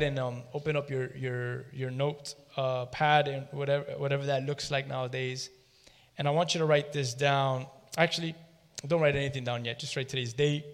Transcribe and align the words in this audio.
Ahead 0.00 0.12
and 0.12 0.18
um, 0.18 0.42
open 0.54 0.76
up 0.76 0.90
your 0.90 1.14
your 1.16 1.64
your 1.72 1.90
note 1.90 2.34
uh, 2.56 2.86
pad 2.86 3.28
and 3.28 3.46
whatever 3.52 3.84
whatever 3.98 4.26
that 4.26 4.44
looks 4.44 4.70
like 4.70 4.88
nowadays. 4.88 5.50
And 6.18 6.26
I 6.28 6.30
want 6.30 6.54
you 6.54 6.60
to 6.60 6.66
write 6.66 6.92
this 6.92 7.14
down. 7.14 7.66
Actually, 7.96 8.34
don't 8.86 9.00
write 9.00 9.16
anything 9.16 9.44
down 9.44 9.64
yet. 9.64 9.78
Just 9.78 9.96
write 9.96 10.08
today's 10.08 10.32
date. 10.32 10.64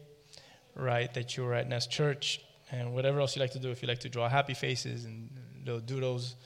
Right, 0.75 1.13
that 1.15 1.39
you 1.39 1.45
were 1.45 1.55
at 1.55 1.67
Nest 1.71 1.91
Church, 1.91 2.43
and 2.71 2.93
whatever 2.93 3.21
else 3.21 3.35
you 3.35 3.41
like 3.41 3.53
to 3.53 3.59
do. 3.59 3.71
If 3.71 3.81
you 3.81 3.89
like 3.89 4.01
to 4.01 4.11
draw 4.11 4.29
happy 4.29 4.53
faces 4.53 5.07
and 5.07 5.31
little 5.65 5.81
doodles 5.81 6.37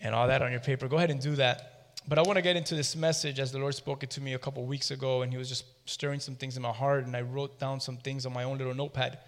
and 0.00 0.14
all 0.14 0.28
that 0.28 0.40
on 0.40 0.52
your 0.52 0.60
paper, 0.60 0.86
go 0.86 0.96
ahead 0.96 1.10
and 1.10 1.20
do 1.20 1.34
that. 1.34 1.96
But 2.06 2.20
I 2.20 2.22
want 2.22 2.36
to 2.36 2.42
get 2.42 2.54
into 2.54 2.76
this 2.76 2.94
message 2.94 3.40
as 3.40 3.50
the 3.50 3.58
Lord 3.58 3.74
spoke 3.74 4.04
it 4.04 4.10
to 4.10 4.20
me 4.20 4.34
a 4.34 4.38
couple 4.38 4.64
weeks 4.66 4.92
ago, 4.92 5.22
and 5.22 5.32
He 5.32 5.38
was 5.38 5.48
just 5.48 5.64
stirring 5.84 6.20
some 6.20 6.36
things 6.36 6.56
in 6.56 6.62
my 6.62 6.70
heart, 6.70 7.06
and 7.06 7.16
I 7.16 7.22
wrote 7.22 7.58
down 7.58 7.80
some 7.80 7.96
things 7.96 8.24
on 8.24 8.32
my 8.32 8.44
own 8.44 8.56
little 8.56 8.72
notepad. 8.72 9.18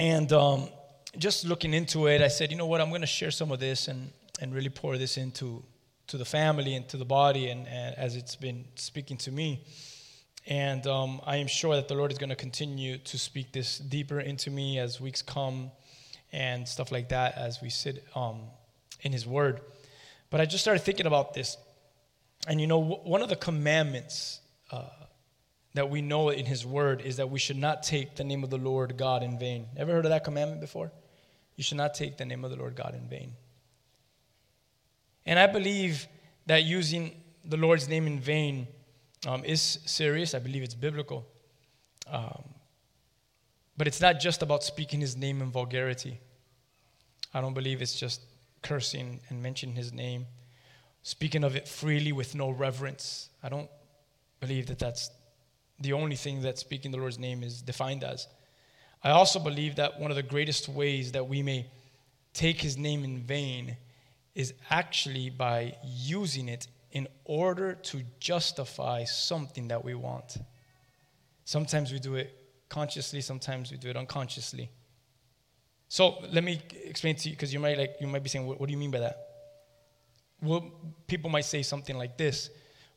And 0.00 0.32
um, 0.32 0.70
just 1.18 1.44
looking 1.44 1.74
into 1.74 2.06
it, 2.06 2.22
I 2.22 2.28
said, 2.28 2.50
you 2.50 2.56
know 2.56 2.64
what, 2.64 2.80
I'm 2.80 2.88
going 2.88 3.02
to 3.02 3.06
share 3.06 3.30
some 3.30 3.52
of 3.52 3.60
this 3.60 3.86
and, 3.86 4.10
and 4.40 4.54
really 4.54 4.70
pour 4.70 4.96
this 4.96 5.18
into 5.18 5.62
to 6.06 6.16
the 6.16 6.24
family 6.24 6.74
and 6.74 6.88
to 6.88 6.96
the 6.96 7.04
body, 7.04 7.50
and, 7.50 7.68
and 7.68 7.94
as 7.98 8.16
it's 8.16 8.34
been 8.34 8.64
speaking 8.76 9.18
to 9.18 9.30
me. 9.30 9.62
And 10.46 10.86
um, 10.86 11.20
I 11.26 11.36
am 11.36 11.46
sure 11.46 11.76
that 11.76 11.86
the 11.86 11.94
Lord 11.94 12.10
is 12.10 12.16
going 12.16 12.30
to 12.30 12.36
continue 12.36 12.96
to 12.96 13.18
speak 13.18 13.52
this 13.52 13.76
deeper 13.76 14.20
into 14.20 14.50
me 14.50 14.78
as 14.78 15.02
weeks 15.02 15.20
come 15.20 15.70
and 16.32 16.66
stuff 16.66 16.90
like 16.90 17.10
that 17.10 17.36
as 17.36 17.60
we 17.60 17.68
sit 17.68 18.02
um, 18.14 18.40
in 19.02 19.12
His 19.12 19.26
Word. 19.26 19.60
But 20.30 20.40
I 20.40 20.46
just 20.46 20.64
started 20.64 20.80
thinking 20.80 21.04
about 21.04 21.34
this. 21.34 21.58
And 22.48 22.58
you 22.58 22.66
know, 22.66 22.80
w- 22.80 23.02
one 23.02 23.20
of 23.20 23.28
the 23.28 23.36
commandments 23.36 24.40
uh, 24.72 24.88
that 25.74 25.88
we 25.88 26.02
know 26.02 26.30
in 26.30 26.46
His 26.46 26.66
Word 26.66 27.00
is 27.00 27.16
that 27.16 27.30
we 27.30 27.38
should 27.38 27.56
not 27.56 27.82
take 27.82 28.16
the 28.16 28.24
name 28.24 28.42
of 28.42 28.50
the 28.50 28.58
Lord 28.58 28.96
God 28.96 29.22
in 29.22 29.38
vain. 29.38 29.66
Ever 29.76 29.92
heard 29.92 30.04
of 30.04 30.10
that 30.10 30.24
commandment 30.24 30.60
before? 30.60 30.92
You 31.56 31.62
should 31.62 31.76
not 31.76 31.94
take 31.94 32.16
the 32.16 32.24
name 32.24 32.44
of 32.44 32.50
the 32.50 32.56
Lord 32.56 32.74
God 32.74 32.94
in 32.94 33.08
vain. 33.08 33.32
And 35.26 35.38
I 35.38 35.46
believe 35.46 36.08
that 36.46 36.64
using 36.64 37.14
the 37.44 37.56
Lord's 37.56 37.88
name 37.88 38.06
in 38.06 38.18
vain 38.18 38.66
um, 39.26 39.44
is 39.44 39.78
serious. 39.84 40.34
I 40.34 40.38
believe 40.38 40.62
it's 40.62 40.74
biblical. 40.74 41.26
Um, 42.10 42.42
but 43.76 43.86
it's 43.86 44.00
not 44.00 44.20
just 44.20 44.42
about 44.42 44.64
speaking 44.64 45.00
his 45.00 45.16
name 45.16 45.40
in 45.40 45.50
vulgarity. 45.50 46.20
I 47.32 47.40
don't 47.40 47.54
believe 47.54 47.80
it's 47.80 47.94
just 47.94 48.20
cursing 48.62 49.20
and 49.28 49.42
mentioning 49.42 49.76
his 49.76 49.92
name, 49.92 50.26
speaking 51.02 51.44
of 51.44 51.56
it 51.56 51.68
freely 51.68 52.12
with 52.12 52.34
no 52.34 52.50
reverence. 52.50 53.30
I 53.42 53.48
don't 53.48 53.70
believe 54.40 54.66
that 54.66 54.78
that's 54.78 55.10
the 55.80 55.92
only 55.92 56.16
thing 56.16 56.42
that 56.42 56.58
speaking 56.58 56.90
the 56.90 56.98
Lord's 56.98 57.18
name 57.18 57.42
is 57.42 57.62
defined 57.62 58.04
as. 58.04 58.26
I 59.02 59.10
also 59.10 59.38
believe 59.38 59.76
that 59.76 59.98
one 59.98 60.10
of 60.10 60.16
the 60.16 60.22
greatest 60.22 60.68
ways 60.68 61.12
that 61.12 61.26
we 61.26 61.42
may 61.42 61.66
take 62.34 62.60
his 62.60 62.76
name 62.76 63.02
in 63.02 63.18
vain 63.18 63.76
is 64.34 64.54
actually 64.68 65.30
by 65.30 65.74
using 65.82 66.48
it 66.48 66.68
in 66.92 67.08
order 67.24 67.74
to 67.74 68.02
justify 68.18 69.04
something 69.04 69.68
that 69.68 69.84
we 69.84 69.94
want. 69.94 70.36
Sometimes 71.44 71.92
we 71.92 71.98
do 71.98 72.14
it 72.16 72.36
consciously, 72.68 73.20
sometimes 73.20 73.70
we 73.70 73.76
do 73.76 73.88
it 73.88 73.96
unconsciously. 73.96 74.70
So 75.88 76.22
let 76.30 76.44
me 76.44 76.60
explain 76.84 77.16
to 77.16 77.28
you 77.28 77.34
because 77.34 77.52
you 77.52 77.58
might 77.58 77.76
like 77.76 77.96
you 78.00 78.06
might 78.06 78.22
be 78.22 78.28
saying, 78.28 78.46
what, 78.46 78.60
what 78.60 78.66
do 78.66 78.72
you 78.72 78.78
mean 78.78 78.90
by 78.90 79.00
that? 79.00 79.18
Well, 80.42 80.70
people 81.06 81.30
might 81.30 81.44
say 81.44 81.62
something 81.62 81.96
like 81.96 82.16
this, 82.16 82.50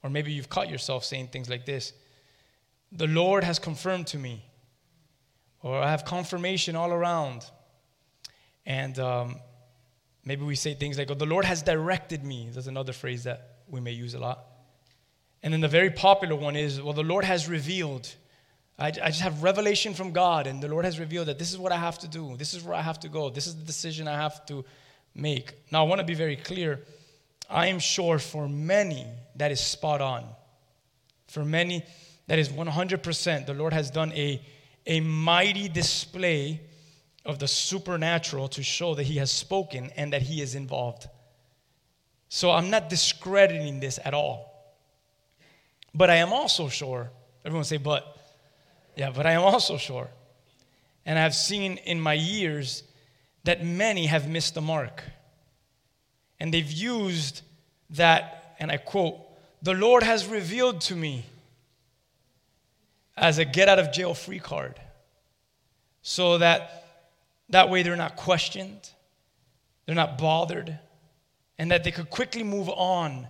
or 0.04 0.10
maybe 0.10 0.32
you've 0.32 0.50
caught 0.50 0.70
yourself 0.70 1.04
saying 1.04 1.30
things 1.30 1.50
like 1.50 1.66
this. 1.66 1.94
The 2.96 3.08
Lord 3.08 3.44
has 3.44 3.58
confirmed 3.58 4.08
to 4.08 4.20
me, 4.20 4.46
or 5.62 5.82
I 5.82 5.90
have 5.90 6.06
confirmation 6.06 6.76
all 6.76 6.92
around. 6.92 7.44
And 8.66 8.98
um, 9.00 9.36
maybe 10.24 10.46
we 10.46 10.56
say 10.56 10.76
things 10.76 10.98
like, 10.98 11.10
oh, 11.10 11.16
the 11.16 11.26
Lord 11.26 11.46
has 11.46 11.64
directed 11.64 12.24
me. 12.24 12.50
That's 12.54 12.68
another 12.68 12.94
phrase 12.94 13.24
that 13.24 13.58
we 13.68 13.80
may 13.80 13.92
use 13.92 14.14
a 14.14 14.20
lot. 14.20 14.46
And 15.42 15.52
then 15.52 15.60
the 15.60 15.68
very 15.68 15.90
popular 15.90 16.36
one 16.36 16.56
is, 16.56 16.82
well, 16.82 16.94
the 16.94 17.04
Lord 17.04 17.26
has 17.26 17.50
revealed. 17.50 18.14
I, 18.78 18.88
I 18.88 19.10
just 19.10 19.22
have 19.22 19.44
revelation 19.44 19.94
from 19.94 20.12
God, 20.12 20.48
and 20.48 20.62
the 20.62 20.68
Lord 20.68 20.86
has 20.86 21.00
revealed 21.00 21.28
that 21.28 21.40
this 21.40 21.52
is 21.52 21.58
what 21.58 21.72
I 21.72 21.78
have 21.78 21.98
to 22.00 22.08
do. 22.08 22.38
This 22.38 22.54
is 22.54 22.64
where 22.64 22.76
I 22.76 22.82
have 22.82 23.00
to 23.02 23.10
go. 23.10 23.30
This 23.30 23.48
is 23.48 23.56
the 23.56 23.66
decision 23.66 24.08
I 24.08 24.16
have 24.16 24.46
to 24.46 24.64
make. 25.16 25.54
Now, 25.72 25.84
I 25.84 25.88
want 25.88 26.00
to 26.00 26.06
be 26.06 26.14
very 26.14 26.36
clear. 26.36 26.82
I 27.50 27.68
am 27.68 27.80
sure 27.80 28.20
for 28.20 28.48
many 28.48 29.06
that 29.36 29.52
is 29.52 29.60
spot 29.60 30.00
on. 30.00 30.26
For 31.28 31.44
many, 31.44 31.84
that 32.28 32.40
is 32.40 32.50
100%. 32.50 33.46
The 33.46 33.54
Lord 33.54 33.74
has 33.74 33.92
done 33.92 34.12
a, 34.14 34.42
a 34.86 35.00
mighty 35.02 35.68
display 35.68 36.62
of 37.26 37.40
the 37.40 37.48
supernatural 37.48 38.48
to 38.50 38.64
show 38.64 38.96
that 38.96 39.04
He 39.04 39.18
has 39.18 39.32
spoken 39.32 39.92
and 39.96 40.14
that 40.14 40.22
He 40.22 40.42
is 40.42 40.56
involved. 40.56 41.08
So 42.30 42.52
I'm 42.52 42.70
not 42.70 42.90
discrediting 42.90 43.80
this 43.80 44.00
at 44.04 44.14
all. 44.14 44.50
But 45.94 46.10
I 46.10 46.16
am 46.16 46.34
also 46.34 46.70
sure, 46.70 47.12
everyone 47.46 47.66
say, 47.66 47.78
but. 47.78 48.18
Yeah, 48.96 49.12
but 49.12 49.26
I 49.26 49.32
am 49.32 49.42
also 49.42 49.78
sure. 49.78 50.10
And 51.06 51.18
I've 51.20 51.36
seen 51.36 51.78
in 51.78 52.00
my 52.00 52.14
years 52.14 52.84
that 53.44 53.64
many 53.64 54.06
have 54.06 54.30
missed 54.30 54.56
the 54.56 54.62
mark. 54.62 55.04
And 56.40 56.54
they've 56.54 56.72
used 56.72 57.42
that, 57.92 58.56
and 58.60 58.72
I 58.72 58.78
quote, 58.78 59.20
the 59.62 59.74
Lord 59.74 60.04
has 60.04 60.28
revealed 60.28 60.82
to 60.82 60.96
me 60.96 61.26
as 63.16 63.38
a 63.38 63.46
get 63.46 63.70
out 63.70 63.80
of 63.80 63.92
jail 63.92 64.14
free 64.14 64.40
card. 64.40 64.80
So 66.02 66.38
that 66.40 66.84
that 67.50 67.70
way 67.70 67.84
they're 67.84 67.96
not 67.96 68.16
questioned, 68.16 68.90
they're 69.86 69.96
not 69.96 70.18
bothered, 70.18 70.80
and 71.58 71.72
that 71.72 71.84
they 71.84 71.92
could 71.92 72.10
quickly 72.10 72.44
move 72.44 72.70
on. 72.70 73.28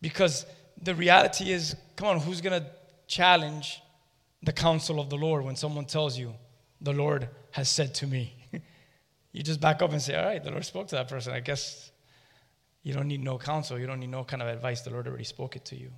Because 0.00 0.46
the 0.80 0.94
reality 0.94 1.52
is, 1.52 1.76
come 1.96 2.08
on, 2.08 2.20
who's 2.20 2.40
going 2.40 2.62
to 2.62 2.70
challenge 3.06 3.82
the 4.42 4.52
counsel 4.52 5.00
of 5.00 5.10
the 5.10 5.16
Lord 5.16 5.44
when 5.44 5.56
someone 5.56 5.84
tells 5.84 6.18
you, 6.18 6.34
the 6.80 6.92
Lord 6.92 7.28
has 7.50 7.68
said 7.68 7.94
to 7.96 8.06
me? 8.06 8.34
you 9.32 9.42
just 9.42 9.60
back 9.60 9.82
up 9.82 9.92
and 9.92 10.00
say, 10.00 10.14
all 10.16 10.24
right, 10.24 10.42
the 10.42 10.50
Lord 10.50 10.64
spoke 10.64 10.88
to 10.88 10.94
that 10.94 11.08
person. 11.08 11.34
I 11.34 11.40
guess 11.40 11.90
you 12.82 12.94
don't 12.94 13.08
need 13.08 13.22
no 13.22 13.36
counsel, 13.36 13.78
you 13.78 13.86
don't 13.86 14.00
need 14.00 14.10
no 14.10 14.24
kind 14.24 14.42
of 14.42 14.48
advice. 14.48 14.80
The 14.80 14.90
Lord 14.90 15.06
already 15.06 15.24
spoke 15.24 15.56
it 15.56 15.64
to 15.66 15.76
you. 15.76 15.90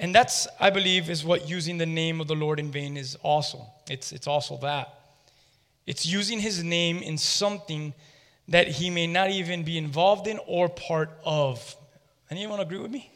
And 0.00 0.14
that's, 0.14 0.48
I 0.58 0.70
believe, 0.70 1.10
is 1.10 1.26
what 1.26 1.46
using 1.46 1.76
the 1.76 1.84
name 1.84 2.22
of 2.22 2.26
the 2.26 2.34
Lord 2.34 2.58
in 2.58 2.72
vain 2.72 2.96
is 2.96 3.16
also. 3.16 3.66
It's, 3.88 4.12
it's 4.12 4.26
also 4.26 4.56
that. 4.62 4.94
It's 5.86 6.06
using 6.06 6.40
his 6.40 6.64
name 6.64 7.02
in 7.02 7.18
something 7.18 7.92
that 8.48 8.66
he 8.66 8.88
may 8.88 9.06
not 9.06 9.30
even 9.30 9.62
be 9.62 9.76
involved 9.76 10.26
in 10.26 10.40
or 10.46 10.70
part 10.70 11.10
of. 11.22 11.76
Anyone 12.30 12.60
agree 12.60 12.78
with 12.78 12.90
me? 12.90 13.12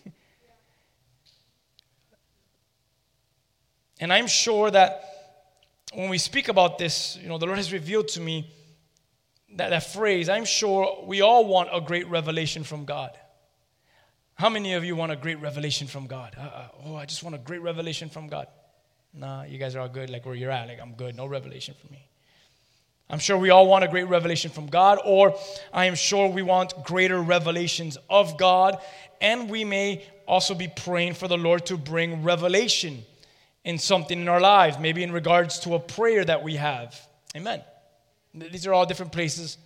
And 3.99 4.13
I'm 4.13 4.27
sure 4.27 4.71
that 4.71 5.05
when 5.95 6.11
we 6.11 6.19
speak 6.19 6.49
about 6.49 6.77
this, 6.77 7.17
you 7.23 7.29
know, 7.29 7.39
the 7.39 7.47
Lord 7.47 7.57
has 7.57 7.73
revealed 7.73 8.09
to 8.09 8.21
me 8.21 8.53
that, 9.55 9.71
that 9.71 9.85
phrase. 9.85 10.29
I'm 10.29 10.45
sure 10.45 11.03
we 11.07 11.23
all 11.23 11.47
want 11.47 11.71
a 11.73 11.81
great 11.81 12.07
revelation 12.09 12.63
from 12.63 12.85
God. 12.85 13.19
How 14.37 14.49
many 14.49 14.75
of 14.75 14.85
you 14.85 14.97
want 14.97 15.13
a 15.13 15.17
great 15.17 15.41
revelation 15.41 15.87
from 15.87 16.07
God? 16.07 16.35
Uh, 16.39 16.69
oh, 16.85 16.97
I 16.97 17.05
just 17.07 17.23
want 17.23 17.37
a 17.37 17.39
great 17.39 17.63
revelation 17.63 18.09
from 18.09 18.27
God. 18.27 18.49
Nah, 19.13 19.45
you 19.45 19.59
guys 19.59 19.77
are 19.77 19.81
all 19.81 19.89
good, 19.89 20.11
like 20.11 20.27
where 20.27 20.35
you're 20.35 20.51
at. 20.51 20.67
Like, 20.67 20.81
I'm 20.81 20.95
good, 20.95 21.15
no 21.15 21.27
revelation 21.27 21.75
for 21.81 21.93
me. 21.93 22.05
I'm 23.09 23.21
sure 23.21 23.39
we 23.39 23.51
all 23.51 23.69
want 23.69 23.85
a 23.85 23.89
great 23.89 24.09
revelation 24.09 24.51
from 24.51 24.67
God, 24.67 24.99
or 25.05 25.37
I 25.73 25.85
am 25.85 25.95
sure 25.95 26.29
we 26.29 26.43
want 26.43 26.85
greater 26.85 27.21
revelations 27.21 27.97
of 28.11 28.37
God, 28.39 28.79
and 29.21 29.49
we 29.49 29.63
may 29.65 30.05
also 30.27 30.55
be 30.55 30.69
praying 30.69 31.15
for 31.15 31.29
the 31.29 31.37
Lord 31.37 31.67
to 31.67 31.77
bring 31.77 32.25
revelation 32.25 33.05
in 33.63 33.79
something 33.79 34.21
in 34.21 34.29
our 34.29 34.41
lives, 34.41 34.79
maybe 34.81 35.03
in 35.03 35.13
regards 35.13 35.61
to 35.61 35.75
a 35.75 35.79
prayer 35.79 36.25
that 36.25 36.43
we 36.43 36.57
have. 36.57 36.99
Amen. 37.37 37.63
These 38.35 38.67
are 38.67 38.73
all 38.73 38.87
different 38.87 39.13
places 39.13 39.59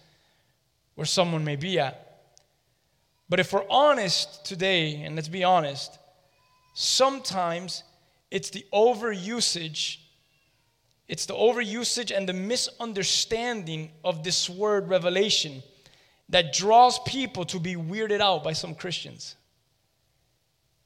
where 0.95 1.07
someone 1.07 1.45
may 1.45 1.57
be 1.57 1.79
at. 1.79 2.08
But 3.29 3.41
if 3.41 3.53
we're 3.53 3.69
honest 3.69 4.45
today, 4.45 5.03
and 5.03 5.15
let's 5.15 5.29
be 5.29 5.45
honest, 5.45 5.99
sometimes 6.75 7.83
it's 8.31 8.51
the 8.51 8.65
overusage, 8.73 9.99
it's 11.09 11.27
the 11.27 11.35
overusage 11.35 12.17
and 12.17 12.29
the 12.29 12.33
misunderstanding 12.33 13.91
of 14.05 14.25
this 14.25 14.49
word 14.49 14.89
revelation 14.89 15.63
that 16.31 16.53
draws 16.53 16.99
people 17.01 17.45
to 17.47 17.59
be 17.59 17.75
weirded 17.75 18.21
out 18.21 18.45
by 18.45 18.53
some 18.53 18.75
Christians. 18.75 19.35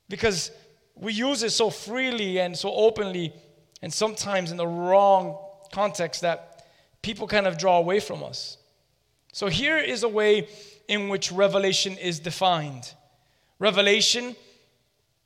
Because 0.09 0.51
we 0.95 1.13
use 1.13 1.43
it 1.43 1.51
so 1.51 1.71
freely 1.71 2.39
and 2.39 2.57
so 2.57 2.73
openly, 2.73 3.33
and 3.83 3.93
sometimes 3.93 4.51
in 4.51 4.57
the 4.57 4.67
wrong 4.67 5.39
context, 5.73 6.21
that 6.21 6.67
people 7.03 7.27
kind 7.27 7.47
of 7.47 7.59
draw 7.59 7.79
away 7.79 7.99
from 7.99 8.23
us. 8.23 8.59
So 9.33 9.49
here 9.49 9.79
is 9.79 10.03
a 10.03 10.09
way 10.09 10.49
in 10.89 11.09
which 11.09 11.33
revelation 11.33 11.97
is 11.99 12.21
defined 12.21 12.95
revelation 13.63 14.35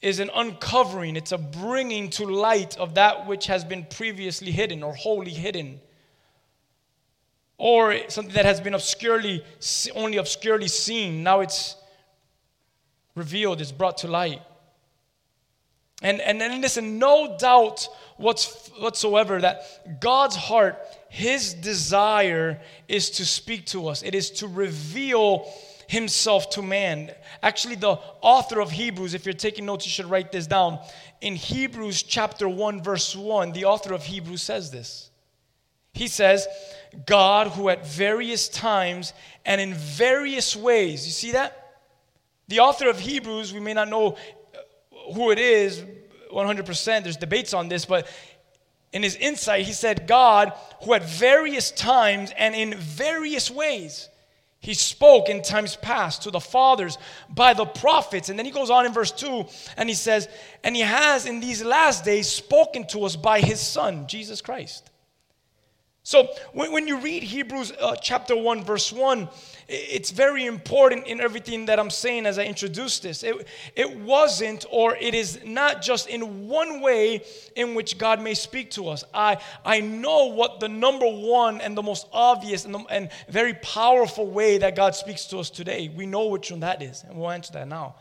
is 0.03 0.21
an 0.21 0.31
uncovering, 0.35 1.17
it's 1.17 1.33
a 1.33 1.39
bringing 1.39 2.11
to 2.11 2.27
light 2.27 2.77
of 2.77 2.95
that 2.95 3.27
which 3.27 3.47
has 3.47 3.65
been 3.65 3.85
previously 3.87 4.53
hidden 4.53 4.83
or 4.83 4.95
wholly 4.95 5.31
hidden. 5.31 5.81
Or 7.57 7.97
something 8.09 8.35
that 8.35 8.45
has 8.45 8.61
been 8.61 8.75
obscurely, 8.75 9.43
only 9.95 10.19
obscurely 10.19 10.69
seen. 10.69 11.23
Now 11.23 11.41
it's 11.41 11.77
revealed, 13.15 13.63
it's 13.63 13.73
brought 13.73 13.97
to 13.99 14.09
light. 14.09 14.43
And, 16.03 16.21
and, 16.21 16.43
and 16.43 16.61
listen, 16.61 16.99
no 16.99 17.39
doubt 17.39 17.89
whatsoever 18.19 19.41
that 19.41 19.99
God's 19.99 20.37
heart, 20.37 20.79
His 21.09 21.55
desire 21.55 22.61
is 22.89 23.11
to 23.11 23.25
speak 23.25 23.67
to 23.67 23.89
us, 23.89 24.03
it 24.03 24.15
is 24.15 24.31
to 24.33 24.49
reveal 24.49 25.51
himself 25.89 26.51
to 26.51 26.63
man. 26.63 27.13
Actually, 27.43 27.77
the 27.77 27.99
author 28.21 28.61
of 28.61 28.71
Hebrews, 28.71 29.15
if 29.15 29.25
you're 29.25 29.33
taking 29.33 29.67
notes, 29.67 29.87
you 29.87 29.91
should 29.91 30.11
write 30.11 30.33
this 30.33 30.47
down. 30.47 30.81
In 31.21 31.37
Hebrews 31.37 32.03
chapter 32.03 32.49
1, 32.49 32.83
verse 32.83 33.15
1, 33.15 33.53
the 33.53 33.67
author 33.67 33.95
of 33.95 34.05
Hebrews 34.05 34.43
says 34.43 34.71
this. 34.71 35.11
He 35.93 36.09
says, 36.09 36.47
God, 37.07 37.49
who 37.49 37.69
at 37.69 37.87
various 37.87 38.49
times 38.49 39.13
and 39.45 39.61
in 39.61 39.75
various 39.75 40.55
ways, 40.57 41.07
you 41.07 41.13
see 41.13 41.33
that? 41.33 41.79
The 42.49 42.61
author 42.61 42.89
of 42.89 42.99
Hebrews, 42.99 43.55
we 43.55 43.61
may 43.61 43.73
not 43.73 43.89
know 43.89 44.17
who 45.15 45.31
it 45.31 45.39
is 45.39 45.85
100%, 46.33 47.03
there's 47.03 47.17
debates 47.17 47.55
on 47.55 47.69
this, 47.69 47.85
but 47.85 48.09
in 48.97 49.03
his 49.03 49.17
insight, 49.17 49.67
he 49.67 49.75
said, 49.75 50.07
God, 50.07 50.55
who 50.83 50.95
at 50.95 51.05
various 51.05 51.71
times 51.71 52.33
and 52.39 52.55
in 52.55 52.73
various 52.75 53.51
ways, 53.51 54.09
he 54.59 54.73
spoke 54.73 55.29
in 55.29 55.43
times 55.43 55.77
past 55.77 56.23
to 56.23 56.31
the 56.31 56.41
fathers 56.41 56.97
by 57.29 57.53
the 57.53 57.67
prophets. 57.67 58.31
And 58.31 58.39
then 58.39 58.47
he 58.47 58.53
goes 58.53 58.71
on 58.71 58.87
in 58.87 58.95
verse 58.95 59.13
2 59.13 59.45
and 59.77 59.91
he 59.91 59.95
says, 59.95 60.31
And 60.65 60.75
he 60.75 60.81
has 60.81 61.27
in 61.27 61.41
these 61.41 61.63
last 61.63 62.07
days 62.07 62.27
spoken 62.27 62.87
to 62.89 63.05
us 63.05 63.17
by 63.17 63.41
his 63.41 63.61
Son, 63.61 64.07
Jesus 64.09 64.41
Christ. 64.41 64.91
So 66.07 66.29
when, 66.53 66.71
when 66.71 66.87
you 66.87 66.99
read 66.99 67.25
Hebrews 67.25 67.73
uh, 67.81 67.97
chapter 67.97 68.37
1, 68.37 68.63
verse 68.63 68.93
1, 68.93 69.29
it's 69.67 70.13
very 70.13 70.47
important 70.47 71.09
in 71.09 71.21
everything 71.21 71.67
that 71.67 71.81
I'm 71.81 71.91
saying 71.91 72.27
as 72.27 72.39
I 72.39 72.45
introduce 72.45 73.01
this. 73.01 73.25
It, 73.25 73.49
it 73.75 73.99
wasn't, 73.99 74.67
or 74.71 74.95
it 74.95 75.17
is 75.17 75.41
not 75.45 75.83
just 75.83 76.09
in 76.09 76.47
one 76.47 76.81
way 76.81 77.25
in 77.57 77.75
which 77.75 77.99
God 77.99 78.23
may 78.23 78.35
speak 78.35 78.71
to 78.73 78.89
us. 78.89 79.03
I, 79.13 79.39
I 79.65 79.81
know 79.81 80.27
what 80.27 80.61
the 80.61 80.69
number 80.69 81.09
one 81.09 81.61
and 81.61 81.77
the 81.77 81.83
most 81.83 82.07
obvious 82.13 82.67
and, 82.67 82.75
the, 82.77 82.85
and 82.89 83.11
very 83.29 83.55
powerful 83.55 84.31
way 84.31 84.59
that 84.59 84.77
God 84.77 84.95
speaks 84.95 85.25
to 85.25 85.39
us 85.39 85.51
today. 85.51 85.89
We 85.89 86.07
know 86.07 86.29
which 86.29 86.53
one 86.53 86.61
that 86.61 86.83
is, 86.83 87.03
and 87.03 87.19
we'll 87.19 87.33
answer 87.33 87.53
that 87.55 87.67
now. 87.67 87.97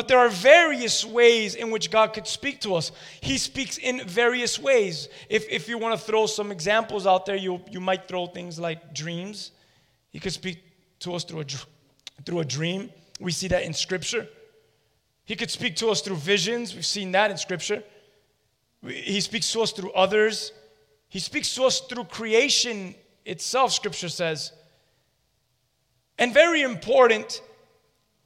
But 0.00 0.08
there 0.08 0.18
are 0.18 0.30
various 0.30 1.04
ways 1.04 1.54
in 1.54 1.70
which 1.70 1.90
God 1.90 2.14
could 2.14 2.26
speak 2.26 2.62
to 2.62 2.74
us. 2.74 2.90
He 3.20 3.36
speaks 3.36 3.76
in 3.76 4.08
various 4.08 4.58
ways. 4.58 5.10
If, 5.28 5.46
if 5.50 5.68
you 5.68 5.76
want 5.76 6.00
to 6.00 6.02
throw 6.02 6.24
some 6.24 6.50
examples 6.50 7.06
out 7.06 7.26
there, 7.26 7.36
you, 7.36 7.60
you 7.70 7.80
might 7.80 8.08
throw 8.08 8.26
things 8.26 8.58
like 8.58 8.94
dreams. 8.94 9.50
He 10.08 10.18
could 10.18 10.32
speak 10.32 10.62
to 11.00 11.12
us 11.14 11.24
through 11.24 11.40
a, 11.40 11.44
through 12.24 12.38
a 12.38 12.46
dream. 12.46 12.88
We 13.20 13.30
see 13.30 13.48
that 13.48 13.62
in 13.64 13.74
Scripture. 13.74 14.26
He 15.26 15.36
could 15.36 15.50
speak 15.50 15.76
to 15.76 15.90
us 15.90 16.00
through 16.00 16.16
visions. 16.16 16.74
We've 16.74 16.86
seen 16.86 17.12
that 17.12 17.30
in 17.30 17.36
Scripture. 17.36 17.82
He 18.82 19.20
speaks 19.20 19.52
to 19.52 19.60
us 19.60 19.70
through 19.70 19.92
others. 19.92 20.52
He 21.10 21.18
speaks 21.18 21.54
to 21.56 21.64
us 21.64 21.78
through 21.78 22.04
creation 22.04 22.94
itself, 23.26 23.70
Scripture 23.74 24.08
says. 24.08 24.52
And 26.18 26.32
very 26.32 26.62
important, 26.62 27.42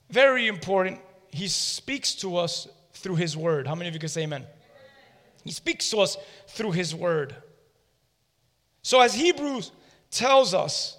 very 0.09 0.47
important, 0.47 1.01
he 1.35 1.49
speaks 1.49 2.15
to 2.17 2.37
us 2.37 2.69
through 2.93 3.17
His 3.17 3.37
Word. 3.37 3.67
How 3.67 3.75
many 3.75 3.89
of 3.89 3.95
you 3.95 3.99
can 3.99 4.09
say 4.09 4.23
amen? 4.23 4.47
He 5.43 5.51
speaks 5.51 5.91
to 5.91 5.99
us 5.99 6.17
through 6.47 6.71
His 6.71 6.95
Word. 6.95 7.35
So, 8.83 9.01
as 9.01 9.15
Hebrews 9.15 9.73
tells 10.13 10.55
us 10.55 10.97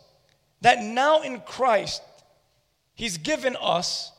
that 0.60 0.84
now 0.84 1.22
in 1.22 1.40
Christ, 1.40 2.02
He's 2.96 3.18
given 3.18 3.56
us 3.62 4.12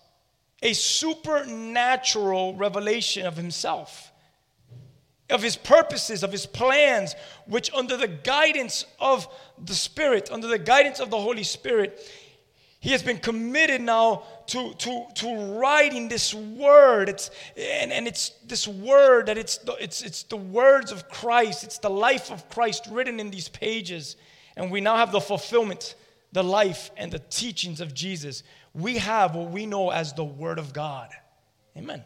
a 0.62 0.72
supernatural 0.72 2.56
revelation 2.56 3.26
of 3.26 3.36
Himself, 3.36 4.10
of 5.28 5.42
His 5.42 5.56
purposes, 5.56 6.22
of 6.22 6.32
His 6.32 6.46
plans, 6.46 7.14
which 7.44 7.70
under 7.74 7.98
the 7.98 8.08
guidance 8.08 8.86
of 8.98 9.28
the 9.62 9.74
Spirit, 9.74 10.30
under 10.32 10.46
the 10.46 10.58
guidance 10.58 10.98
of 10.98 11.10
the 11.10 11.20
Holy 11.20 11.42
Spirit, 11.42 12.00
he 12.80 12.92
has 12.92 13.02
been 13.02 13.18
committed 13.18 13.80
now 13.80 14.22
to, 14.48 14.74
to, 14.74 15.06
to 15.14 15.58
writing 15.58 16.08
this 16.08 16.34
word. 16.34 17.08
It's, 17.08 17.30
and, 17.56 17.92
and 17.92 18.06
it's 18.06 18.30
this 18.46 18.66
word 18.66 19.26
that 19.26 19.38
it's 19.38 19.58
the, 19.58 19.72
it's, 19.74 20.02
it's 20.02 20.22
the 20.24 20.36
words 20.36 20.92
of 20.92 21.08
Christ, 21.08 21.64
it's 21.64 21.78
the 21.78 21.90
life 21.90 22.30
of 22.30 22.48
Christ 22.48 22.86
written 22.90 23.20
in 23.20 23.30
these 23.30 23.48
pages. 23.48 24.16
And 24.56 24.70
we 24.70 24.80
now 24.80 24.96
have 24.96 25.12
the 25.12 25.20
fulfillment, 25.20 25.94
the 26.32 26.42
life, 26.42 26.90
and 26.96 27.12
the 27.12 27.18
teachings 27.18 27.80
of 27.80 27.94
Jesus. 27.94 28.42
We 28.74 28.98
have 28.98 29.34
what 29.34 29.50
we 29.50 29.66
know 29.66 29.90
as 29.90 30.12
the 30.12 30.24
Word 30.24 30.58
of 30.58 30.72
God. 30.72 31.10
Amen. 31.76 32.04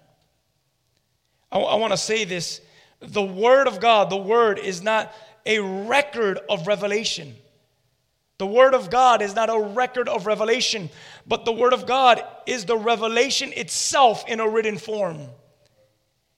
I, 1.52 1.58
I 1.58 1.74
want 1.76 1.92
to 1.92 1.96
say 1.96 2.24
this 2.24 2.60
the 3.00 3.22
Word 3.22 3.66
of 3.66 3.80
God, 3.80 4.10
the 4.10 4.16
Word 4.16 4.58
is 4.58 4.82
not 4.82 5.12
a 5.46 5.58
record 5.58 6.38
of 6.48 6.66
revelation. 6.66 7.34
The 8.40 8.46
Word 8.46 8.72
of 8.72 8.88
God 8.88 9.20
is 9.20 9.34
not 9.34 9.50
a 9.50 9.60
record 9.60 10.08
of 10.08 10.24
revelation, 10.24 10.88
but 11.26 11.44
the 11.44 11.52
Word 11.52 11.74
of 11.74 11.84
God 11.84 12.24
is 12.46 12.64
the 12.64 12.74
revelation 12.74 13.52
itself 13.54 14.24
in 14.26 14.40
a 14.40 14.48
written 14.48 14.78
form. 14.78 15.18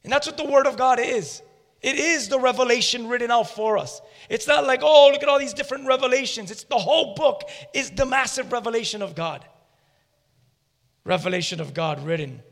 And 0.02 0.12
that's 0.12 0.26
what 0.26 0.36
the 0.36 0.44
Word 0.44 0.66
of 0.66 0.76
God 0.76 0.98
is. 0.98 1.42
It 1.80 1.94
is 1.94 2.26
the 2.26 2.40
revelation 2.40 3.06
written 3.06 3.30
out 3.30 3.50
for 3.50 3.78
us. 3.78 4.00
It's 4.28 4.48
not 4.48 4.66
like, 4.66 4.80
oh, 4.82 5.10
look 5.12 5.22
at 5.22 5.28
all 5.28 5.38
these 5.38 5.54
different 5.54 5.86
revelations. 5.86 6.50
It's 6.50 6.64
the 6.64 6.76
whole 6.76 7.14
book 7.14 7.48
is 7.72 7.92
the 7.92 8.04
massive 8.04 8.50
revelation 8.50 9.00
of 9.00 9.14
God. 9.14 9.44
Revelation 11.04 11.60
of 11.60 11.72
God 11.72 12.04
written. 12.04 12.42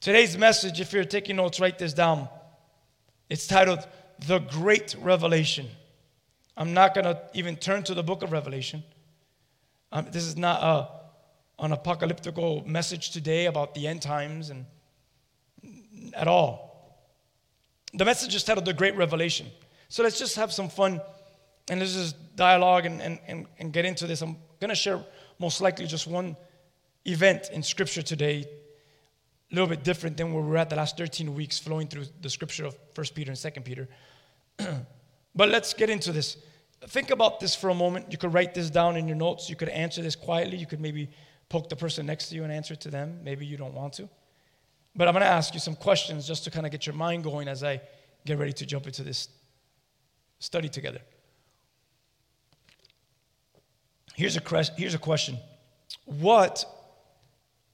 Today's 0.00 0.36
message, 0.36 0.80
if 0.80 0.92
you're 0.92 1.04
taking 1.04 1.36
notes, 1.36 1.60
write 1.60 1.78
this 1.78 1.94
down. 1.94 2.28
It's 3.30 3.46
titled 3.46 3.86
The 4.26 4.40
Great 4.40 4.96
Revelation. 4.98 5.68
I'm 6.56 6.72
not 6.72 6.94
going 6.94 7.04
to 7.04 7.20
even 7.34 7.56
turn 7.56 7.82
to 7.84 7.94
the 7.94 8.02
book 8.02 8.22
of 8.22 8.32
Revelation. 8.32 8.82
Um, 9.90 10.08
this 10.10 10.24
is 10.24 10.36
not 10.36 10.62
a, 10.62 11.64
an 11.64 11.72
apocalyptical 11.72 12.64
message 12.66 13.10
today 13.10 13.46
about 13.46 13.74
the 13.74 13.86
end 13.86 14.02
times 14.02 14.50
and 14.50 14.66
at 16.14 16.28
all. 16.28 16.74
The 17.92 18.04
message 18.04 18.34
is 18.34 18.44
titled 18.44 18.66
The 18.66 18.72
Great 18.72 18.96
Revelation. 18.96 19.46
So 19.88 20.02
let's 20.02 20.18
just 20.18 20.36
have 20.36 20.52
some 20.52 20.68
fun 20.68 21.00
and 21.68 21.80
let's 21.80 21.94
just 21.94 22.36
dialogue 22.36 22.86
and, 22.86 23.00
and, 23.00 23.18
and, 23.26 23.46
and 23.58 23.72
get 23.72 23.84
into 23.84 24.06
this. 24.06 24.20
I'm 24.22 24.36
going 24.60 24.70
to 24.70 24.74
share 24.74 25.00
most 25.38 25.60
likely 25.60 25.86
just 25.86 26.06
one 26.06 26.36
event 27.04 27.50
in 27.52 27.62
Scripture 27.62 28.02
today, 28.02 28.46
a 29.50 29.54
little 29.54 29.68
bit 29.68 29.84
different 29.84 30.16
than 30.16 30.32
where 30.32 30.42
we're 30.42 30.56
at 30.56 30.70
the 30.70 30.76
last 30.76 30.96
13 30.96 31.34
weeks, 31.34 31.58
flowing 31.58 31.88
through 31.88 32.06
the 32.20 32.30
Scripture 32.30 32.66
of 32.66 32.76
1 32.94 33.06
Peter 33.14 33.30
and 33.30 33.40
2 33.40 33.60
Peter. 33.60 33.88
But 35.34 35.48
let's 35.48 35.74
get 35.74 35.90
into 35.90 36.12
this. 36.12 36.36
Think 36.88 37.10
about 37.10 37.40
this 37.40 37.54
for 37.54 37.70
a 37.70 37.74
moment. 37.74 38.06
You 38.10 38.18
could 38.18 38.32
write 38.32 38.54
this 38.54 38.70
down 38.70 38.96
in 38.96 39.08
your 39.08 39.16
notes. 39.16 39.48
You 39.48 39.56
could 39.56 39.68
answer 39.68 40.02
this 40.02 40.16
quietly. 40.16 40.56
You 40.56 40.66
could 40.66 40.80
maybe 40.80 41.10
poke 41.48 41.68
the 41.68 41.76
person 41.76 42.06
next 42.06 42.28
to 42.28 42.34
you 42.34 42.44
and 42.44 42.52
answer 42.52 42.76
to 42.76 42.90
them. 42.90 43.20
Maybe 43.22 43.46
you 43.46 43.56
don't 43.56 43.74
want 43.74 43.94
to. 43.94 44.08
But 44.96 45.08
I'm 45.08 45.14
going 45.14 45.24
to 45.24 45.30
ask 45.30 45.54
you 45.54 45.60
some 45.60 45.74
questions 45.74 46.26
just 46.26 46.44
to 46.44 46.50
kind 46.50 46.66
of 46.66 46.72
get 46.72 46.86
your 46.86 46.94
mind 46.94 47.24
going 47.24 47.48
as 47.48 47.64
I 47.64 47.80
get 48.24 48.38
ready 48.38 48.52
to 48.52 48.66
jump 48.66 48.86
into 48.86 49.02
this 49.02 49.28
study 50.38 50.68
together. 50.68 51.00
Here's 54.14 54.36
a, 54.36 54.64
here's 54.76 54.94
a 54.94 54.98
question 54.98 55.38
What 56.04 56.64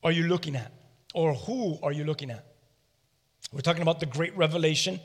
are 0.02 0.12
you 0.12 0.28
looking 0.28 0.56
at? 0.56 0.72
Or 1.12 1.34
who 1.34 1.78
are 1.82 1.92
you 1.92 2.04
looking 2.04 2.30
at? 2.30 2.46
We're 3.52 3.60
talking 3.60 3.82
about 3.82 4.00
the 4.00 4.06
great 4.06 4.36
revelation 4.36 5.00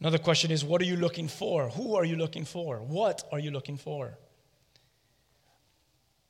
Another 0.00 0.18
question 0.18 0.50
is 0.50 0.64
what 0.64 0.80
are 0.80 0.86
you 0.86 0.96
looking 0.96 1.28
for? 1.28 1.68
Who 1.68 1.94
are 1.94 2.04
you 2.04 2.16
looking 2.16 2.44
for? 2.44 2.78
What 2.78 3.22
are 3.30 3.38
you 3.38 3.50
looking 3.50 3.76
for? 3.76 4.18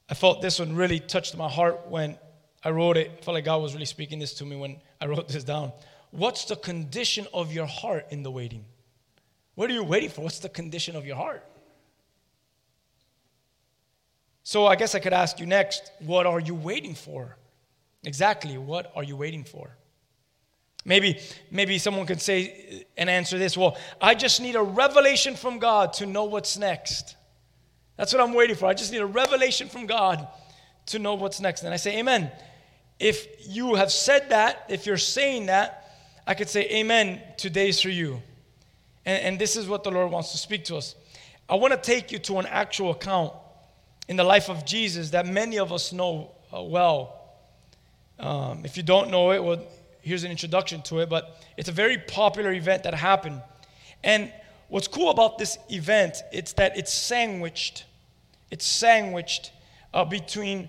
I 0.09 0.15
felt 0.15 0.43
this 0.43 0.59
one 0.59 0.75
really 0.75 0.99
touched 0.99 1.37
my 1.37 1.49
heart 1.49 1.87
when 1.87 2.19
I 2.65 2.71
wrote 2.71 2.97
it. 2.97 3.13
I 3.19 3.25
felt 3.25 3.35
like 3.37 3.45
God 3.45 3.63
was 3.63 3.75
really 3.75 3.87
speaking 3.87 4.19
this 4.19 4.35
to 4.35 4.45
me 4.45 4.57
when 4.57 4.81
I 5.01 5.07
wrote 5.07 5.29
this 5.29 5.45
down. 5.45 5.73
What's 6.11 6.45
the 6.47 6.57
condition 6.57 7.29
of 7.33 7.53
your 7.53 7.67
heart 7.67 8.07
in 8.11 8.25
the 8.25 8.31
waiting? 8.31 8.65
What 9.55 9.71
are 9.71 9.73
you 9.73 9.85
waiting 9.85 10.11
for? 10.11 10.23
What's 10.23 10.41
the 10.41 10.49
condition 10.49 10.97
of 10.97 11.07
your 11.07 11.17
heart? 11.17 11.47
So 14.43 14.67
I 14.67 14.75
guess 14.75 14.97
I 14.97 14.99
could 14.99 15.13
ask 15.13 15.39
you 15.39 15.47
next 15.47 15.93
what 16.01 16.27
are 16.27 16.41
you 16.41 16.57
waiting 16.57 16.97
for? 16.97 17.37
Exactly, 18.03 18.59
what 18.59 18.91
are 18.97 19.05
you 19.05 19.17
waiting 19.17 19.45
for? 19.45 19.77
Maybe, 20.85 21.21
maybe 21.51 21.79
someone 21.79 22.07
could 22.07 22.21
say 22.21 22.87
and 22.97 23.11
answer 23.11 23.39
this 23.39 23.57
well, 23.57 23.77
I 24.01 24.15
just 24.15 24.41
need 24.41 24.57
a 24.57 24.63
revelation 24.63 25.37
from 25.37 25.59
God 25.59 25.93
to 25.95 26.07
know 26.07 26.25
what's 26.25 26.57
next. 26.59 27.17
That's 27.97 28.15
what 28.15 28.23
I'm 28.23 28.33
waiting 28.33 28.57
for. 28.57 28.67
I 28.67 28.75
just 28.75 28.93
need 28.93 29.03
a 29.03 29.07
revelation 29.07 29.69
from 29.69 29.87
God 29.87 30.27
to 30.87 30.99
know 30.99 31.15
what's 31.15 31.41
next. 31.41 31.63
And 31.65 31.75
I 31.75 31.77
say, 31.77 31.99
Amen. 31.99 32.31
If 32.99 33.27
you 33.47 33.75
have 33.75 33.93
said 33.93 34.31
that, 34.31 34.65
if 34.69 34.87
you're 34.87 34.97
saying 34.97 35.47
that, 35.47 35.95
I 36.27 36.35
could 36.35 36.49
say, 36.49 36.67
Amen. 36.71 37.21
Today's 37.37 37.81
for 37.81 37.91
you. 37.91 38.23
And, 39.05 39.23
and 39.23 39.39
this 39.39 39.57
is 39.57 39.69
what 39.69 39.85
the 39.85 39.91
Lord 39.91 40.11
wants 40.11 40.33
to 40.33 40.39
speak 40.39 40.65
to 40.67 40.77
us. 40.77 40.95
I 41.49 41.57
want 41.57 41.73
to 41.75 41.81
take 41.81 42.11
you 42.11 42.19
to 42.21 42.39
an 42.39 42.47
actual 42.47 42.93
account 42.93 43.35
in 44.09 44.17
the 44.17 44.25
life 44.25 44.49
of 44.49 44.65
Jesus 44.65 45.11
that 45.11 45.27
many 45.27 45.59
of 45.59 45.73
us 45.73 45.93
know 45.93 46.31
uh, 46.57 46.63
well. 46.63 47.17
Um, 48.19 48.63
if 48.65 48.77
you 48.77 48.83
don't 48.83 49.11
know 49.11 49.33
it, 49.33 49.43
well, 49.43 49.63
here's 50.03 50.25
an 50.25 50.31
introduction 50.31 50.83
to 50.83 51.01
it, 51.01 51.09
but 51.09 51.43
it's 51.57 51.69
a 51.69 51.73
very 51.73 51.99
popular 51.99 52.53
event 52.53 52.83
that 52.85 52.95
happened. 52.95 53.43
And 54.03 54.33
what's 54.69 54.89
cool 54.89 55.11
about 55.11 55.39
this 55.39 55.59
event, 55.69 56.23
it's 56.33 56.53
that 56.55 56.77
it's 56.77 56.93
sandwiched 56.93 57.85
it's 58.51 58.67
sandwiched 58.67 59.53
uh, 59.95 60.05
between 60.05 60.69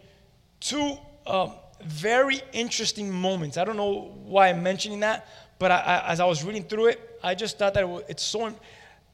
two 0.59 0.97
um, 1.25 1.53
very 1.83 2.41
interesting 2.53 3.11
moments. 3.11 3.57
I 3.57 3.63
don't 3.63 3.77
know 3.77 4.15
why 4.23 4.50
I'm 4.50 4.61
mentioning 4.61 5.00
that, 5.00 5.27
but 5.57 5.71
I, 5.71 5.79
I, 5.79 6.11
as 6.11 6.19
I 6.19 6.25
was 6.25 6.43
reading 6.43 6.63
through 6.63 6.88
it, 6.88 7.19
I 7.23 7.35
just 7.35 7.57
thought 7.57 7.73
that 7.73 7.83
it 7.83 7.89
was, 7.89 8.03
it's 8.07 8.23
so 8.23 8.53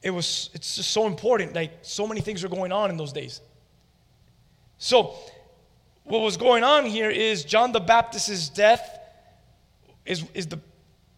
it 0.03 0.11
was 0.11 0.49
it's 0.53 0.75
just 0.75 0.91
so 0.91 1.07
important. 1.07 1.55
Like 1.55 1.79
so 1.81 2.05
many 2.05 2.21
things 2.21 2.43
were 2.43 2.49
going 2.49 2.71
on 2.71 2.89
in 2.89 2.97
those 2.97 3.13
days. 3.13 3.41
So, 4.77 5.15
what 6.03 6.19
was 6.19 6.37
going 6.37 6.63
on 6.63 6.85
here 6.85 7.09
is 7.09 7.43
John 7.43 7.71
the 7.71 7.79
Baptist's 7.79 8.49
death 8.49 8.96
is 10.07 10.25
is 10.33 10.47
the 10.47 10.59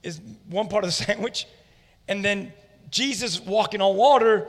is 0.04 0.20
one 0.50 0.68
part 0.68 0.84
of 0.84 0.90
the 0.90 0.92
sandwich, 1.06 1.48
and 2.08 2.24
then 2.24 2.52
Jesus 2.90 3.40
walking 3.40 3.82
on 3.82 3.96
water 3.96 4.48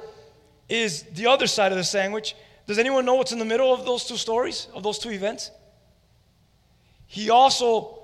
is 0.69 1.03
the 1.15 1.27
other 1.27 1.47
side 1.47 1.73
of 1.73 1.79
the 1.79 1.85
sandwich. 1.85 2.35
Does 2.67 2.79
anyone 2.79 3.05
know 3.05 3.15
what's 3.15 3.33
in 3.33 3.39
the 3.39 3.45
middle 3.45 3.75
of 3.75 3.85
those 3.85 4.05
two 4.05 4.17
stories, 4.17 4.69
of 4.75 4.83
those 4.83 4.99
two 4.99 5.11
events? 5.11 5.51
He 7.07 7.29
also 7.29 7.99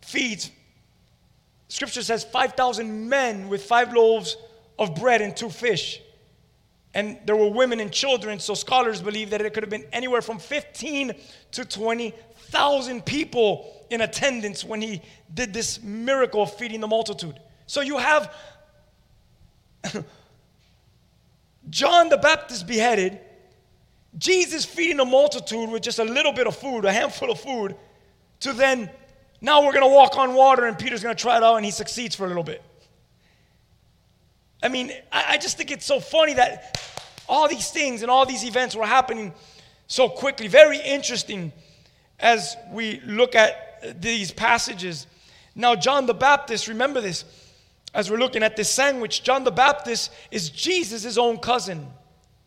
feeds, 0.00 0.50
scripture 1.68 2.02
says, 2.02 2.24
5,000 2.24 3.08
men 3.08 3.48
with 3.48 3.62
five 3.62 3.92
loaves 3.92 4.36
of 4.78 4.96
bread 4.96 5.22
and 5.22 5.36
two 5.36 5.48
fish. 5.48 6.00
And 6.94 7.18
there 7.24 7.36
were 7.36 7.48
women 7.48 7.78
and 7.78 7.92
children, 7.92 8.40
so 8.40 8.54
scholars 8.54 9.00
believe 9.00 9.30
that 9.30 9.40
it 9.40 9.54
could 9.54 9.62
have 9.62 9.70
been 9.70 9.86
anywhere 9.92 10.20
from 10.20 10.38
15 10.40 11.12
to 11.52 11.64
20,000 12.52 13.04
people 13.04 13.86
in 13.88 14.02
attendance 14.02 14.64
when 14.64 14.82
he 14.82 15.00
did 15.32 15.54
this 15.54 15.82
miracle 15.82 16.42
of 16.42 16.54
feeding 16.54 16.80
the 16.80 16.86
multitude. 16.86 17.38
So 17.66 17.80
you 17.80 17.96
have 17.98 18.34
John 21.70 22.08
the 22.08 22.18
Baptist 22.18 22.66
beheaded 22.66 23.20
Jesus 24.18 24.66
feeding 24.66 25.00
a 25.00 25.04
multitude 25.06 25.70
with 25.70 25.82
just 25.82 25.98
a 25.98 26.04
little 26.04 26.32
bit 26.32 26.46
of 26.46 26.54
food, 26.54 26.84
a 26.84 26.92
handful 26.92 27.30
of 27.30 27.40
food, 27.40 27.74
to 28.40 28.52
then, 28.52 28.90
now 29.40 29.64
we're 29.64 29.72
going 29.72 29.88
to 29.88 29.94
walk 29.94 30.18
on 30.18 30.34
water 30.34 30.66
and 30.66 30.78
Peter's 30.78 31.02
going 31.02 31.16
to 31.16 31.20
try 31.20 31.38
it 31.38 31.42
out 31.42 31.56
and 31.56 31.64
he 31.64 31.70
succeeds 31.70 32.14
for 32.14 32.26
a 32.26 32.28
little 32.28 32.42
bit. 32.42 32.62
I 34.62 34.68
mean, 34.68 34.92
I, 35.10 35.24
I 35.30 35.38
just 35.38 35.56
think 35.56 35.70
it's 35.70 35.86
so 35.86 35.98
funny 35.98 36.34
that 36.34 36.78
all 37.26 37.48
these 37.48 37.70
things 37.70 38.02
and 38.02 38.10
all 38.10 38.26
these 38.26 38.44
events 38.44 38.76
were 38.76 38.84
happening 38.84 39.32
so 39.86 40.10
quickly. 40.10 40.48
Very 40.48 40.78
interesting 40.78 41.52
as 42.22 42.56
we 42.70 43.00
look 43.00 43.34
at 43.34 44.00
these 44.00 44.30
passages. 44.30 45.06
Now, 45.54 45.74
John 45.74 46.06
the 46.06 46.14
Baptist, 46.14 46.68
remember 46.68 47.00
this, 47.00 47.24
as 47.92 48.10
we're 48.10 48.18
looking 48.18 48.42
at 48.42 48.56
this 48.56 48.70
sandwich, 48.70 49.22
John 49.22 49.44
the 49.44 49.50
Baptist 49.50 50.10
is 50.30 50.48
Jesus' 50.48 51.18
own 51.18 51.38
cousin. 51.38 51.86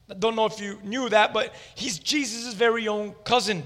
I 0.10 0.14
don't 0.16 0.36
know 0.36 0.46
if 0.46 0.60
you 0.60 0.80
knew 0.84 1.10
that, 1.10 1.34
but 1.34 1.54
he's 1.76 2.00
Jesus' 2.00 2.54
very 2.54 2.88
own 2.88 3.14
cousin. 3.24 3.64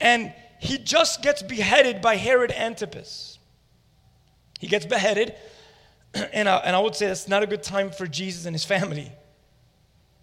And 0.00 0.32
he 0.60 0.78
just 0.78 1.22
gets 1.22 1.42
beheaded 1.42 2.00
by 2.02 2.16
Herod 2.16 2.52
Antipas. 2.52 3.38
He 4.60 4.68
gets 4.68 4.86
beheaded, 4.86 5.34
and 6.14 6.48
I, 6.48 6.56
and 6.58 6.76
I 6.76 6.78
would 6.78 6.94
say 6.94 7.06
that's 7.06 7.28
not 7.28 7.42
a 7.42 7.46
good 7.46 7.62
time 7.62 7.90
for 7.90 8.06
Jesus 8.06 8.46
and 8.46 8.54
his 8.54 8.64
family. 8.64 9.10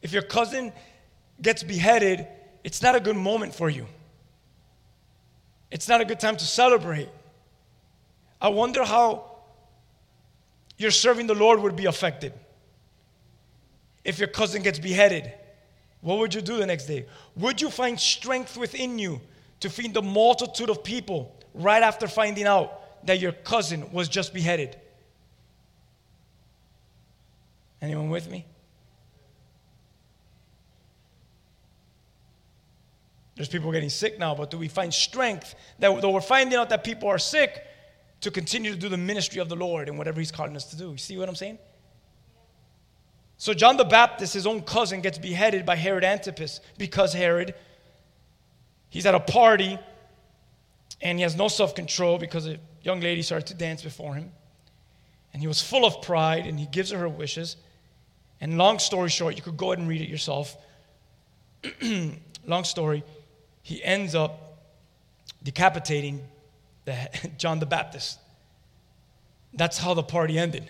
If 0.01 0.13
your 0.13 0.23
cousin 0.23 0.71
gets 1.41 1.63
beheaded, 1.63 2.27
it's 2.63 2.81
not 2.81 2.95
a 2.95 2.99
good 2.99 3.15
moment 3.15 3.53
for 3.53 3.69
you. 3.69 3.87
It's 5.73 5.87
not 5.87 6.01
a 6.01 6.05
good 6.05 6.19
time 6.19 6.37
to 6.37 6.45
celebrate. 6.45 7.09
I 8.39 8.49
wonder 8.49 8.83
how 8.83 9.31
your 10.77 10.91
serving 10.91 11.25
the 11.25 11.33
Lord 11.33 11.59
would 11.61 11.75
be 11.75 11.85
affected 11.85 12.31
if 14.03 14.19
your 14.19 14.27
cousin 14.27 14.61
gets 14.61 14.77
beheaded? 14.77 15.33
What 16.01 16.19
would 16.19 16.31
you 16.35 16.41
do 16.41 16.57
the 16.57 16.67
next 16.67 16.85
day? 16.85 17.07
Would 17.37 17.59
you 17.59 17.71
find 17.71 17.99
strength 17.99 18.55
within 18.55 18.99
you 18.99 19.19
to 19.61 19.69
feed 19.69 19.95
the 19.95 20.03
multitude 20.03 20.69
of 20.69 20.83
people 20.83 21.35
right 21.55 21.81
after 21.81 22.07
finding 22.07 22.45
out 22.45 23.05
that 23.07 23.19
your 23.19 23.31
cousin 23.31 23.91
was 23.91 24.07
just 24.07 24.31
beheaded? 24.31 24.77
Anyone 27.81 28.11
with 28.11 28.29
me? 28.29 28.45
There's 33.35 33.49
people 33.49 33.71
getting 33.71 33.89
sick 33.89 34.19
now, 34.19 34.35
but 34.35 34.51
do 34.51 34.57
we 34.57 34.67
find 34.67 34.93
strength 34.93 35.55
that 35.79 36.01
though 36.01 36.11
we're 36.11 36.21
finding 36.21 36.57
out 36.57 36.69
that 36.69 36.83
people 36.83 37.09
are 37.09 37.17
sick 37.17 37.65
to 38.21 38.31
continue 38.31 38.71
to 38.71 38.77
do 38.77 38.89
the 38.89 38.97
ministry 38.97 39.41
of 39.41 39.49
the 39.49 39.55
Lord 39.55 39.89
and 39.89 39.97
whatever 39.97 40.19
He's 40.19 40.31
calling 40.31 40.55
us 40.55 40.65
to 40.65 40.77
do? 40.77 40.91
You 40.91 40.97
see 40.97 41.17
what 41.17 41.27
I'm 41.27 41.35
saying? 41.35 41.57
So 43.37 43.53
John 43.53 43.75
the 43.75 43.83
Baptist, 43.83 44.33
his 44.33 44.47
own 44.47 44.61
cousin, 44.61 45.01
gets 45.01 45.17
beheaded 45.17 45.65
by 45.65 45.75
Herod 45.75 46.03
Antipas 46.03 46.61
because 46.77 47.11
Herod, 47.11 47.55
he's 48.89 49.05
at 49.05 49.15
a 49.15 49.19
party 49.19 49.77
and 51.01 51.17
he 51.17 51.23
has 51.23 51.35
no 51.35 51.47
self 51.47 51.75
control 51.75 52.17
because 52.17 52.47
a 52.47 52.57
young 52.83 53.01
lady 53.01 53.21
started 53.21 53.47
to 53.47 53.53
dance 53.55 53.81
before 53.81 54.15
him. 54.15 54.31
And 55.33 55.41
he 55.41 55.47
was 55.47 55.61
full 55.61 55.85
of 55.85 56.01
pride 56.03 56.45
and 56.45 56.59
he 56.59 56.67
gives 56.67 56.91
her 56.91 56.99
her 56.99 57.09
wishes. 57.09 57.57
And 58.39 58.57
long 58.57 58.79
story 58.79 59.09
short, 59.09 59.35
you 59.35 59.41
could 59.41 59.57
go 59.57 59.71
ahead 59.71 59.79
and 59.79 59.89
read 59.89 60.01
it 60.01 60.09
yourself. 60.09 60.55
long 62.45 62.63
story, 62.63 63.03
he 63.63 63.83
ends 63.83 64.13
up 64.13 64.59
decapitating 65.41 66.21
the, 66.85 66.95
John 67.37 67.59
the 67.59 67.65
Baptist. 67.65 68.19
That's 69.53 69.77
how 69.77 69.93
the 69.93 70.03
party 70.03 70.37
ended. 70.37 70.69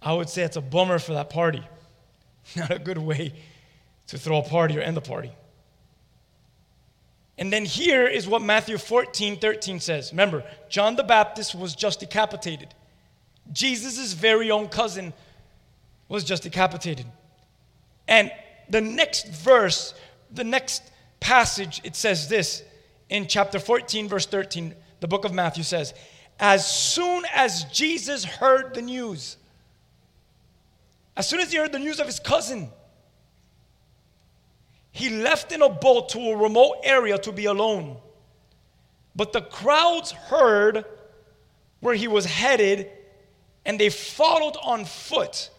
I 0.00 0.14
would 0.14 0.28
say 0.28 0.42
it's 0.42 0.56
a 0.56 0.62
bummer 0.62 0.98
for 0.98 1.12
that 1.12 1.28
party. 1.28 1.62
Not 2.56 2.70
a 2.70 2.78
good 2.78 2.98
way 2.98 3.34
to 4.08 4.18
throw 4.18 4.38
a 4.38 4.42
party 4.42 4.78
or 4.78 4.80
end 4.80 4.96
the 4.96 5.02
party. 5.02 5.32
And 7.38 7.52
then 7.52 7.64
here 7.64 8.06
is 8.06 8.28
what 8.28 8.42
Matthew 8.42 8.78
14, 8.78 9.38
13 9.38 9.80
says. 9.80 10.12
Remember, 10.12 10.44
John 10.68 10.96
the 10.96 11.02
Baptist 11.02 11.54
was 11.54 11.74
just 11.74 12.00
decapitated. 12.00 12.74
Jesus' 13.52 14.12
very 14.12 14.50
own 14.50 14.68
cousin 14.68 15.12
was 16.08 16.24
just 16.24 16.42
decapitated. 16.42 17.06
And 18.06 18.30
the 18.68 18.80
next 18.80 19.28
verse, 19.28 19.94
the 20.30 20.44
next 20.44 20.82
passage, 21.22 21.80
it 21.84 21.96
says 21.96 22.28
this 22.28 22.62
in 23.08 23.26
chapter 23.28 23.58
14, 23.58 24.08
verse 24.08 24.26
13. 24.26 24.74
The 25.00 25.08
book 25.08 25.24
of 25.24 25.32
Matthew 25.32 25.62
says, 25.62 25.94
As 26.38 26.66
soon 26.66 27.24
as 27.32 27.64
Jesus 27.64 28.24
heard 28.24 28.74
the 28.74 28.82
news, 28.82 29.36
as 31.16 31.28
soon 31.28 31.40
as 31.40 31.52
he 31.52 31.58
heard 31.58 31.72
the 31.72 31.78
news 31.78 32.00
of 32.00 32.06
his 32.06 32.18
cousin, 32.18 32.70
he 34.90 35.08
left 35.10 35.52
in 35.52 35.62
a 35.62 35.68
boat 35.68 36.10
to 36.10 36.18
a 36.18 36.36
remote 36.36 36.78
area 36.82 37.16
to 37.18 37.32
be 37.32 37.46
alone. 37.46 37.96
But 39.14 39.32
the 39.32 39.42
crowds 39.42 40.10
heard 40.12 40.84
where 41.80 41.94
he 41.94 42.08
was 42.08 42.26
headed, 42.26 42.90
and 43.64 43.78
they 43.78 43.90
followed 43.90 44.56
on 44.62 44.84
foot 44.84 45.50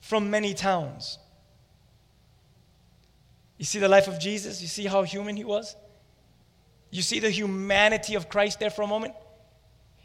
from 0.00 0.30
many 0.30 0.54
towns. 0.54 1.18
You 3.58 3.64
see 3.64 3.80
the 3.80 3.88
life 3.88 4.08
of 4.08 4.18
Jesus? 4.18 4.62
You 4.62 4.68
see 4.68 4.86
how 4.86 5.02
human 5.02 5.36
he 5.36 5.44
was? 5.44 5.76
You 6.90 7.02
see 7.02 7.18
the 7.18 7.30
humanity 7.30 8.14
of 8.14 8.28
Christ 8.28 8.60
there 8.60 8.70
for 8.70 8.82
a 8.82 8.86
moment? 8.86 9.14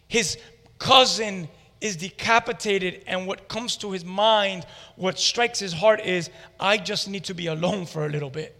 His 0.08 0.38
cousin 0.80 1.48
is 1.80 1.98
decapitated, 1.98 3.04
and 3.08 3.28
what 3.28 3.48
comes 3.48 3.78
to 3.78 3.92
his 3.92 4.04
mind, 4.04 4.66
what 4.96 5.20
strikes 5.20 5.60
his 5.60 5.74
heart 5.74 6.00
is, 6.02 6.30
I 6.60 6.78
just 6.78 7.10
need 7.10 7.26
to 7.26 7.34
be 7.34 7.48
alone 7.48 7.86
for 7.86 8.06
a 8.06 8.10
little 8.10 8.30
bit. 8.30 8.56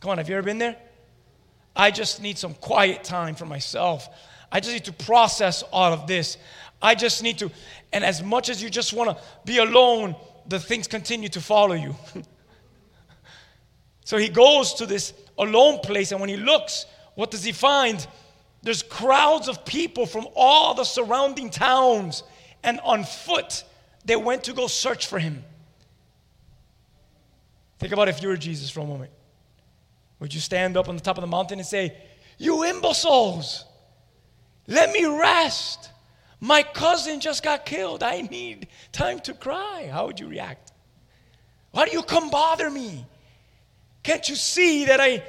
Come 0.00 0.12
on, 0.12 0.18
have 0.18 0.28
you 0.28 0.36
ever 0.36 0.44
been 0.44 0.58
there? 0.58 0.76
I 1.76 1.90
just 1.90 2.22
need 2.22 2.38
some 2.38 2.54
quiet 2.54 3.04
time 3.04 3.34
for 3.34 3.46
myself. 3.46 4.08
I 4.50 4.60
just 4.60 4.72
need 4.72 4.84
to 4.84 4.92
process 4.92 5.62
all 5.72 5.92
of 5.92 6.06
this. 6.06 6.38
I 6.80 6.94
just 6.94 7.22
need 7.22 7.38
to, 7.38 7.50
and 7.92 8.04
as 8.04 8.22
much 8.22 8.48
as 8.48 8.62
you 8.62 8.70
just 8.70 8.92
want 8.92 9.10
to 9.10 9.22
be 9.44 9.58
alone, 9.58 10.16
the 10.46 10.60
things 10.60 10.86
continue 10.86 11.28
to 11.30 11.40
follow 11.40 11.74
you. 11.74 11.96
So 14.04 14.18
he 14.18 14.28
goes 14.28 14.74
to 14.74 14.86
this 14.86 15.14
alone 15.38 15.80
place, 15.80 16.12
and 16.12 16.20
when 16.20 16.28
he 16.28 16.36
looks, 16.36 16.86
what 17.14 17.30
does 17.30 17.42
he 17.42 17.52
find? 17.52 18.06
There's 18.62 18.82
crowds 18.82 19.48
of 19.48 19.64
people 19.64 20.06
from 20.06 20.26
all 20.36 20.74
the 20.74 20.84
surrounding 20.84 21.50
towns, 21.50 22.22
and 22.62 22.80
on 22.80 23.04
foot, 23.04 23.64
they 24.04 24.16
went 24.16 24.44
to 24.44 24.52
go 24.52 24.66
search 24.66 25.06
for 25.06 25.18
him. 25.18 25.42
Think 27.78 27.92
about 27.92 28.08
if 28.08 28.22
you 28.22 28.28
were 28.28 28.36
Jesus 28.36 28.70
for 28.70 28.80
a 28.80 28.84
moment. 28.86 29.10
Would 30.20 30.32
you 30.32 30.40
stand 30.40 30.76
up 30.76 30.88
on 30.88 30.96
the 30.96 31.02
top 31.02 31.18
of 31.18 31.22
the 31.22 31.28
mountain 31.28 31.58
and 31.58 31.66
say, 31.66 31.94
You 32.38 32.64
imbeciles, 32.64 33.64
let 34.66 34.92
me 34.92 35.04
rest? 35.04 35.90
My 36.40 36.62
cousin 36.62 37.20
just 37.20 37.42
got 37.42 37.64
killed. 37.64 38.02
I 38.02 38.20
need 38.20 38.68
time 38.92 39.18
to 39.20 39.34
cry. 39.34 39.88
How 39.90 40.06
would 40.06 40.20
you 40.20 40.28
react? 40.28 40.72
Why 41.70 41.86
do 41.86 41.92
you 41.92 42.02
come 42.02 42.30
bother 42.30 42.70
me? 42.70 43.06
Can't 44.04 44.28
you 44.28 44.36
see 44.36 44.84
that 44.84 45.00
I 45.00 45.24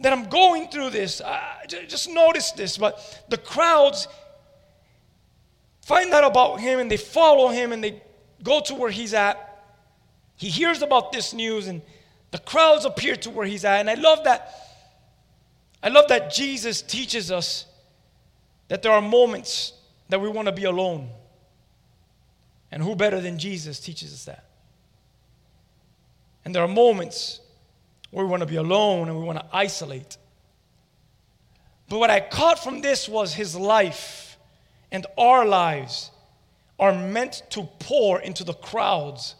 that 0.00 0.12
I'm 0.12 0.28
going 0.28 0.68
through 0.68 0.90
this? 0.90 1.22
just 1.68 2.10
notice 2.10 2.50
this. 2.52 2.76
But 2.76 3.24
the 3.28 3.38
crowds 3.38 4.08
find 5.82 6.12
out 6.12 6.24
about 6.24 6.60
him 6.60 6.80
and 6.80 6.90
they 6.90 6.96
follow 6.96 7.48
him 7.48 7.72
and 7.72 7.84
they 7.84 8.02
go 8.42 8.60
to 8.62 8.74
where 8.74 8.90
he's 8.90 9.14
at. 9.14 9.42
He 10.36 10.48
hears 10.48 10.82
about 10.82 11.12
this 11.12 11.32
news 11.32 11.68
and 11.68 11.80
the 12.30 12.38
crowds 12.38 12.84
appear 12.84 13.16
to 13.16 13.30
where 13.30 13.46
he's 13.46 13.64
at. 13.64 13.80
And 13.80 13.88
I 13.88 13.94
love 13.94 14.24
that. 14.24 14.52
I 15.82 15.88
love 15.88 16.08
that 16.08 16.32
Jesus 16.32 16.82
teaches 16.82 17.30
us 17.30 17.66
that 18.68 18.82
there 18.82 18.92
are 18.92 19.00
moments 19.00 19.72
that 20.08 20.20
we 20.20 20.28
want 20.28 20.46
to 20.46 20.52
be 20.52 20.64
alone. 20.64 21.08
And 22.70 22.82
who 22.82 22.96
better 22.96 23.20
than 23.20 23.38
Jesus 23.38 23.78
teaches 23.78 24.12
us 24.12 24.24
that? 24.24 24.44
And 26.44 26.54
there 26.54 26.62
are 26.62 26.68
moments 26.68 27.40
we 28.12 28.24
want 28.24 28.40
to 28.40 28.46
be 28.46 28.56
alone 28.56 29.08
and 29.08 29.18
we 29.18 29.24
want 29.24 29.38
to 29.38 29.46
isolate. 29.52 30.16
But 31.88 31.98
what 31.98 32.10
I 32.10 32.20
caught 32.20 32.62
from 32.62 32.80
this 32.80 33.08
was 33.08 33.34
his 33.34 33.54
life 33.54 34.38
and 34.90 35.06
our 35.18 35.44
lives 35.44 36.10
are 36.78 36.92
meant 36.92 37.42
to 37.50 37.68
pour 37.78 38.20
into 38.20 38.44
the 38.44 38.54
crowds, 38.54 39.34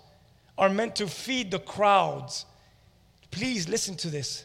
are 0.57 0.69
meant 0.69 0.97
to 0.97 1.07
feed 1.07 1.51
the 1.51 1.59
crowds. 1.59 2.47
Please 3.31 3.69
listen 3.69 3.97
to 3.97 4.09
this. 4.09 4.45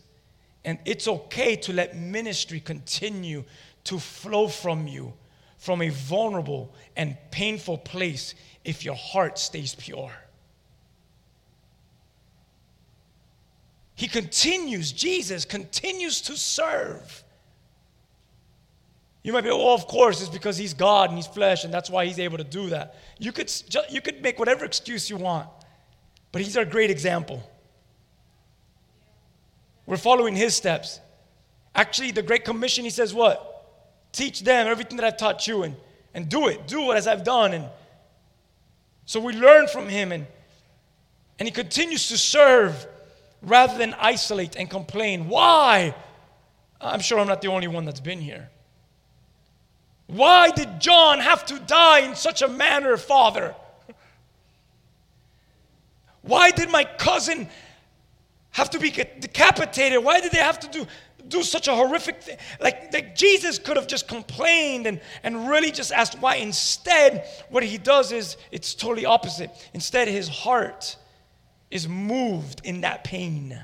And 0.63 0.77
it's 0.85 1.07
okay 1.07 1.55
to 1.57 1.73
let 1.73 1.95
ministry 1.95 2.59
continue 2.59 3.43
to 3.85 3.97
flow 3.97 4.47
from 4.47 4.87
you 4.87 5.13
from 5.57 5.81
a 5.83 5.89
vulnerable 5.89 6.73
and 6.95 7.15
painful 7.29 7.77
place 7.77 8.33
if 8.63 8.83
your 8.83 8.95
heart 8.95 9.37
stays 9.37 9.75
pure. 9.75 10.11
He 14.01 14.07
continues, 14.07 14.91
Jesus 14.91 15.45
continues 15.45 16.21
to 16.21 16.35
serve. 16.35 17.23
You 19.21 19.31
might 19.31 19.43
be, 19.43 19.51
oh, 19.51 19.75
of 19.75 19.85
course, 19.85 20.21
it's 20.21 20.29
because 20.31 20.57
he's 20.57 20.73
God 20.73 21.11
and 21.11 21.19
he's 21.19 21.27
flesh, 21.27 21.65
and 21.65 21.71
that's 21.71 21.87
why 21.87 22.07
he's 22.07 22.17
able 22.17 22.39
to 22.39 22.43
do 22.43 22.71
that. 22.71 22.95
You 23.19 23.31
could, 23.31 23.53
you 23.91 24.01
could 24.01 24.23
make 24.23 24.39
whatever 24.39 24.65
excuse 24.65 25.07
you 25.07 25.17
want, 25.17 25.49
but 26.31 26.41
he's 26.41 26.57
our 26.57 26.65
great 26.65 26.89
example. 26.89 27.47
We're 29.85 29.97
following 29.97 30.35
his 30.35 30.55
steps. 30.55 30.99
Actually, 31.75 32.09
the 32.09 32.23
Great 32.23 32.43
Commission, 32.43 32.83
he 32.83 32.89
says, 32.89 33.13
what? 33.13 33.67
Teach 34.13 34.41
them 34.41 34.65
everything 34.65 34.97
that 34.97 35.05
I've 35.05 35.17
taught 35.17 35.45
you 35.45 35.61
and, 35.61 35.75
and 36.15 36.27
do 36.27 36.47
it. 36.47 36.65
Do 36.65 36.91
it 36.91 36.95
as 36.95 37.05
I've 37.05 37.23
done. 37.23 37.53
And 37.53 37.69
so 39.05 39.19
we 39.19 39.33
learn 39.33 39.67
from 39.67 39.87
him, 39.89 40.11
and, 40.11 40.25
and 41.37 41.47
he 41.47 41.51
continues 41.51 42.07
to 42.07 42.17
serve 42.17 42.87
rather 43.41 43.77
than 43.77 43.93
isolate 43.99 44.55
and 44.55 44.69
complain. 44.69 45.27
Why? 45.27 45.95
I'm 46.79 46.99
sure 46.99 47.19
I'm 47.19 47.27
not 47.27 47.41
the 47.41 47.47
only 47.47 47.67
one 47.67 47.85
that's 47.85 47.99
been 47.99 48.19
here. 48.19 48.49
Why 50.07 50.51
did 50.51 50.79
John 50.79 51.19
have 51.19 51.45
to 51.45 51.59
die 51.59 51.99
in 51.99 52.15
such 52.15 52.41
a 52.41 52.47
manner, 52.47 52.97
Father? 52.97 53.55
Why 56.21 56.51
did 56.51 56.69
my 56.69 56.83
cousin 56.83 57.47
have 58.51 58.69
to 58.71 58.79
be 58.79 58.91
decapitated? 58.91 60.03
Why 60.03 60.19
did 60.19 60.33
they 60.33 60.39
have 60.39 60.59
to 60.59 60.67
do, 60.67 60.85
do 61.27 61.43
such 61.43 61.69
a 61.69 61.75
horrific 61.75 62.21
thing? 62.21 62.37
Like, 62.59 62.91
like 62.93 63.15
Jesus 63.15 63.57
could 63.57 63.77
have 63.77 63.87
just 63.87 64.07
complained 64.09 64.85
and, 64.85 64.99
and 65.23 65.47
really 65.47 65.71
just 65.71 65.93
asked 65.93 66.19
why. 66.19 66.35
Instead, 66.35 67.25
what 67.49 67.63
he 67.63 67.77
does 67.77 68.11
is 68.11 68.35
it's 68.51 68.73
totally 68.73 69.05
opposite. 69.05 69.49
Instead, 69.73 70.09
his 70.09 70.27
heart 70.27 70.97
is 71.71 71.87
moved 71.87 72.61
in 72.63 72.81
that 72.81 73.03
pain. 73.03 73.59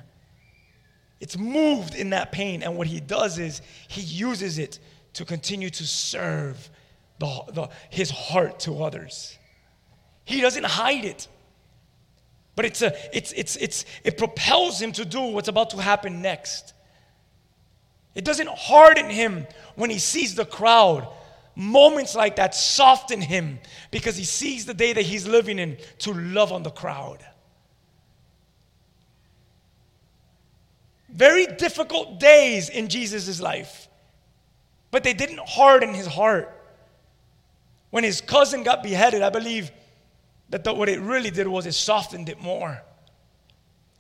It's 1.20 1.38
moved 1.38 1.94
in 1.94 2.12
that 2.12 2.32
pain. 2.32 2.64
And 2.64 2.78
what 2.78 2.88
he 2.88 3.00
does 3.00 3.38
is 3.38 3.62
he 3.88 4.02
uses 4.02 4.58
it 4.58 4.80
to 5.14 5.26
continue 5.26 5.70
to 5.70 5.84
serve 5.86 6.70
the, 7.20 7.44
the, 7.52 7.70
his 7.90 8.10
heart 8.10 8.60
to 8.62 8.84
others. 8.84 9.38
He 10.24 10.42
doesn't 10.42 10.66
hide 10.66 11.06
it. 11.06 11.28
But 12.56 12.66
it's 12.66 12.82
a, 12.82 12.94
it's, 13.16 13.34
it's, 13.34 13.56
it's, 13.58 13.86
it 14.04 14.18
propels 14.18 14.82
him 14.82 14.92
to 14.94 15.06
do 15.06 15.22
what's 15.22 15.48
about 15.48 15.72
to 15.72 15.78
happen 15.78 16.22
next. 16.22 16.74
It 18.16 18.26
doesn't 18.26 18.50
harden 18.50 19.10
him 19.10 19.46
when 19.76 19.90
he 19.90 20.00
sees 20.00 20.34
the 20.34 20.46
crowd. 20.46 21.08
Moments 21.56 22.16
like 22.16 22.36
that 22.38 22.56
soften 22.56 23.22
him 23.22 23.60
because 23.92 24.16
he 24.16 24.24
sees 24.24 24.66
the 24.66 24.74
day 24.74 24.94
that 24.94 25.04
he's 25.04 25.28
living 25.28 25.60
in 25.60 25.78
to 26.00 26.14
love 26.14 26.52
on 26.52 26.64
the 26.64 26.72
crowd. 26.72 27.24
Very 31.18 31.48
difficult 31.48 32.20
days 32.20 32.70
in 32.70 32.90
Jesus' 32.90 33.42
life. 33.42 33.88
But 34.92 35.04
they 35.04 35.14
didn't 35.14 35.40
harden 35.40 35.96
his 35.96 36.06
heart. 36.06 36.54
When 37.90 38.04
his 38.04 38.22
cousin 38.22 38.62
got 38.62 38.84
beheaded, 38.84 39.24
I 39.24 39.32
believe 39.32 39.72
that 40.50 40.64
the, 40.64 40.76
what 40.76 40.90
it 40.90 41.00
really 41.00 41.32
did 41.32 41.48
was 41.48 41.66
it 41.66 41.74
softened 41.74 42.30
it 42.30 42.40
more. 42.40 42.84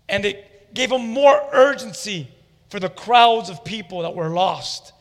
And 0.07 0.25
it 0.25 0.75
gave 0.75 0.91
him 0.91 1.07
more 1.07 1.41
urgency 1.51 2.27
for 2.69 2.79
the 2.79 2.89
crowds 2.89 3.49
of 3.49 3.65
people 3.65 4.03
that 4.03 4.13
were 4.13 4.29
lost. 4.29 4.93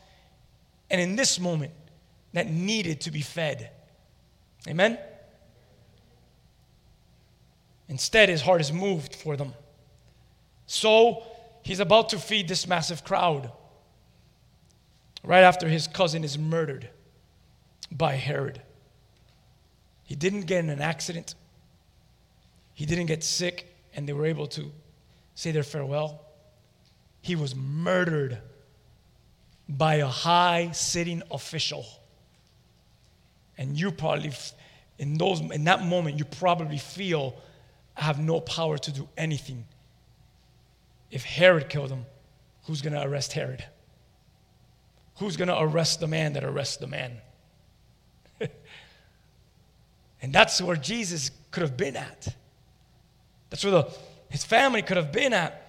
And 0.89 0.99
in 0.99 1.15
this 1.15 1.39
moment, 1.39 1.71
that 2.33 2.49
needed 2.49 3.01
to 3.01 3.11
be 3.11 3.21
fed. 3.21 3.69
Amen? 4.67 4.97
Instead, 7.87 8.29
his 8.29 8.41
heart 8.41 8.59
is 8.59 8.73
moved 8.73 9.13
for 9.13 9.37
them. 9.37 9.53
So, 10.65 11.23
he's 11.67 11.81
about 11.81 12.07
to 12.07 12.17
feed 12.17 12.47
this 12.47 12.65
massive 12.65 13.03
crowd 13.03 13.51
right 15.21 15.41
after 15.41 15.67
his 15.67 15.85
cousin 15.85 16.23
is 16.23 16.37
murdered 16.37 16.89
by 17.91 18.15
Herod. 18.15 18.61
He 20.05 20.15
didn't 20.15 20.43
get 20.43 20.63
in 20.63 20.69
an 20.69 20.79
accident, 20.79 21.35
he 22.73 22.85
didn't 22.85 23.07
get 23.07 23.21
sick, 23.21 23.67
and 23.93 24.07
they 24.07 24.13
were 24.13 24.25
able 24.25 24.47
to 24.47 24.71
say 25.35 25.51
their 25.51 25.63
farewell. 25.63 26.21
He 27.19 27.35
was 27.35 27.53
murdered 27.53 28.37
by 29.67 29.95
a 29.95 30.07
high 30.07 30.71
sitting 30.71 31.21
official. 31.29 31.85
And 33.57 33.77
you 33.77 33.91
probably, 33.91 34.31
in, 34.99 35.17
those, 35.17 35.41
in 35.41 35.65
that 35.65 35.83
moment, 35.83 36.17
you 36.17 36.23
probably 36.23 36.77
feel, 36.77 37.35
I 37.97 38.03
have 38.03 38.19
no 38.19 38.39
power 38.39 38.77
to 38.77 38.91
do 38.93 39.09
anything. 39.17 39.65
If 41.09 41.23
Herod 41.23 41.69
killed 41.69 41.89
him, 41.89 42.05
who's 42.65 42.81
going 42.81 42.93
to 42.93 43.03
arrest 43.03 43.33
Herod? 43.33 43.63
who's 45.19 45.37
going 45.37 45.47
to 45.47 45.59
arrest 45.59 45.99
the 45.99 46.07
man 46.07 46.33
that 46.33 46.43
arrests 46.43 46.77
the 46.77 46.87
man? 46.87 47.17
and 50.21 50.31
that's 50.31 50.61
where 50.61 50.75
Jesus 50.75 51.31
could 51.51 51.61
have 51.61 51.77
been 51.77 51.95
at. 51.95 52.35
That's 53.49 53.63
where 53.63 53.71
the, 53.71 53.91
his 54.29 54.43
family 54.43 54.81
could 54.81 54.97
have 54.97 55.11
been 55.11 55.33
at. 55.33 55.63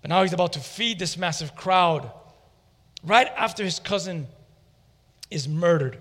But 0.00 0.08
now 0.08 0.22
he's 0.22 0.32
about 0.32 0.54
to 0.54 0.60
feed 0.60 0.98
this 0.98 1.16
massive 1.16 1.54
crowd 1.54 2.10
right 3.04 3.28
after 3.36 3.62
his 3.64 3.78
cousin 3.78 4.26
is 5.30 5.48
murdered. 5.48 6.00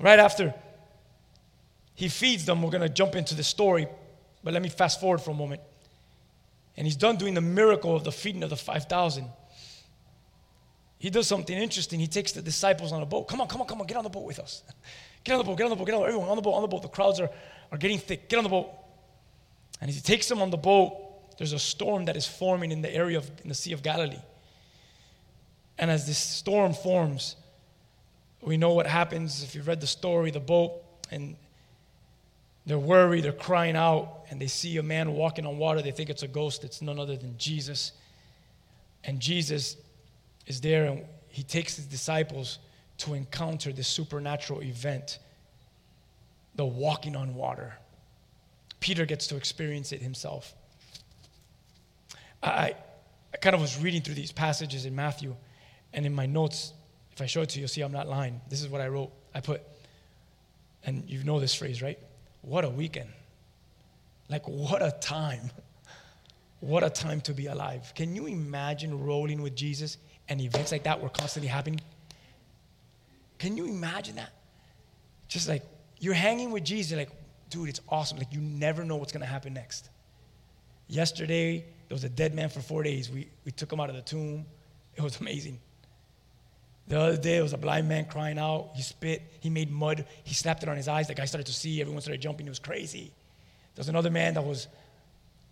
Right 0.00 0.18
after 0.18 0.54
he 1.94 2.08
feeds 2.08 2.46
them, 2.46 2.62
we're 2.62 2.70
going 2.70 2.80
to 2.80 2.88
jump 2.88 3.14
into 3.14 3.34
the 3.34 3.44
story, 3.44 3.86
but 4.42 4.54
let 4.54 4.62
me 4.62 4.70
fast 4.70 5.00
forward 5.00 5.20
for 5.20 5.32
a 5.32 5.34
moment. 5.34 5.60
And 6.80 6.86
he's 6.86 6.96
done 6.96 7.16
doing 7.16 7.34
the 7.34 7.42
miracle 7.42 7.94
of 7.94 8.04
the 8.04 8.10
feeding 8.10 8.42
of 8.42 8.48
the 8.48 8.56
5,000 8.56 9.28
he 11.00 11.08
does 11.08 11.26
something 11.26 11.56
interesting. 11.56 11.98
He 11.98 12.06
takes 12.06 12.32
the 12.32 12.42
disciples 12.42 12.92
on 12.92 13.02
a 13.02 13.06
boat. 13.06 13.26
Come 13.26 13.40
on, 13.40 13.48
come 13.48 13.62
on, 13.62 13.66
come 13.66 13.80
on, 13.80 13.86
get 13.86 13.96
on 13.96 14.04
the 14.04 14.10
boat 14.10 14.24
with 14.24 14.38
us. 14.38 14.62
Get 15.24 15.32
on 15.32 15.38
the 15.38 15.44
boat, 15.44 15.58
get 15.58 15.64
on 15.64 15.70
the 15.70 15.76
boat, 15.76 15.84
get 15.84 15.94
on 15.94 16.00
the 16.00 16.04
boat. 16.04 16.08
Everyone 16.08 16.28
on 16.30 16.36
the 16.36 16.42
boat, 16.42 16.52
on 16.54 16.62
the 16.62 16.68
boat. 16.68 16.80
The 16.80 16.88
crowds 16.88 17.20
are, 17.20 17.28
are 17.70 17.76
getting 17.76 17.98
thick. 17.98 18.30
Get 18.30 18.38
on 18.38 18.42
the 18.42 18.48
boat. 18.48 18.70
And 19.78 19.90
as 19.90 19.94
he 19.94 20.00
takes 20.00 20.26
them 20.28 20.40
on 20.40 20.48
the 20.48 20.56
boat, 20.56 21.36
there's 21.36 21.52
a 21.52 21.58
storm 21.58 22.06
that 22.06 22.16
is 22.16 22.26
forming 22.26 22.72
in 22.72 22.80
the 22.80 22.90
area 22.94 23.18
of 23.18 23.30
in 23.42 23.50
the 23.50 23.54
Sea 23.54 23.74
of 23.74 23.82
Galilee. 23.82 24.22
And 25.78 25.90
as 25.90 26.06
this 26.06 26.16
storm 26.16 26.72
forms, 26.72 27.36
we 28.40 28.56
know 28.56 28.72
what 28.72 28.86
happens. 28.86 29.42
If 29.42 29.54
you've 29.54 29.68
read 29.68 29.82
the 29.82 29.86
story, 29.86 30.30
the 30.30 30.40
boat, 30.40 30.82
and 31.10 31.36
They're 32.66 32.78
worried, 32.78 33.24
they're 33.24 33.32
crying 33.32 33.76
out, 33.76 34.24
and 34.30 34.40
they 34.40 34.46
see 34.46 34.76
a 34.76 34.82
man 34.82 35.12
walking 35.12 35.46
on 35.46 35.58
water. 35.58 35.82
They 35.82 35.90
think 35.90 36.10
it's 36.10 36.22
a 36.22 36.28
ghost. 36.28 36.62
It's 36.62 36.82
none 36.82 36.98
other 36.98 37.16
than 37.16 37.36
Jesus. 37.38 37.92
And 39.04 39.18
Jesus 39.18 39.76
is 40.46 40.60
there, 40.60 40.84
and 40.84 41.04
he 41.28 41.42
takes 41.42 41.76
his 41.76 41.86
disciples 41.86 42.58
to 42.98 43.14
encounter 43.14 43.72
this 43.72 43.88
supernatural 43.88 44.62
event 44.62 45.18
the 46.56 46.64
walking 46.64 47.16
on 47.16 47.34
water. 47.34 47.74
Peter 48.80 49.06
gets 49.06 49.26
to 49.28 49.36
experience 49.36 49.92
it 49.92 50.02
himself. 50.02 50.54
I, 52.42 52.74
I 53.32 53.36
kind 53.36 53.54
of 53.54 53.60
was 53.60 53.80
reading 53.80 54.02
through 54.02 54.14
these 54.14 54.32
passages 54.32 54.84
in 54.84 54.94
Matthew, 54.94 55.36
and 55.92 56.04
in 56.04 56.14
my 56.14 56.26
notes, 56.26 56.72
if 57.12 57.20
I 57.20 57.26
show 57.26 57.42
it 57.42 57.50
to 57.50 57.58
you, 57.58 57.62
you'll 57.62 57.68
see 57.68 57.82
I'm 57.82 57.92
not 57.92 58.08
lying. 58.08 58.40
This 58.48 58.62
is 58.62 58.68
what 58.68 58.80
I 58.80 58.88
wrote. 58.88 59.10
I 59.34 59.40
put, 59.40 59.62
and 60.84 61.08
you 61.08 61.22
know 61.24 61.40
this 61.40 61.54
phrase, 61.54 61.82
right? 61.82 61.98
What 62.42 62.64
a 62.64 62.70
weekend. 62.70 63.10
Like, 64.28 64.48
what 64.48 64.82
a 64.82 64.92
time. 65.00 65.50
What 66.62 66.82
a 66.82 66.90
time 66.90 67.22
to 67.22 67.32
be 67.32 67.46
alive. 67.46 67.90
Can 67.94 68.14
you 68.14 68.26
imagine 68.26 69.02
rolling 69.02 69.40
with 69.40 69.56
Jesus 69.56 69.96
and 70.28 70.42
events 70.42 70.72
like 70.72 70.82
that 70.82 71.00
were 71.00 71.08
constantly 71.08 71.48
happening? 71.48 71.80
Can 73.38 73.56
you 73.56 73.64
imagine 73.64 74.16
that? 74.16 74.30
Just 75.26 75.48
like 75.48 75.62
you're 76.00 76.12
hanging 76.12 76.50
with 76.50 76.64
Jesus, 76.64 76.98
like, 76.98 77.08
dude, 77.48 77.70
it's 77.70 77.80
awesome. 77.88 78.18
Like, 78.18 78.32
you 78.34 78.42
never 78.42 78.84
know 78.84 78.96
what's 78.96 79.10
going 79.10 79.22
to 79.22 79.26
happen 79.26 79.54
next. 79.54 79.88
Yesterday, 80.86 81.64
there 81.88 81.94
was 81.94 82.04
a 82.04 82.10
dead 82.10 82.34
man 82.34 82.50
for 82.50 82.60
four 82.60 82.82
days. 82.82 83.10
We, 83.10 83.28
we 83.46 83.52
took 83.52 83.72
him 83.72 83.80
out 83.80 83.88
of 83.88 83.96
the 83.96 84.02
tomb. 84.02 84.44
It 84.96 85.02
was 85.02 85.18
amazing. 85.20 85.58
The 86.90 86.98
other 86.98 87.16
day, 87.16 87.34
there 87.34 87.44
was 87.44 87.52
a 87.52 87.56
blind 87.56 87.88
man 87.88 88.06
crying 88.06 88.36
out. 88.36 88.70
He 88.74 88.82
spit. 88.82 89.22
He 89.38 89.48
made 89.48 89.70
mud. 89.70 90.04
He 90.24 90.34
slapped 90.34 90.64
it 90.64 90.68
on 90.68 90.76
his 90.76 90.88
eyes. 90.88 91.06
The 91.06 91.14
guy 91.14 91.24
started 91.24 91.46
to 91.46 91.52
see. 91.52 91.80
Everyone 91.80 92.00
started 92.00 92.20
jumping. 92.20 92.46
It 92.46 92.50
was 92.50 92.58
crazy. 92.58 93.12
There 93.76 93.80
was 93.80 93.88
another 93.88 94.10
man 94.10 94.34
that 94.34 94.44
was 94.44 94.66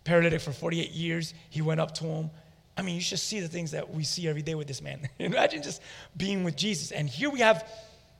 paralytic 0.02 0.40
for 0.40 0.50
48 0.50 0.90
years. 0.90 1.34
He 1.48 1.62
went 1.62 1.78
up 1.78 1.94
to 1.94 2.06
him. 2.06 2.30
I 2.76 2.82
mean, 2.82 2.96
you 2.96 3.00
should 3.00 3.20
see 3.20 3.38
the 3.38 3.46
things 3.46 3.70
that 3.70 3.88
we 3.88 4.02
see 4.02 4.26
every 4.26 4.42
day 4.42 4.56
with 4.56 4.66
this 4.66 4.82
man. 4.82 5.08
Imagine 5.20 5.62
just 5.62 5.80
being 6.16 6.42
with 6.42 6.56
Jesus. 6.56 6.90
And 6.90 7.08
here 7.08 7.30
we 7.30 7.38
have 7.38 7.70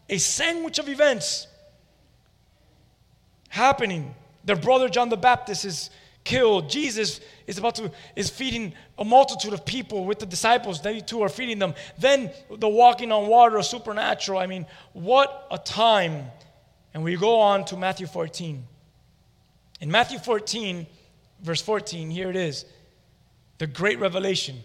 a 0.09 0.19
sandwich 0.19 0.79
of 0.79 0.89
events 0.89 1.49
happening. 3.49 4.15
Their 4.45 4.55
brother 4.55 4.89
John 4.89 5.09
the 5.09 5.17
Baptist 5.17 5.65
is 5.65 5.91
killed. 6.29 6.69
Jesus 6.69 7.21
is 7.47 7.57
about 7.57 7.75
to 7.77 7.91
is 8.15 8.29
feeding 8.29 8.75
a 8.99 9.05
multitude 9.05 9.55
of 9.55 9.65
people 9.65 10.05
with 10.05 10.19
the 10.19 10.27
disciples. 10.27 10.83
They 10.83 11.01
too 11.01 11.23
are 11.23 11.31
feeding 11.31 11.59
them. 11.59 11.75
Then 11.99 12.31
the 12.51 12.69
walking 12.69 13.11
on 13.11 13.27
water, 13.29 13.61
supernatural. 13.63 14.39
I 14.39 14.47
mean, 14.47 14.67
what 14.93 15.47
a 15.51 15.57
time. 15.57 16.27
And 16.93 17.03
we 17.03 17.17
go 17.17 17.41
on 17.41 17.65
to 17.67 17.77
Matthew 17.79 18.07
14. 18.07 18.63
In 19.81 19.91
Matthew 19.91 20.19
14, 20.19 20.87
verse 21.41 21.63
14, 21.63 22.11
here 22.11 22.29
it 22.29 22.37
is. 22.37 22.67
The 23.57 23.67
great 23.67 23.99
revelation. 23.99 24.59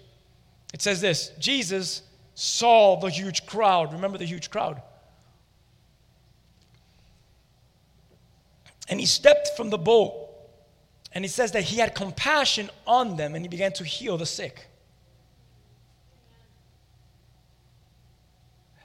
It 0.73 0.81
says 0.81 0.99
this 0.99 1.31
Jesus 1.39 2.01
saw 2.35 2.99
the 2.99 3.09
huge 3.09 3.45
crowd. 3.45 3.93
Remember 3.93 4.17
the 4.17 4.25
huge 4.25 4.49
crowd? 4.49 4.81
And 8.89 8.99
he 8.99 9.05
stepped 9.05 9.51
from 9.55 9.69
the 9.69 9.77
boat 9.77 10.22
and 11.13 11.23
he 11.23 11.29
says 11.29 11.51
that 11.51 11.63
he 11.63 11.77
had 11.77 11.93
compassion 11.93 12.69
on 12.87 13.17
them 13.17 13.35
and 13.35 13.43
he 13.43 13.49
began 13.49 13.71
to 13.73 13.83
heal 13.83 14.17
the 14.17 14.25
sick. 14.25 14.67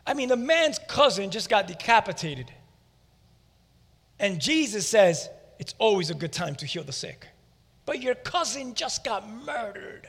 I 0.07 0.15
mean, 0.15 0.29
the 0.29 0.37
man's 0.37 0.79
cousin 0.89 1.31
just 1.31 1.51
got 1.51 1.67
decapitated. 1.67 2.51
And 4.19 4.41
Jesus 4.41 4.87
says, 4.89 5.29
it's 5.59 5.75
always 5.79 6.11
a 6.11 6.15
good 6.15 6.33
time 6.33 6.55
to 6.57 6.67
heal 6.67 6.83
the 6.83 6.93
sick. 6.93 7.27
But 7.85 8.03
your 8.03 8.15
cousin 8.15 8.75
just 8.75 9.05
got 9.05 9.29
murdered. 9.29 10.09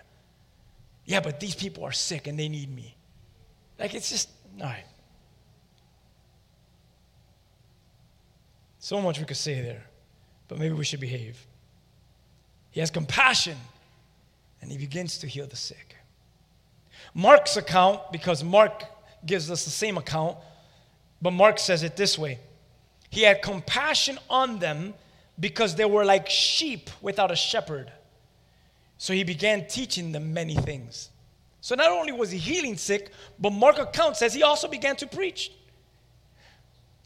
Yeah, 1.05 1.19
but 1.21 1.39
these 1.39 1.55
people 1.55 1.84
are 1.84 1.91
sick 1.91 2.27
and 2.27 2.38
they 2.38 2.49
need 2.49 2.73
me. 2.73 2.95
Like, 3.77 3.93
it's 3.93 4.10
just, 4.10 4.29
all 4.60 4.67
right. 4.67 4.84
So 8.79 9.01
much 9.01 9.19
we 9.19 9.25
could 9.25 9.38
say 9.38 9.62
there, 9.62 9.86
but 10.47 10.60
maybe 10.60 10.73
we 10.73 10.86
should 10.86 10.99
behave. 10.99 11.45
He 12.80 12.82
has 12.82 12.92
compassion 12.92 13.58
and 14.62 14.72
he 14.72 14.78
begins 14.78 15.18
to 15.18 15.28
heal 15.28 15.46
the 15.46 15.58
sick. 15.58 15.98
Mark's 17.13 17.58
account, 17.58 18.00
because 18.10 18.42
Mark 18.42 18.86
gives 19.26 19.52
us 19.52 19.65
the 19.65 19.70
same 19.70 19.98
account, 19.98 20.38
but 21.22 21.32
Mark 21.32 21.60
says 21.60 21.84
it 21.84 21.98
this 21.98 22.18
way 22.18 22.39
He 23.10 23.24
had 23.24 23.42
compassion 23.42 24.18
on 24.30 24.60
them 24.60 24.94
because 25.38 25.76
they 25.76 25.84
were 25.84 26.06
like 26.06 26.30
sheep 26.30 26.89
without 27.02 27.32
a 27.32 27.36
shepherd. 27.36 27.92
So 28.98 29.12
he 29.12 29.26
began 29.26 29.68
teaching 29.68 30.13
them 30.13 30.34
many 30.34 30.56
things. 30.56 31.10
So 31.60 31.76
not 31.76 31.92
only 31.92 32.13
was 32.13 32.32
he 32.32 32.38
healing 32.38 32.78
sick, 32.78 33.12
but 33.38 33.50
Mark 33.50 33.78
account 33.78 34.15
says 34.15 34.34
he 34.34 34.44
also 34.44 34.70
began 34.70 34.96
to 34.96 35.06
preach. 35.06 35.52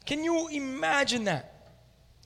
Can 0.06 0.22
you 0.22 0.46
imagine 0.50 1.24
that? 1.24 1.52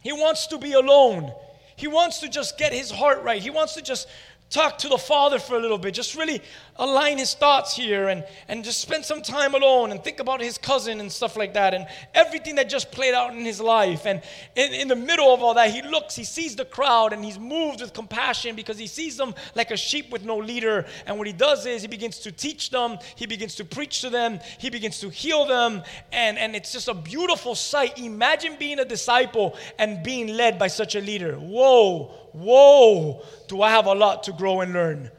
He 0.02 0.12
wants 0.12 0.48
to 0.48 0.58
be 0.58 0.74
alone. 0.74 1.32
He 1.78 1.86
wants 1.86 2.18
to 2.18 2.28
just 2.28 2.58
get 2.58 2.72
his 2.72 2.90
heart 2.90 3.22
right. 3.22 3.40
He 3.40 3.50
wants 3.50 3.74
to 3.74 3.82
just 3.82 4.08
talk 4.50 4.78
to 4.78 4.88
the 4.88 4.98
Father 4.98 5.38
for 5.38 5.56
a 5.56 5.60
little 5.60 5.78
bit, 5.78 5.94
just 5.94 6.16
really 6.16 6.42
align 6.78 7.18
his 7.18 7.34
thoughts 7.34 7.74
here 7.74 8.08
and, 8.08 8.24
and 8.46 8.62
just 8.64 8.80
spend 8.80 9.04
some 9.04 9.20
time 9.20 9.54
alone 9.54 9.90
and 9.90 10.02
think 10.02 10.20
about 10.20 10.40
his 10.40 10.56
cousin 10.56 11.00
and 11.00 11.10
stuff 11.10 11.36
like 11.36 11.54
that 11.54 11.74
and 11.74 11.86
everything 12.14 12.54
that 12.54 12.68
just 12.68 12.92
played 12.92 13.14
out 13.14 13.34
in 13.34 13.44
his 13.44 13.60
life. 13.60 14.06
And 14.06 14.22
in, 14.54 14.72
in 14.72 14.88
the 14.88 14.96
middle 14.96 15.34
of 15.34 15.42
all 15.42 15.54
that, 15.54 15.70
he 15.70 15.82
looks, 15.82 16.14
he 16.14 16.24
sees 16.24 16.54
the 16.54 16.64
crowd 16.64 17.12
and 17.12 17.24
he's 17.24 17.38
moved 17.38 17.80
with 17.80 17.92
compassion 17.92 18.54
because 18.54 18.78
he 18.78 18.86
sees 18.86 19.16
them 19.16 19.34
like 19.56 19.70
a 19.72 19.76
sheep 19.76 20.10
with 20.10 20.24
no 20.24 20.36
leader. 20.36 20.86
And 21.06 21.18
what 21.18 21.26
he 21.26 21.32
does 21.32 21.66
is 21.66 21.82
he 21.82 21.88
begins 21.88 22.20
to 22.20 22.32
teach 22.32 22.70
them, 22.70 22.98
he 23.16 23.26
begins 23.26 23.56
to 23.56 23.64
preach 23.64 24.00
to 24.02 24.10
them, 24.10 24.38
he 24.58 24.70
begins 24.70 25.00
to 25.00 25.10
heal 25.10 25.46
them. 25.46 25.82
And, 26.12 26.38
and 26.38 26.54
it's 26.54 26.72
just 26.72 26.86
a 26.86 26.94
beautiful 26.94 27.56
sight. 27.56 27.98
Imagine 27.98 28.56
being 28.56 28.78
a 28.78 28.84
disciple 28.84 29.56
and 29.78 30.04
being 30.04 30.28
led 30.28 30.58
by 30.58 30.68
such 30.68 30.94
a 30.94 31.00
leader. 31.00 31.34
Whoa, 31.34 32.04
whoa, 32.32 33.24
do 33.48 33.62
I 33.62 33.70
have 33.70 33.86
a 33.86 33.94
lot 33.94 34.22
to 34.24 34.32
grow 34.32 34.60
and 34.60 34.72
learn 34.72 35.10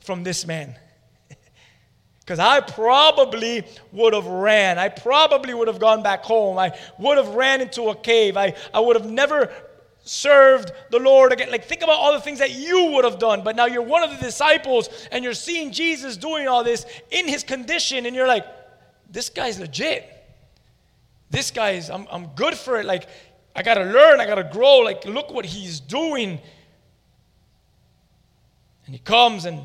from 0.00 0.22
this 0.24 0.46
man. 0.46 0.76
Because 2.20 2.38
I 2.38 2.60
probably 2.60 3.64
would 3.90 4.12
have 4.12 4.26
ran. 4.26 4.78
I 4.78 4.88
probably 4.88 5.52
would 5.52 5.66
have 5.66 5.80
gone 5.80 6.04
back 6.04 6.22
home. 6.22 6.58
I 6.58 6.78
would 6.96 7.16
have 7.16 7.30
ran 7.30 7.60
into 7.60 7.88
a 7.88 7.96
cave. 7.96 8.36
I, 8.36 8.54
I 8.72 8.78
would 8.78 8.94
have 8.94 9.10
never 9.10 9.52
served 10.02 10.72
the 10.90 10.98
Lord 10.98 11.32
again. 11.32 11.50
Like, 11.50 11.64
think 11.64 11.82
about 11.82 11.96
all 11.96 12.12
the 12.12 12.20
things 12.20 12.38
that 12.38 12.52
you 12.52 12.92
would 12.92 13.04
have 13.04 13.18
done. 13.18 13.42
But 13.42 13.56
now 13.56 13.66
you're 13.66 13.82
one 13.82 14.02
of 14.02 14.10
the 14.10 14.16
disciples 14.16 14.88
and 15.10 15.24
you're 15.24 15.34
seeing 15.34 15.72
Jesus 15.72 16.16
doing 16.16 16.48
all 16.48 16.62
this 16.62 16.86
in 17.10 17.26
his 17.26 17.42
condition, 17.42 18.06
and 18.06 18.14
you're 18.14 18.28
like, 18.28 18.46
this 19.10 19.28
guy's 19.28 19.58
legit. 19.58 20.08
This 21.30 21.50
guy 21.50 21.72
is, 21.72 21.90
I'm, 21.90 22.06
I'm 22.10 22.26
good 22.28 22.54
for 22.54 22.78
it. 22.78 22.86
Like, 22.86 23.08
I 23.54 23.62
got 23.62 23.74
to 23.74 23.84
learn, 23.84 24.20
I 24.20 24.26
got 24.26 24.36
to 24.36 24.44
grow. 24.44 24.78
Like, 24.78 25.04
look 25.04 25.30
what 25.32 25.44
he's 25.44 25.80
doing. 25.80 26.40
And 28.86 28.94
he 28.94 28.98
comes 28.98 29.44
and, 29.44 29.64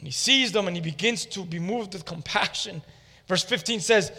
and 0.00 0.08
he 0.08 0.12
sees 0.12 0.50
them 0.50 0.66
and 0.66 0.74
he 0.74 0.80
begins 0.80 1.26
to 1.26 1.44
be 1.44 1.58
moved 1.58 1.92
with 1.92 2.06
compassion. 2.06 2.80
Verse 3.28 3.44
15 3.44 3.80
says, 3.80 4.10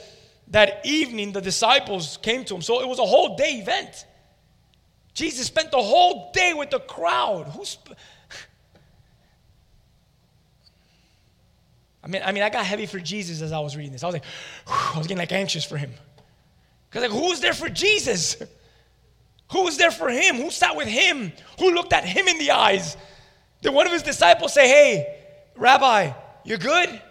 That 0.49 0.81
evening 0.85 1.31
the 1.31 1.41
disciples 1.41 2.19
came 2.21 2.45
to 2.45 2.55
him. 2.55 2.61
So 2.61 2.81
it 2.81 2.87
was 2.87 2.99
a 2.99 3.05
whole 3.05 3.35
day 3.35 3.55
event. 3.55 4.05
Jesus 5.15 5.47
spent 5.47 5.71
the 5.71 5.81
whole 5.81 6.31
day 6.33 6.53
with 6.53 6.69
the 6.69 6.79
crowd. 6.79 7.47
Who's. 7.47 7.79
I 12.03 12.07
mean, 12.07 12.21
I 12.23 12.31
mean, 12.31 12.43
I 12.43 12.49
got 12.49 12.63
heavy 12.63 12.85
for 12.85 12.99
Jesus 12.99 13.41
as 13.41 13.51
I 13.51 13.59
was 13.59 13.75
reading 13.75 13.91
this. 13.91 14.03
I 14.03 14.05
was 14.05 14.13
like, 14.13 14.25
I 14.67 14.97
was 14.99 15.07
getting 15.07 15.17
like 15.17 15.31
anxious 15.31 15.65
for 15.65 15.77
him. 15.77 15.91
Because 16.89 17.09
like, 17.09 17.19
who's 17.19 17.39
there 17.39 17.53
for 17.53 17.69
Jesus? 17.69 18.37
Who 19.51 19.63
was 19.63 19.77
there 19.77 19.91
for 19.91 20.09
him? 20.09 20.35
Who 20.35 20.51
sat 20.51 20.75
with 20.75 20.87
him? 20.87 21.31
Who 21.59 21.73
looked 21.73 21.91
at 21.91 22.05
him 22.05 22.27
in 22.27 22.37
the 22.37 22.51
eyes? 22.51 22.97
Did 23.61 23.73
one 23.73 23.87
of 23.87 23.93
his 23.93 24.03
disciples 24.03 24.53
say, 24.53 24.67
Hey, 24.67 25.20
Rabbi, 25.55 26.13
you're 26.43 26.57
good? 26.57 27.01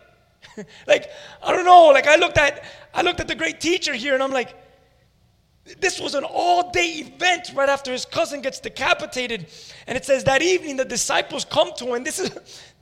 like, 0.87 1.11
I 1.43 1.53
don't 1.53 1.65
know. 1.65 1.87
Like 1.89 2.07
I 2.07 2.17
looked 2.17 2.39
at 2.39 2.65
I 2.93 3.03
looked 3.03 3.21
at 3.21 3.29
the 3.29 3.35
great 3.35 3.61
teacher 3.61 3.95
here 3.95 4.15
and 4.15 4.23
I'm 4.23 4.33
like, 4.33 4.55
this 5.79 6.01
was 6.01 6.15
an 6.15 6.25
all 6.25 6.71
day 6.73 7.05
event 7.07 7.53
right 7.55 7.69
after 7.69 7.93
his 7.93 8.05
cousin 8.05 8.41
gets 8.41 8.59
decapitated. 8.61 9.47
And 9.87 9.97
it 9.97 10.05
says 10.05 10.25
that 10.25 10.43
evening 10.43 10.77
the 10.77 10.85
disciples 10.85 11.45
come 11.45 11.73
to 11.77 11.95
him. 11.95 12.03
This 12.03 12.19
is, 12.19 12.31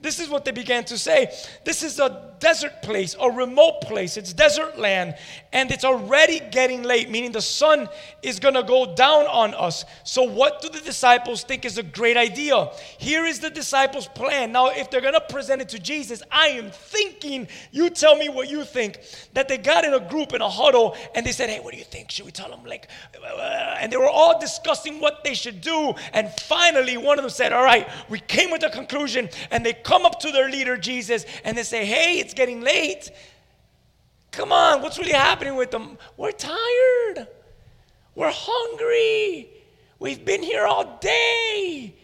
this 0.01 0.19
is 0.19 0.29
what 0.29 0.45
they 0.45 0.51
began 0.51 0.85
to 0.85 0.97
say. 0.97 1.31
This 1.65 1.83
is 1.83 1.99
a 1.99 2.29
desert 2.39 2.81
place, 2.81 3.15
a 3.19 3.29
remote 3.29 3.81
place. 3.81 4.15
It's 4.15 4.31
desert 4.31 4.79
land. 4.79 5.15
And 5.51 5.71
it's 5.71 5.83
already 5.83 6.39
getting 6.39 6.83
late, 6.83 7.09
meaning 7.09 7.31
the 7.31 7.41
sun 7.41 7.89
is 8.21 8.39
going 8.39 8.53
to 8.53 8.63
go 8.63 8.95
down 8.95 9.25
on 9.27 9.53
us. 9.53 9.83
So, 10.03 10.23
what 10.23 10.61
do 10.61 10.69
the 10.69 10.79
disciples 10.79 11.43
think 11.43 11.65
is 11.65 11.77
a 11.77 11.83
great 11.83 12.17
idea? 12.17 12.71
Here 12.97 13.25
is 13.25 13.39
the 13.39 13.49
disciples' 13.49 14.07
plan. 14.07 14.51
Now, 14.51 14.69
if 14.69 14.89
they're 14.89 15.01
going 15.01 15.13
to 15.15 15.21
present 15.21 15.61
it 15.61 15.69
to 15.69 15.79
Jesus, 15.79 16.23
I 16.31 16.47
am 16.49 16.71
thinking, 16.71 17.47
you 17.71 17.89
tell 17.89 18.15
me 18.15 18.29
what 18.29 18.49
you 18.49 18.63
think, 18.63 18.99
that 19.33 19.47
they 19.47 19.57
got 19.57 19.83
in 19.83 19.93
a 19.93 19.99
group 19.99 20.33
in 20.33 20.41
a 20.41 20.49
huddle 20.49 20.95
and 21.15 21.25
they 21.25 21.31
said, 21.31 21.49
Hey, 21.49 21.59
what 21.59 21.73
do 21.73 21.77
you 21.77 21.85
think? 21.85 22.11
Should 22.11 22.25
we 22.25 22.31
tell 22.31 22.49
them? 22.49 22.59
like, 22.65 22.87
uh, 23.21 23.77
and 23.79 23.91
they 23.91 23.97
were 23.97 24.09
all 24.09 24.39
discussing 24.39 24.99
what 24.99 25.23
they 25.23 25.33
should 25.33 25.61
do. 25.61 25.93
And 26.13 26.29
finally, 26.41 26.97
one 26.97 27.17
of 27.17 27.23
them 27.23 27.29
said, 27.29 27.53
All 27.53 27.63
right, 27.63 27.89
we 28.07 28.19
came 28.19 28.51
with 28.51 28.63
a 28.63 28.69
conclusion. 28.69 29.29
And 29.51 29.65
they 29.65 29.73
come 29.89 30.05
up 30.05 30.19
to 30.19 30.31
their 30.31 30.49
leader, 30.49 30.77
Jesus, 30.77 31.25
and 31.43 31.57
they 31.57 31.63
say, 31.63 31.83
Hey, 31.83 32.19
it's 32.19 32.35
getting 32.35 32.61
late. 32.61 33.11
Come 34.31 34.51
on, 34.51 34.83
what's 34.83 34.99
really 34.99 35.13
happening 35.13 35.55
with 35.55 35.71
them? 35.71 35.97
We're 36.15 36.31
tired. 36.31 37.27
We're 38.13 38.31
hungry. 38.31 39.49
We've 39.97 40.23
been 40.23 40.43
here 40.43 40.67
all 40.67 40.99
day. 40.99 41.95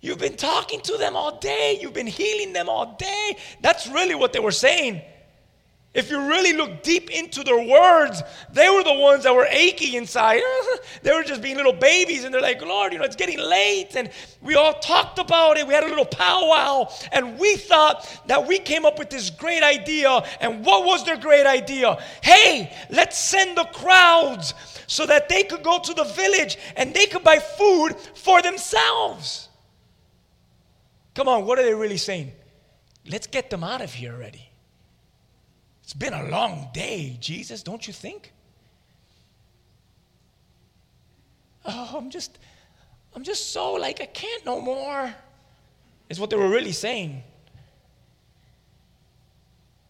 You've 0.00 0.18
been 0.18 0.36
talking 0.36 0.80
to 0.82 0.96
them 0.96 1.16
all 1.16 1.38
day. 1.38 1.78
You've 1.80 1.94
been 1.94 2.06
healing 2.06 2.52
them 2.52 2.68
all 2.68 2.94
day. 2.96 3.36
That's 3.60 3.88
really 3.88 4.14
what 4.14 4.32
they 4.32 4.38
were 4.38 4.52
saying. 4.52 5.02
If 5.94 6.10
you 6.10 6.20
really 6.20 6.52
look 6.52 6.82
deep 6.82 7.08
into 7.10 7.44
their 7.44 7.64
words, 7.64 8.20
they 8.52 8.68
were 8.68 8.82
the 8.82 8.94
ones 8.94 9.22
that 9.22 9.34
were 9.34 9.46
achy 9.48 9.96
inside. 9.96 10.42
they 11.02 11.12
were 11.12 11.22
just 11.22 11.40
being 11.40 11.56
little 11.56 11.72
babies, 11.72 12.24
and 12.24 12.34
they're 12.34 12.42
like, 12.42 12.60
Lord, 12.62 12.92
you 12.92 12.98
know, 12.98 13.04
it's 13.04 13.14
getting 13.14 13.38
late. 13.38 13.94
And 13.94 14.10
we 14.42 14.56
all 14.56 14.74
talked 14.74 15.20
about 15.20 15.56
it. 15.56 15.66
We 15.66 15.72
had 15.72 15.84
a 15.84 15.88
little 15.88 16.04
powwow, 16.04 16.88
and 17.12 17.38
we 17.38 17.54
thought 17.54 18.22
that 18.26 18.44
we 18.44 18.58
came 18.58 18.84
up 18.84 18.98
with 18.98 19.08
this 19.08 19.30
great 19.30 19.62
idea. 19.62 20.20
And 20.40 20.66
what 20.66 20.84
was 20.84 21.04
their 21.04 21.16
great 21.16 21.46
idea? 21.46 21.96
Hey, 22.22 22.76
let's 22.90 23.16
send 23.16 23.56
the 23.56 23.64
crowds 23.66 24.52
so 24.88 25.06
that 25.06 25.28
they 25.28 25.44
could 25.44 25.62
go 25.62 25.78
to 25.78 25.94
the 25.94 26.04
village 26.04 26.58
and 26.76 26.92
they 26.92 27.06
could 27.06 27.22
buy 27.22 27.38
food 27.38 27.94
for 28.14 28.42
themselves. 28.42 29.48
Come 31.14 31.28
on, 31.28 31.46
what 31.46 31.58
are 31.60 31.62
they 31.62 31.74
really 31.74 31.96
saying? 31.96 32.32
Let's 33.08 33.28
get 33.28 33.48
them 33.48 33.62
out 33.62 33.80
of 33.80 33.92
here 33.92 34.12
already. 34.12 34.43
It's 35.84 35.92
been 35.92 36.14
a 36.14 36.24
long 36.24 36.70
day, 36.72 37.18
Jesus, 37.20 37.62
don't 37.62 37.86
you 37.86 37.92
think? 37.92 38.32
Oh, 41.66 41.94
I'm 41.96 42.10
just, 42.10 42.38
I'm 43.14 43.22
just 43.22 43.52
so 43.52 43.74
like, 43.74 44.00
I 44.00 44.06
can't 44.06 44.44
no 44.46 44.60
more, 44.60 45.14
is 46.08 46.18
what 46.18 46.30
they 46.30 46.36
were 46.36 46.48
really 46.48 46.72
saying. 46.72 47.22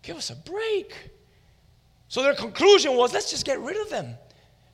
Give 0.02 0.16
us 0.16 0.30
a 0.30 0.36
break. 0.36 1.10
So 2.08 2.22
their 2.22 2.34
conclusion 2.34 2.96
was, 2.96 3.12
let's 3.12 3.30
just 3.30 3.46
get 3.46 3.60
rid 3.60 3.76
of 3.80 3.88
them. 3.88 4.16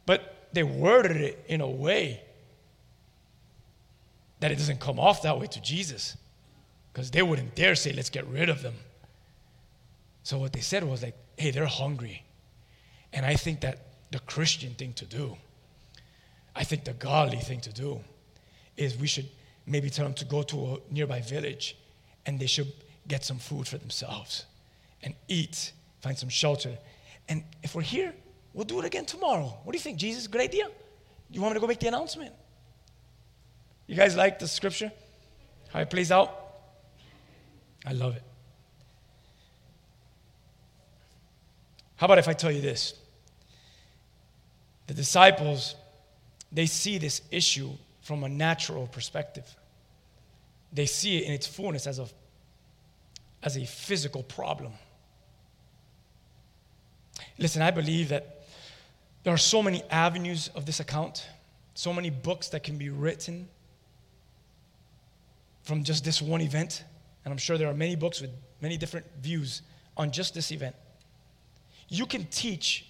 But 0.06 0.48
they 0.52 0.62
worded 0.62 1.18
it 1.18 1.44
in 1.48 1.60
a 1.60 1.68
way 1.68 2.22
that 4.40 4.50
it 4.50 4.56
doesn't 4.56 4.80
come 4.80 4.98
off 4.98 5.22
that 5.22 5.38
way 5.38 5.46
to 5.48 5.60
Jesus 5.60 6.16
because 6.92 7.10
they 7.10 7.22
wouldn't 7.22 7.54
dare 7.54 7.74
say, 7.74 7.92
let's 7.92 8.10
get 8.10 8.26
rid 8.26 8.48
of 8.48 8.62
them. 8.62 8.74
So 10.22 10.38
what 10.38 10.52
they 10.52 10.60
said 10.60 10.84
was 10.84 11.02
like, 11.02 11.16
hey, 11.36 11.50
they're 11.50 11.66
hungry. 11.66 12.24
And 13.12 13.24
I 13.26 13.34
think 13.34 13.60
that 13.60 13.78
the 14.10 14.20
Christian 14.20 14.74
thing 14.74 14.92
to 14.94 15.04
do, 15.04 15.36
I 16.54 16.64
think 16.64 16.84
the 16.84 16.92
godly 16.92 17.38
thing 17.38 17.60
to 17.62 17.72
do, 17.72 18.00
is 18.76 18.96
we 18.96 19.06
should 19.06 19.28
maybe 19.66 19.90
tell 19.90 20.04
them 20.04 20.14
to 20.14 20.24
go 20.24 20.42
to 20.42 20.74
a 20.74 20.78
nearby 20.90 21.20
village 21.20 21.76
and 22.26 22.38
they 22.38 22.46
should 22.46 22.72
get 23.08 23.24
some 23.24 23.38
food 23.38 23.66
for 23.66 23.78
themselves 23.78 24.46
and 25.02 25.14
eat, 25.28 25.72
find 26.00 26.16
some 26.18 26.28
shelter. 26.28 26.76
And 27.28 27.44
if 27.62 27.74
we're 27.74 27.82
here, 27.82 28.14
we'll 28.52 28.64
do 28.64 28.80
it 28.80 28.84
again 28.84 29.06
tomorrow. 29.06 29.56
What 29.64 29.72
do 29.72 29.78
you 29.78 29.82
think, 29.82 29.98
Jesus? 29.98 30.26
Good 30.26 30.40
idea? 30.40 30.68
You 31.30 31.40
want 31.40 31.52
me 31.52 31.54
to 31.54 31.60
go 31.60 31.66
make 31.66 31.80
the 31.80 31.88
announcement? 31.88 32.32
You 33.86 33.96
guys 33.96 34.16
like 34.16 34.38
the 34.38 34.48
scripture? 34.48 34.92
How 35.70 35.80
it 35.80 35.90
plays 35.90 36.12
out? 36.12 36.36
I 37.86 37.92
love 37.92 38.16
it. 38.16 38.22
How 42.00 42.06
about 42.06 42.16
if 42.16 42.28
I 42.28 42.32
tell 42.32 42.50
you 42.50 42.62
this? 42.62 42.94
The 44.86 44.94
disciples, 44.94 45.74
they 46.50 46.64
see 46.64 46.96
this 46.96 47.20
issue 47.30 47.72
from 48.00 48.24
a 48.24 48.28
natural 48.28 48.86
perspective. 48.86 49.44
They 50.72 50.86
see 50.86 51.18
it 51.18 51.24
in 51.24 51.34
its 51.34 51.46
fullness 51.46 51.86
as 51.86 51.98
a, 51.98 52.08
as 53.42 53.58
a 53.58 53.66
physical 53.66 54.22
problem. 54.22 54.72
Listen, 57.36 57.60
I 57.60 57.70
believe 57.70 58.08
that 58.08 58.46
there 59.22 59.34
are 59.34 59.38
so 59.38 59.62
many 59.62 59.82
avenues 59.90 60.48
of 60.54 60.64
this 60.64 60.80
account, 60.80 61.26
so 61.74 61.92
many 61.92 62.08
books 62.08 62.48
that 62.48 62.62
can 62.62 62.78
be 62.78 62.88
written 62.88 63.46
from 65.64 65.84
just 65.84 66.02
this 66.02 66.22
one 66.22 66.40
event. 66.40 66.82
And 67.26 67.32
I'm 67.32 67.36
sure 67.36 67.58
there 67.58 67.68
are 67.68 67.74
many 67.74 67.94
books 67.94 68.22
with 68.22 68.30
many 68.62 68.78
different 68.78 69.04
views 69.20 69.60
on 69.98 70.10
just 70.10 70.32
this 70.32 70.50
event. 70.50 70.74
You 71.90 72.06
can 72.06 72.24
teach 72.26 72.86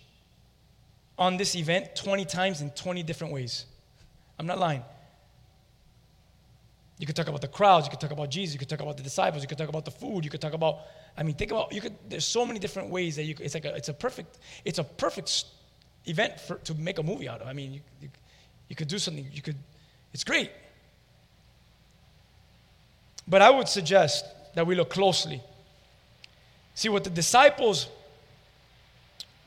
on 1.18 1.36
this 1.36 1.56
event 1.56 1.96
20 1.96 2.24
times 2.26 2.60
in 2.60 2.70
20 2.70 3.02
different 3.02 3.32
ways. 3.32 3.64
I'm 4.38 4.46
not 4.46 4.58
lying. 4.58 4.84
You 6.98 7.06
could 7.06 7.16
talk 7.16 7.28
about 7.28 7.40
the 7.40 7.48
crowds, 7.48 7.86
you 7.86 7.90
could 7.90 8.00
talk 8.00 8.10
about 8.10 8.30
Jesus, 8.30 8.52
you 8.52 8.58
could 8.58 8.68
talk 8.68 8.80
about 8.80 8.98
the 8.98 9.02
disciples, 9.02 9.42
you 9.42 9.48
could 9.48 9.56
talk 9.56 9.70
about 9.70 9.86
the 9.86 9.90
food, 9.90 10.22
you 10.22 10.30
could 10.30 10.40
talk 10.40 10.52
about 10.52 10.80
I 11.16 11.22
mean 11.22 11.34
think 11.34 11.50
about 11.50 11.72
you 11.72 11.80
could 11.80 11.94
there's 12.08 12.26
so 12.26 12.44
many 12.44 12.58
different 12.58 12.90
ways 12.90 13.16
that 13.16 13.24
you 13.24 13.34
could, 13.34 13.46
it's 13.46 13.54
like 13.54 13.64
a, 13.64 13.74
it's 13.74 13.88
a 13.88 13.94
perfect 13.94 14.38
it's 14.66 14.78
a 14.78 14.84
perfect 14.84 15.44
event 16.04 16.38
for, 16.38 16.56
to 16.56 16.74
make 16.74 16.98
a 16.98 17.02
movie 17.02 17.26
out 17.26 17.40
of. 17.40 17.48
I 17.48 17.54
mean 17.54 17.72
you, 17.72 17.80
you, 18.02 18.08
you 18.68 18.76
could 18.76 18.88
do 18.88 18.98
something 18.98 19.26
you 19.32 19.42
could 19.42 19.56
it's 20.12 20.24
great. 20.24 20.50
But 23.26 23.40
I 23.40 23.48
would 23.48 23.68
suggest 23.68 24.26
that 24.54 24.66
we 24.66 24.74
look 24.74 24.90
closely. 24.90 25.40
See 26.74 26.88
what 26.88 27.04
the 27.04 27.10
disciples 27.10 27.88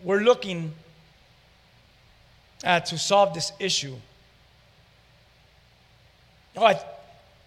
we're 0.04 0.22
looking 0.22 0.74
at 2.64 2.86
to 2.88 2.98
solve 2.98 3.34
this 3.34 3.52
issue. 3.60 3.96
Oh, 6.56 6.66
I, 6.66 6.80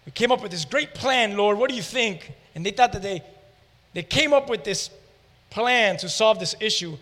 we 0.05 0.11
came 0.11 0.31
up 0.31 0.41
with 0.41 0.51
this 0.51 0.65
great 0.65 0.93
plan, 0.93 1.37
Lord. 1.37 1.57
What 1.57 1.69
do 1.69 1.75
you 1.75 1.81
think? 1.81 2.31
And 2.55 2.65
they 2.65 2.71
thought 2.71 2.93
that 2.93 3.01
they, 3.01 3.21
they 3.93 4.03
came 4.03 4.33
up 4.33 4.49
with 4.49 4.63
this 4.63 4.89
plan 5.49 5.97
to 5.97 6.09
solve 6.09 6.39
this 6.39 6.55
issue. 6.59 6.97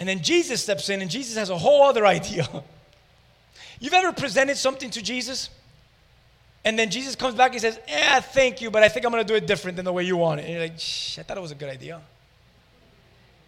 And 0.00 0.08
then 0.08 0.22
Jesus 0.22 0.62
steps 0.62 0.88
in, 0.88 1.02
and 1.02 1.10
Jesus 1.10 1.36
has 1.36 1.50
a 1.50 1.58
whole 1.58 1.82
other 1.84 2.06
idea. 2.18 2.46
You've 3.80 3.94
ever 3.94 4.12
presented 4.12 4.56
something 4.56 4.90
to 4.90 5.02
Jesus? 5.02 5.50
And 6.64 6.78
then 6.78 6.90
Jesus 6.90 7.14
comes 7.14 7.34
back 7.34 7.52
and 7.52 7.60
says, 7.60 7.78
Yeah, 7.88 8.20
thank 8.20 8.60
you, 8.60 8.70
but 8.70 8.82
I 8.82 8.88
think 8.88 9.06
I'm 9.06 9.12
going 9.12 9.24
to 9.24 9.28
do 9.28 9.36
it 9.36 9.46
different 9.46 9.76
than 9.76 9.84
the 9.84 9.92
way 9.92 10.02
you 10.02 10.16
want 10.16 10.40
it. 10.40 10.44
And 10.44 10.52
you're 10.52 10.62
like, 10.62 10.72
I 10.72 11.22
thought 11.22 11.36
it 11.36 11.40
was 11.40 11.52
a 11.52 11.54
good 11.54 11.70
idea. 11.70 12.00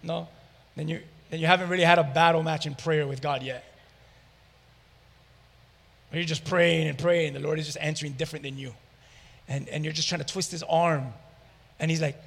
No? 0.02 0.28
Then 0.76 0.88
you, 0.88 1.00
then 1.30 1.40
you 1.40 1.46
haven't 1.46 1.68
really 1.68 1.84
had 1.84 1.98
a 1.98 2.04
battle 2.04 2.42
match 2.42 2.66
in 2.66 2.74
prayer 2.74 3.06
with 3.06 3.22
God 3.22 3.42
yet. 3.42 3.64
Or 6.12 6.16
you're 6.16 6.24
just 6.24 6.44
praying 6.44 6.88
and 6.88 6.98
praying, 6.98 7.34
the 7.34 7.40
Lord 7.40 7.58
is 7.60 7.66
just 7.66 7.78
answering 7.80 8.12
different 8.12 8.42
than 8.42 8.58
you. 8.58 8.74
And, 9.48 9.68
and 9.68 9.84
you're 9.84 9.94
just 9.94 10.08
trying 10.08 10.20
to 10.20 10.26
twist 10.26 10.50
his 10.50 10.64
arm. 10.64 11.12
And 11.78 11.90
he's 11.90 12.02
like, 12.02 12.20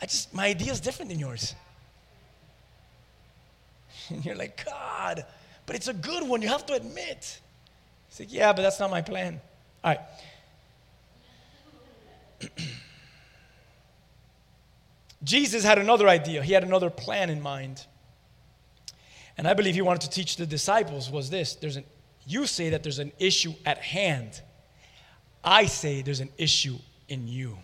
I 0.00 0.06
just, 0.06 0.32
my 0.32 0.46
idea 0.46 0.72
is 0.72 0.80
different 0.80 1.10
than 1.10 1.18
yours. 1.18 1.54
And 4.10 4.22
you're 4.22 4.34
like, 4.34 4.62
God, 4.66 5.24
but 5.64 5.76
it's 5.76 5.88
a 5.88 5.94
good 5.94 6.28
one, 6.28 6.42
you 6.42 6.48
have 6.48 6.66
to 6.66 6.74
admit. 6.74 7.40
He's 8.10 8.20
like, 8.20 8.30
yeah, 8.30 8.52
but 8.52 8.60
that's 8.60 8.78
not 8.78 8.90
my 8.90 9.00
plan. 9.00 9.40
All 9.82 9.94
right. 9.94 10.00
Jesus 15.24 15.64
had 15.64 15.78
another 15.78 16.06
idea, 16.06 16.42
he 16.42 16.52
had 16.52 16.64
another 16.64 16.90
plan 16.90 17.30
in 17.30 17.40
mind. 17.40 17.86
And 19.36 19.48
I 19.48 19.54
believe 19.54 19.74
he 19.74 19.82
wanted 19.82 20.02
to 20.02 20.10
teach 20.10 20.36
the 20.36 20.46
disciples 20.46 21.10
was 21.10 21.30
this 21.30 21.54
there's 21.56 21.76
an 21.76 21.84
you 22.26 22.46
say 22.46 22.70
that 22.70 22.82
there's 22.82 22.98
an 22.98 23.12
issue 23.18 23.54
at 23.66 23.78
hand. 23.78 24.40
I 25.42 25.66
say 25.66 26.02
there's 26.02 26.20
an 26.20 26.30
issue 26.38 26.78
in 27.08 27.28
you. 27.28 27.58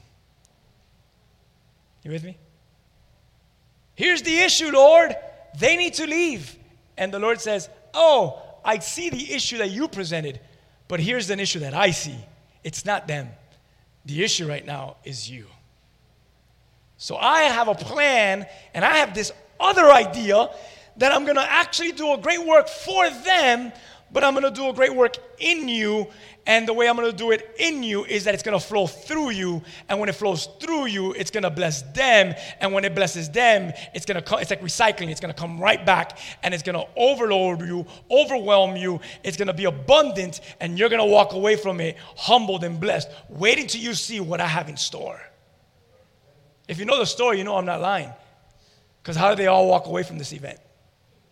You 2.02 2.11
with 2.11 2.24
me? 2.24 2.37
Here's 3.94 4.22
the 4.22 4.38
issue, 4.38 4.70
Lord. 4.70 5.14
They 5.59 5.76
need 5.76 5.94
to 5.94 6.06
leave. 6.06 6.56
And 6.96 7.12
the 7.12 7.18
Lord 7.18 7.40
says, 7.40 7.68
Oh, 7.94 8.42
I 8.64 8.78
see 8.78 9.11
the 9.11 9.33
issue 9.33 9.59
that 9.59 9.70
you 9.70 9.88
presented, 9.88 10.40
but 10.88 11.00
here's 11.00 11.30
an 11.30 11.40
issue 11.40 11.61
that 11.61 11.74
I 11.74 11.90
see. 11.90 12.16
It's 12.62 12.85
not 12.85 13.09
them. 13.09 13.28
The 14.04 14.22
issue 14.22 14.46
right 14.46 14.64
now 14.64 14.96
is 15.04 15.30
you. 15.30 15.46
So 16.98 17.16
I 17.16 17.42
have 17.42 17.68
a 17.68 17.74
plan 17.74 18.46
and 18.74 18.85
I 18.85 18.96
have 18.98 19.14
this 19.14 19.33
other 19.59 19.90
idea 19.90 20.50
that 21.01 21.13
I'm 21.13 21.25
going 21.25 21.37
to 21.37 21.51
actually 21.51 21.93
do 21.93 22.13
a 22.13 22.19
great 22.19 22.45
work 22.47 22.69
for 22.69 23.09
them, 23.09 23.73
but 24.13 24.23
I'm 24.23 24.35
going 24.35 24.45
to 24.45 24.51
do 24.51 24.69
a 24.69 24.73
great 24.73 24.95
work 24.95 25.17
in 25.39 25.67
you. 25.67 26.09
And 26.47 26.69
the 26.69 26.75
way 26.75 26.89
I'm 26.89 26.97
going 26.97 27.11
to 27.11 27.17
do 27.17 27.31
it 27.31 27.55
in 27.59 27.83
you 27.83 28.05
is 28.05 28.25
that 28.25 28.35
it's 28.35 28.43
going 28.43 28.59
to 28.59 28.65
flow 28.65 28.87
through 28.87 29.31
you. 29.31 29.63
And 29.89 29.99
when 29.99 30.11
it 30.11 30.15
flows 30.15 30.49
through 30.61 30.87
you, 30.87 31.13
it's 31.13 31.31
going 31.31 31.45
to 31.45 31.51
bless 31.51 31.81
them. 31.93 32.35
And 32.61 32.75
when 32.75 32.85
it 32.85 32.95
blesses 32.95 33.31
them, 33.31 33.73
it's 33.95 34.05
going 34.05 34.17
to 34.17 34.23
come, 34.23 34.41
it's 34.41 34.51
like 34.51 34.61
recycling. 34.61 35.09
It's 35.09 35.21
going 35.21 35.33
to 35.33 35.41
come 35.41 35.59
right 35.59 35.85
back 35.87 36.19
and 36.43 36.53
it's 36.53 36.63
going 36.63 36.77
to 36.77 36.87
overload 36.97 37.63
you, 37.63 37.87
overwhelm 38.11 38.77
you. 38.77 39.01
It's 39.25 39.39
going 39.39 39.49
to 39.49 39.55
be 39.55 39.65
abundant 39.65 40.41
and 40.61 40.79
you're 40.79 40.91
going 40.91 41.03
to 41.03 41.11
walk 41.11 41.33
away 41.33 41.57
from 41.57 41.81
it 41.81 41.97
humbled 42.17 42.63
and 42.63 42.79
blessed, 42.79 43.09
waiting 43.31 43.67
till 43.67 43.81
you 43.81 43.95
see 43.95 44.21
what 44.21 44.41
I 44.41 44.47
have 44.47 44.69
in 44.69 44.77
store. 44.77 45.19
If 46.69 46.79
you 46.79 46.85
know 46.85 46.99
the 46.99 47.07
story, 47.07 47.39
you 47.39 47.45
know 47.45 47.57
I'm 47.57 47.65
not 47.65 47.81
lying. 47.81 48.13
Because 49.03 49.17
how 49.17 49.31
did 49.31 49.39
they 49.39 49.47
all 49.47 49.67
walk 49.67 49.87
away 49.87 50.03
from 50.03 50.19
this 50.19 50.35
event? 50.35 50.59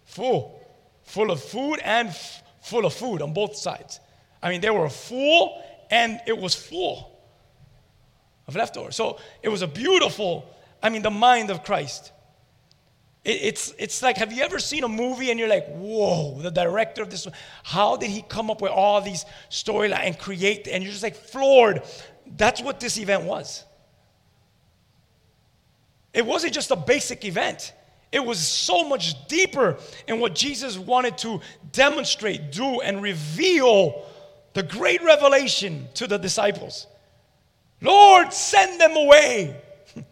Full, 0.09 0.59
full 1.03 1.31
of 1.31 1.43
food 1.43 1.81
and 1.85 2.09
f- 2.09 2.43
full 2.63 2.87
of 2.87 2.95
food 2.95 3.21
on 3.21 3.35
both 3.35 3.57
sides. 3.57 4.01
I 4.43 4.49
mean, 4.49 4.63
they 4.63 4.71
were 4.71 4.89
full 4.89 5.63
and 5.91 6.19
it 6.27 6.37
was 6.37 6.55
full 6.55 7.21
of 8.47 8.57
leftovers. 8.57 8.97
So 8.97 9.19
it 9.43 9.51
was 9.51 9.61
a 9.61 9.67
beautiful, 9.67 10.47
I 10.83 10.89
mean, 10.89 11.03
the 11.03 11.11
mind 11.11 11.51
of 11.51 11.63
Christ. 11.63 12.13
It, 13.23 13.43
it's, 13.43 13.75
it's 13.79 14.03
like, 14.03 14.17
have 14.17 14.33
you 14.33 14.43
ever 14.43 14.59
seen 14.59 14.83
a 14.83 14.89
movie 14.89 15.31
and 15.31 15.39
you're 15.39 15.49
like, 15.49 15.69
whoa, 15.69 16.41
the 16.41 16.51
director 16.51 17.03
of 17.03 17.11
this, 17.11 17.29
how 17.63 17.97
did 17.97 18.09
he 18.09 18.23
come 18.23 18.51
up 18.51 18.63
with 18.63 18.73
all 18.73 19.03
these 19.03 19.27
storylines 19.51 20.05
and 20.05 20.19
create, 20.19 20.69
and 20.69 20.83
you're 20.83 20.93
just 20.93 21.03
like 21.03 21.17
floored. 21.17 21.83
That's 22.27 22.63
what 22.63 22.81
this 22.81 22.97
event 22.99 23.25
was. 23.25 23.65
It 26.15 26.25
wasn't 26.25 26.55
just 26.55 26.71
a 26.71 26.77
basic 26.77 27.27
event. 27.27 27.75
It 28.11 28.25
was 28.25 28.39
so 28.39 28.89
much 28.89 29.27
deeper 29.29 29.77
in 30.07 30.19
what 30.19 30.35
Jesus 30.35 30.79
wanted 30.79 31.19
to 31.19 31.41
demonstrate, 31.73 32.53
do, 32.53 32.81
and 32.81 33.03
reveal 33.03 34.07
the 34.55 34.63
great 34.63 35.03
revelation 35.03 35.89
to 35.95 36.07
the 36.07 36.17
disciples. 36.17 36.87
Lord, 37.81 38.33
send 38.33 38.81
them 38.81 38.97
away. 38.97 39.61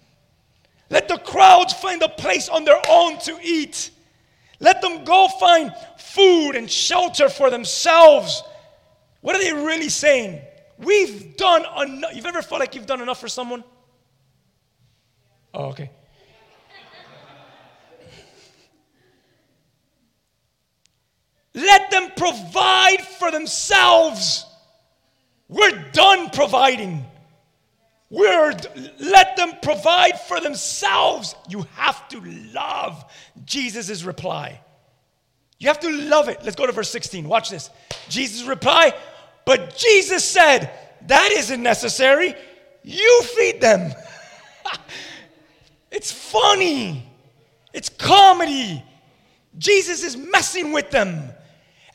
Let 0.90 1.08
the 1.08 1.18
crowds 1.18 1.72
find 1.72 2.02
a 2.02 2.08
place 2.08 2.48
on 2.48 2.64
their 2.64 2.80
own 2.88 3.18
to 3.20 3.38
eat. 3.42 3.90
Let 4.60 4.82
them 4.82 5.04
go 5.04 5.28
find 5.40 5.72
food 5.98 6.52
and 6.52 6.70
shelter 6.70 7.28
for 7.28 7.50
themselves. 7.50 8.42
What 9.20 9.36
are 9.36 9.42
they 9.42 9.52
really 9.52 9.88
saying? 9.88 10.40
We've 10.78 11.36
done 11.36 11.64
enough. 11.82 12.14
You've 12.14 12.26
ever 12.26 12.42
felt 12.42 12.60
like 12.60 12.74
you've 12.74 12.86
done 12.86 13.00
enough 13.00 13.20
for 13.20 13.28
someone? 13.28 13.64
Oh, 15.52 15.66
okay. 15.66 15.90
Let 21.56 21.90
them 21.90 22.10
provide 22.14 23.00
for 23.18 23.30
themselves. 23.30 24.44
We're 25.48 25.90
done 25.92 26.28
providing. 26.28 27.02
We're, 28.10 28.54
let 29.00 29.38
them 29.38 29.52
provide 29.62 30.20
for 30.20 30.38
themselves. 30.38 31.34
You 31.48 31.66
have 31.76 32.06
to 32.08 32.20
love 32.52 33.10
Jesus' 33.46 34.04
reply. 34.04 34.60
You 35.58 35.68
have 35.68 35.80
to 35.80 35.90
love 35.90 36.28
it. 36.28 36.40
Let's 36.44 36.56
go 36.56 36.66
to 36.66 36.72
verse 36.72 36.90
16. 36.90 37.26
Watch 37.26 37.48
this. 37.48 37.70
Jesus' 38.10 38.46
reply, 38.46 38.92
but 39.46 39.74
Jesus 39.76 40.22
said, 40.22 40.70
That 41.06 41.32
isn't 41.32 41.62
necessary. 41.62 42.34
You 42.82 43.22
feed 43.22 43.62
them. 43.62 43.94
it's 45.90 46.12
funny, 46.12 47.08
it's 47.72 47.88
comedy. 47.88 48.84
Jesus 49.56 50.04
is 50.04 50.18
messing 50.18 50.72
with 50.72 50.90
them 50.90 51.30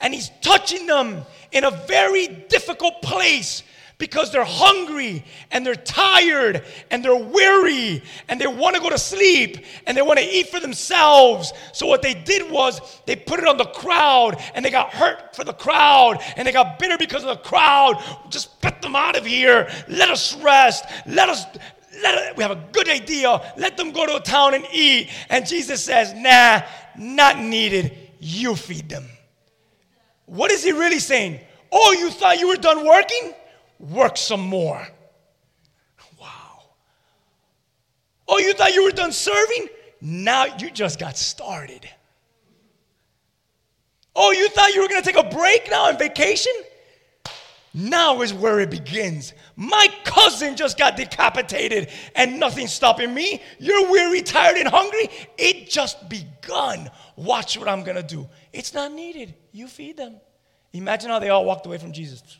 and 0.02 0.14
he's 0.14 0.30
touching 0.42 0.88
them 0.88 1.24
in 1.52 1.64
a 1.64 1.72
very 1.72 2.28
difficult 2.28 3.02
place 3.02 3.64
because 4.02 4.32
they're 4.32 4.44
hungry 4.44 5.24
and 5.52 5.64
they're 5.64 5.76
tired 5.76 6.66
and 6.90 7.06
they're 7.06 7.16
weary 7.16 8.02
and 8.28 8.42
they 8.42 8.48
want 8.48 8.76
to 8.76 8.82
go 8.82 8.90
to 8.90 8.98
sleep 8.98 9.64
and 9.86 9.96
they 9.96 10.02
want 10.02 10.18
to 10.18 10.26
eat 10.26 10.48
for 10.48 10.60
themselves. 10.60 11.54
So, 11.72 11.86
what 11.86 12.02
they 12.02 12.16
did 12.16 12.52
was 12.52 13.00
they 13.06 13.16
put 13.16 13.40
it 13.40 13.48
on 13.48 13.58
the 13.58 13.66
crowd 13.66 14.42
and 14.56 14.66
they 14.66 14.72
got 14.72 14.92
hurt 14.92 15.36
for 15.36 15.44
the 15.44 15.54
crowd 15.54 16.18
and 16.36 16.48
they 16.48 16.52
got 16.52 16.80
bitter 16.80 16.98
because 16.98 17.22
of 17.24 17.30
the 17.30 17.44
crowd. 17.44 18.04
Just 18.30 18.60
get 18.60 18.82
them 18.82 18.96
out 18.96 19.16
of 19.16 19.26
here. 19.26 19.70
Let 19.88 20.10
us 20.10 20.36
rest. 20.42 20.84
Let 21.06 21.30
us. 21.30 21.46
Let, 22.02 22.36
we 22.38 22.42
have 22.42 22.52
a 22.52 22.68
good 22.72 22.90
idea. 22.90 23.54
Let 23.58 23.78
them 23.78 23.92
go 23.92 24.08
to 24.08 24.16
a 24.16 24.22
town 24.22 24.56
and 24.56 24.66
eat. 24.74 25.10
And 25.30 25.46
Jesus 25.46 25.84
says, 25.84 26.14
Nah, 26.16 26.62
not 26.98 27.38
needed. 27.38 27.96
You 28.20 28.56
feed 28.56 28.90
them. 28.90 29.06
What 30.32 30.50
is 30.50 30.64
he 30.64 30.72
really 30.72 31.00
saying? 31.00 31.40
Oh, 31.72 31.92
you 31.92 32.10
thought 32.10 32.40
you 32.40 32.48
were 32.48 32.56
done 32.56 32.86
working? 32.86 33.34
work 33.82 34.18
some 34.18 34.42
more. 34.42 34.88
Wow. 36.20 36.64
Oh, 38.28 38.38
you 38.40 38.54
thought 38.54 38.74
you 38.74 38.84
were 38.84 38.92
done 38.92 39.12
serving? 39.12 39.68
Now 40.02 40.46
you 40.58 40.70
just 40.72 41.00
got 41.00 41.18
started. 41.18 41.90
Oh, 44.16 44.32
you 44.32 44.50
thought 44.50 44.74
you 44.74 44.82
were 44.82 44.88
going 44.88 45.02
to 45.02 45.12
take 45.12 45.24
a 45.24 45.30
break 45.30 45.70
now 45.70 45.86
on 45.86 45.98
vacation? 45.98 46.54
Now 47.74 48.22
is 48.22 48.34
where 48.34 48.60
it 48.60 48.70
begins. 48.70 49.34
My 49.56 49.88
cousin 50.04 50.58
just 50.58 50.78
got 50.78 50.98
decapitated 50.98 51.90
and 52.16 52.38
nothing's 52.38 52.74
stopping 52.74 53.14
me. 53.14 53.42
You're 53.60 53.90
weary, 53.90 54.22
tired, 54.22 54.58
and 54.58 54.68
hungry. 54.68 55.10
It 55.38 55.70
just 55.70 56.10
begun. 56.10 56.92
Watch 57.16 57.58
what 57.58 57.70
I'm 57.70 57.84
going 57.84 57.96
to 57.96 58.04
do. 58.04 58.28
It's 58.54 58.74
not 58.74 58.92
needed. 58.92 59.34
You 59.52 59.68
feed 59.68 59.98
them. 59.98 60.16
Imagine 60.74 61.10
how 61.10 61.20
they 61.20 61.30
all 61.30 61.46
walked 61.46 61.66
away 61.66 61.78
from 61.78 61.92
Jesus. 61.92 62.38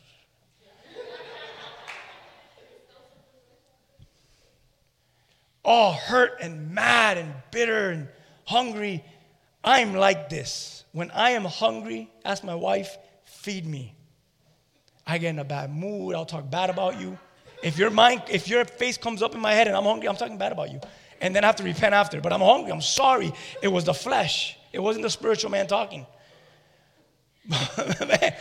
all 5.64 5.92
hurt 5.92 6.38
and 6.40 6.72
mad 6.72 7.18
and 7.18 7.32
bitter 7.50 7.90
and 7.90 8.08
hungry. 8.44 9.04
I'm 9.64 9.94
like 9.94 10.28
this. 10.28 10.84
When 10.92 11.10
I 11.12 11.30
am 11.30 11.44
hungry, 11.44 12.10
ask 12.24 12.42
my 12.44 12.54
wife, 12.54 12.98
feed 13.24 13.66
me. 13.66 13.94
I 15.06 15.18
get 15.18 15.30
in 15.30 15.38
a 15.38 15.44
bad 15.44 15.74
mood. 15.74 16.14
I'll 16.14 16.26
talk 16.26 16.50
bad 16.50 16.70
about 16.70 17.00
you. 17.00 17.18
If 17.62 17.78
your 17.78 17.90
mind, 17.90 18.22
if 18.28 18.48
your 18.48 18.64
face 18.64 18.98
comes 18.98 19.22
up 19.22 19.34
in 19.34 19.40
my 19.40 19.54
head 19.54 19.68
and 19.68 19.76
I'm 19.76 19.84
hungry, 19.84 20.08
I'm 20.08 20.16
talking 20.16 20.38
bad 20.38 20.52
about 20.52 20.72
you. 20.72 20.80
And 21.20 21.34
then 21.34 21.44
I 21.44 21.46
have 21.46 21.56
to 21.56 21.62
repent 21.62 21.94
after. 21.94 22.20
But 22.20 22.32
I'm 22.32 22.40
hungry. 22.40 22.72
I'm 22.72 22.80
sorry. 22.80 23.32
It 23.62 23.68
was 23.68 23.84
the 23.84 23.94
flesh. 23.94 24.58
It 24.72 24.80
wasn't 24.80 25.02
the 25.04 25.10
spiritual 25.10 25.50
man 25.50 25.66
talking. 25.66 26.06
man, 27.48 28.34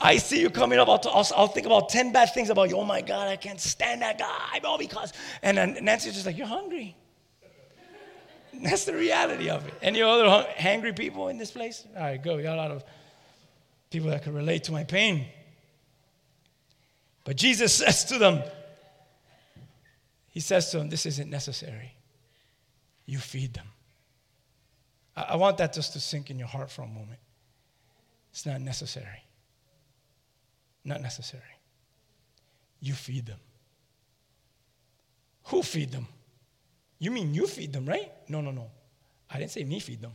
I 0.00 0.16
see 0.16 0.40
you 0.40 0.50
coming 0.50 0.78
up, 0.78 0.88
I'll, 0.88 1.00
I'll, 1.12 1.26
I'll, 1.36 1.48
think 1.48 1.66
about 1.66 1.88
10 1.88 2.12
bad 2.12 2.32
things 2.32 2.50
about 2.50 2.70
you. 2.70 2.76
Oh 2.76 2.84
my 2.84 3.00
God, 3.00 3.28
I 3.28 3.36
can't 3.36 3.60
stand 3.60 4.02
that 4.02 4.18
guy. 4.18 4.60
All 4.64 4.78
because. 4.78 5.12
And 5.42 5.56
then 5.56 5.78
Nancy's 5.82 6.14
just 6.14 6.26
like, 6.26 6.38
You're 6.38 6.46
hungry. 6.46 6.96
That's 8.62 8.84
the 8.84 8.94
reality 8.94 9.50
of 9.50 9.66
it. 9.66 9.74
Any 9.82 10.02
other 10.02 10.46
hungry 10.56 10.92
people 10.92 11.28
in 11.28 11.38
this 11.38 11.50
place? 11.50 11.84
All 11.96 12.02
right, 12.02 12.22
go. 12.22 12.36
We 12.36 12.42
got 12.42 12.54
a 12.54 12.62
lot 12.62 12.70
of 12.70 12.84
people 13.90 14.10
that 14.10 14.22
can 14.22 14.34
relate 14.34 14.64
to 14.64 14.72
my 14.72 14.84
pain. 14.84 15.26
But 17.24 17.36
Jesus 17.36 17.72
says 17.74 18.04
to 18.06 18.18
them, 18.18 18.42
He 20.28 20.40
says 20.40 20.70
to 20.70 20.78
them, 20.78 20.88
This 20.88 21.06
isn't 21.06 21.28
necessary. 21.28 21.92
You 23.04 23.18
feed 23.18 23.54
them. 23.54 23.66
I, 25.28 25.36
want 25.36 25.58
that 25.58 25.72
just 25.72 25.92
to 25.94 26.00
sink 26.00 26.30
in 26.30 26.38
your 26.38 26.48
heart 26.48 26.70
for 26.70 26.82
a 26.82 26.86
moment. 26.86 27.18
It's 28.30 28.46
not 28.46 28.60
necessary. 28.60 29.24
Not 30.84 31.00
necessary. 31.00 31.42
You 32.80 32.94
feed 32.94 33.26
them. 33.26 33.38
Who 35.44 35.62
feed 35.62 35.92
them? 35.92 36.06
You 36.98 37.10
mean 37.10 37.34
you 37.34 37.46
feed 37.46 37.72
them, 37.72 37.86
right? 37.86 38.12
No, 38.28 38.40
no, 38.40 38.50
no. 38.50 38.70
I 39.30 39.38
didn't 39.38 39.50
say 39.50 39.64
me 39.64 39.80
feed 39.80 40.02
them. 40.02 40.12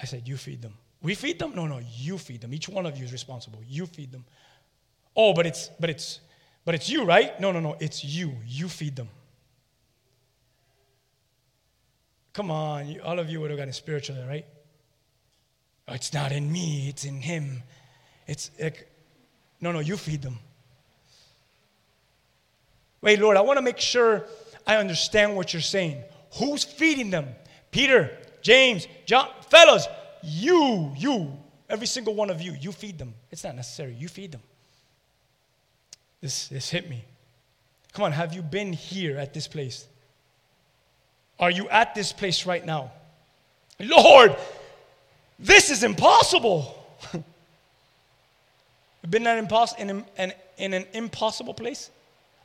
I 0.00 0.04
said 0.04 0.26
you 0.26 0.36
feed 0.36 0.62
them. 0.62 0.74
We 1.02 1.14
feed 1.14 1.38
them? 1.38 1.54
No, 1.54 1.66
no, 1.66 1.80
you 1.96 2.18
feed 2.18 2.40
them. 2.40 2.54
Each 2.54 2.68
one 2.68 2.86
of 2.86 2.96
you 2.96 3.04
is 3.04 3.12
responsible. 3.12 3.60
You 3.66 3.86
feed 3.86 4.12
them. 4.12 4.24
Oh, 5.16 5.32
but 5.32 5.46
it's 5.46 5.70
but 5.78 5.90
it's 5.90 6.20
but 6.64 6.74
it's 6.74 6.88
you, 6.88 7.04
right? 7.04 7.38
No, 7.40 7.52
no, 7.52 7.60
no. 7.60 7.76
It's 7.80 8.04
you. 8.04 8.32
You 8.46 8.68
feed 8.68 8.96
them. 8.96 9.08
Come 12.32 12.50
on, 12.50 12.98
all 13.00 13.18
of 13.18 13.28
you 13.28 13.40
would 13.40 13.50
have 13.50 13.58
gotten 13.58 13.72
spiritual, 13.72 14.16
right? 14.26 14.46
It's 15.88 16.14
not 16.14 16.32
in 16.32 16.50
me, 16.50 16.88
it's 16.88 17.04
in 17.04 17.20
him. 17.20 17.62
It's 18.26 18.50
like 18.60 18.88
no, 19.62 19.70
no, 19.70 19.78
you 19.78 19.96
feed 19.96 20.20
them. 20.20 20.38
Wait, 23.00 23.20
Lord, 23.20 23.36
I 23.36 23.40
want 23.40 23.58
to 23.58 23.62
make 23.62 23.78
sure 23.78 24.24
I 24.66 24.76
understand 24.76 25.36
what 25.36 25.52
you're 25.54 25.62
saying. 25.62 26.02
Who's 26.34 26.64
feeding 26.64 27.10
them? 27.10 27.28
Peter, 27.70 28.10
James, 28.42 28.86
John, 29.06 29.28
fellas, 29.48 29.86
you, 30.22 30.92
you, 30.96 31.36
every 31.70 31.86
single 31.86 32.14
one 32.14 32.28
of 32.28 32.40
you, 32.40 32.52
you 32.60 32.72
feed 32.72 32.98
them. 32.98 33.14
It's 33.30 33.44
not 33.44 33.54
necessary. 33.54 33.94
You 33.94 34.08
feed 34.08 34.32
them. 34.32 34.42
This, 36.20 36.48
this 36.48 36.68
hit 36.68 36.88
me. 36.90 37.04
Come 37.92 38.04
on, 38.04 38.12
have 38.12 38.34
you 38.34 38.42
been 38.42 38.72
here 38.72 39.18
at 39.18 39.32
this 39.34 39.46
place? 39.46 39.86
Are 41.38 41.50
you 41.50 41.68
at 41.68 41.94
this 41.94 42.12
place 42.12 42.46
right 42.46 42.64
now? 42.64 42.92
Lord, 43.80 44.36
this 45.38 45.70
is 45.70 45.82
impossible. 45.82 46.78
Been 49.10 49.22
in 49.22 49.38
an, 49.38 49.46
impos- 49.46 49.78
in, 49.78 50.04
an, 50.16 50.32
in 50.56 50.74
an 50.74 50.86
impossible 50.92 51.54
place? 51.54 51.90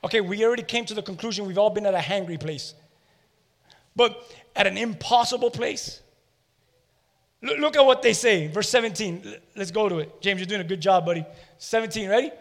Okay, 0.03 0.21
we 0.21 0.43
already 0.43 0.63
came 0.63 0.85
to 0.85 0.93
the 0.93 1.03
conclusion 1.03 1.45
we've 1.45 1.57
all 1.57 1.69
been 1.69 1.85
at 1.85 1.93
a 1.93 1.99
hangry 1.99 2.39
place. 2.39 2.73
But 3.95 4.19
at 4.55 4.65
an 4.67 4.77
impossible 4.77 5.51
place? 5.51 6.01
Look, 7.41 7.59
look 7.59 7.75
at 7.75 7.85
what 7.85 8.01
they 8.01 8.13
say. 8.13 8.47
Verse 8.47 8.69
17. 8.69 9.35
Let's 9.55 9.71
go 9.71 9.89
to 9.89 9.99
it. 9.99 10.21
James, 10.21 10.39
you're 10.39 10.47
doing 10.47 10.61
a 10.61 10.63
good 10.63 10.81
job, 10.81 11.05
buddy. 11.05 11.25
17, 11.59 12.09
ready? 12.09 12.31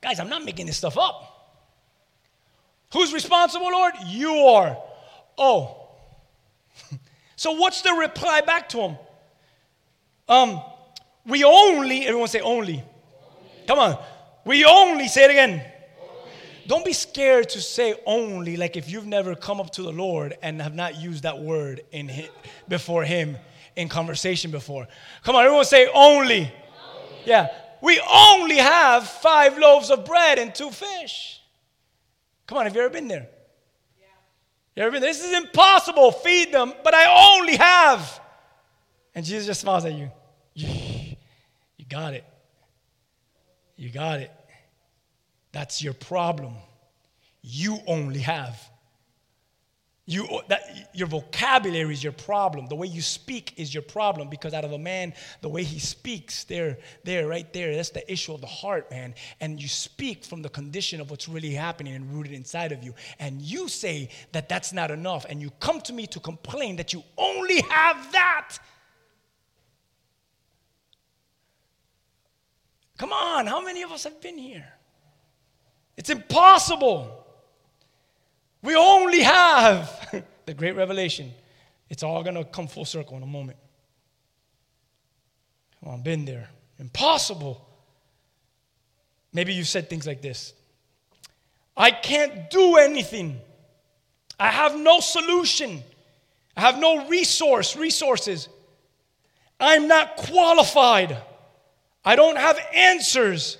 Guys, 0.00 0.18
I'm 0.18 0.28
not 0.28 0.44
making 0.44 0.66
this 0.66 0.78
stuff 0.78 0.96
up. 0.98 1.39
Who's 2.92 3.12
responsible, 3.12 3.70
Lord? 3.70 3.94
You 4.06 4.34
are. 4.34 4.76
Oh. 5.38 5.76
So 7.36 7.52
what's 7.52 7.80
the 7.80 7.92
reply 7.92 8.42
back 8.42 8.68
to 8.68 8.80
him? 8.82 8.98
Um, 10.28 10.60
we 11.24 11.42
only, 11.42 12.06
everyone 12.06 12.28
say 12.28 12.40
only. 12.40 12.84
Come 13.66 13.78
on. 13.78 13.98
We 14.44 14.66
only, 14.66 15.08
say 15.08 15.24
it 15.24 15.30
again. 15.30 15.64
Don't 16.66 16.84
be 16.84 16.92
scared 16.92 17.48
to 17.48 17.60
say 17.62 17.94
only, 18.04 18.58
like 18.58 18.76
if 18.76 18.90
you've 18.90 19.06
never 19.06 19.34
come 19.34 19.58
up 19.58 19.70
to 19.70 19.82
the 19.82 19.90
Lord 19.90 20.36
and 20.42 20.60
have 20.60 20.74
not 20.74 21.00
used 21.00 21.22
that 21.22 21.40
word 21.40 21.80
in 21.92 22.08
him, 22.08 22.28
before 22.68 23.04
Him 23.04 23.38
in 23.74 23.88
conversation 23.88 24.50
before. 24.50 24.86
Come 25.24 25.34
on, 25.34 25.44
everyone 25.44 25.64
say 25.64 25.86
only. 25.86 26.42
only. 26.42 26.52
Yeah. 27.24 27.48
We 27.80 28.00
only 28.12 28.58
have 28.58 29.08
five 29.08 29.56
loaves 29.56 29.90
of 29.90 30.04
bread 30.04 30.38
and 30.38 30.54
two 30.54 30.70
fish. 30.70 31.39
Come 32.50 32.58
on, 32.58 32.64
have 32.64 32.74
you 32.74 32.80
ever 32.80 32.90
been 32.90 33.06
there? 33.06 33.28
Yeah. 33.96 34.06
You 34.74 34.82
ever 34.82 34.90
been 34.90 35.02
there? 35.02 35.12
This 35.12 35.24
is 35.24 35.32
impossible. 35.32 36.10
Feed 36.10 36.52
them, 36.52 36.72
but 36.82 36.92
I 36.92 37.36
only 37.38 37.54
have. 37.54 38.20
And 39.14 39.24
Jesus 39.24 39.46
just 39.46 39.60
smiles 39.60 39.84
at 39.84 39.92
you. 39.92 40.10
You 40.54 41.84
got 41.88 42.14
it. 42.14 42.24
You 43.76 43.88
got 43.88 44.18
it. 44.18 44.32
That's 45.52 45.80
your 45.80 45.94
problem. 45.94 46.54
You 47.40 47.78
only 47.86 48.18
have. 48.18 48.60
You, 50.10 50.26
that, 50.48 50.88
your 50.92 51.06
vocabulary 51.06 51.92
is 51.92 52.02
your 52.02 52.12
problem. 52.12 52.66
The 52.66 52.74
way 52.74 52.88
you 52.88 53.00
speak 53.00 53.54
is 53.56 53.72
your 53.72 53.84
problem 53.84 54.28
because 54.28 54.52
out 54.54 54.64
of 54.64 54.72
a 54.72 54.78
man, 54.78 55.14
the 55.40 55.48
way 55.48 55.62
he 55.62 55.78
speaks, 55.78 56.42
there, 56.42 56.78
there, 57.04 57.28
right 57.28 57.52
there, 57.52 57.76
that's 57.76 57.90
the 57.90 58.12
issue 58.12 58.34
of 58.34 58.40
the 58.40 58.46
heart, 58.48 58.90
man. 58.90 59.14
And 59.40 59.62
you 59.62 59.68
speak 59.68 60.24
from 60.24 60.42
the 60.42 60.48
condition 60.48 61.00
of 61.00 61.12
what's 61.12 61.28
really 61.28 61.52
happening 61.52 61.94
and 61.94 62.12
rooted 62.12 62.32
inside 62.32 62.72
of 62.72 62.82
you. 62.82 62.92
And 63.20 63.40
you 63.40 63.68
say 63.68 64.08
that 64.32 64.48
that's 64.48 64.72
not 64.72 64.90
enough. 64.90 65.26
And 65.28 65.40
you 65.40 65.52
come 65.60 65.80
to 65.82 65.92
me 65.92 66.08
to 66.08 66.18
complain 66.18 66.74
that 66.74 66.92
you 66.92 67.04
only 67.16 67.60
have 67.60 68.10
that. 68.10 68.58
Come 72.98 73.12
on, 73.12 73.46
how 73.46 73.62
many 73.62 73.82
of 73.82 73.92
us 73.92 74.02
have 74.02 74.20
been 74.20 74.38
here? 74.38 74.72
It's 75.96 76.10
impossible. 76.10 77.19
We 78.62 78.76
only 78.76 79.20
have 79.20 80.24
the 80.46 80.54
great 80.54 80.76
revelation. 80.76 81.32
It's 81.88 82.02
all 82.02 82.22
going 82.22 82.36
to 82.36 82.44
come 82.44 82.66
full 82.66 82.84
circle 82.84 83.16
in 83.16 83.22
a 83.22 83.26
moment. 83.26 83.58
Come 85.80 85.94
on, 85.94 86.02
been 86.02 86.24
there. 86.24 86.48
Impossible. 86.78 87.66
Maybe 89.32 89.54
you've 89.54 89.68
said 89.68 89.88
things 89.88 90.06
like 90.06 90.22
this 90.22 90.54
I 91.76 91.90
can't 91.90 92.50
do 92.50 92.76
anything. 92.76 93.40
I 94.38 94.48
have 94.48 94.78
no 94.78 95.00
solution. 95.00 95.82
I 96.56 96.62
have 96.62 96.78
no 96.78 97.06
resource, 97.08 97.76
resources. 97.76 98.48
I'm 99.58 99.88
not 99.88 100.16
qualified. 100.16 101.16
I 102.04 102.16
don't 102.16 102.36
have 102.36 102.58
answers. 102.74 103.58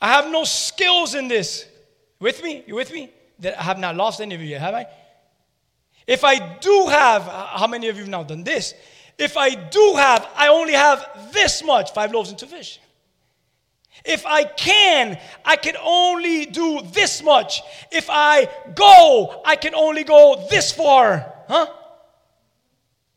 I 0.00 0.08
have 0.08 0.30
no 0.30 0.44
skills 0.44 1.14
in 1.14 1.28
this. 1.28 1.64
With 2.20 2.42
me? 2.42 2.64
You 2.66 2.74
with 2.74 2.92
me? 2.92 3.10
That 3.40 3.58
I 3.58 3.62
have 3.62 3.78
not 3.78 3.96
lost 3.96 4.20
any 4.20 4.34
of 4.34 4.42
you 4.42 4.58
have 4.58 4.74
I? 4.74 4.86
If 6.06 6.24
I 6.24 6.38
do 6.58 6.86
have, 6.88 7.22
how 7.22 7.66
many 7.66 7.88
of 7.88 7.96
you 7.96 8.02
have 8.02 8.10
now 8.10 8.22
done 8.22 8.42
this? 8.42 8.74
If 9.18 9.36
I 9.36 9.54
do 9.54 9.94
have, 9.96 10.28
I 10.36 10.48
only 10.48 10.72
have 10.72 11.30
this 11.32 11.62
much 11.62 11.92
five 11.92 12.12
loaves 12.12 12.30
and 12.30 12.38
two 12.38 12.46
fish. 12.46 12.80
If 14.04 14.24
I 14.24 14.44
can, 14.44 15.18
I 15.44 15.56
can 15.56 15.74
only 15.82 16.46
do 16.46 16.80
this 16.92 17.22
much. 17.22 17.62
If 17.90 18.08
I 18.08 18.48
go, 18.74 19.42
I 19.44 19.56
can 19.56 19.74
only 19.74 20.04
go 20.04 20.46
this 20.50 20.72
far. 20.72 21.32
Huh? 21.48 21.66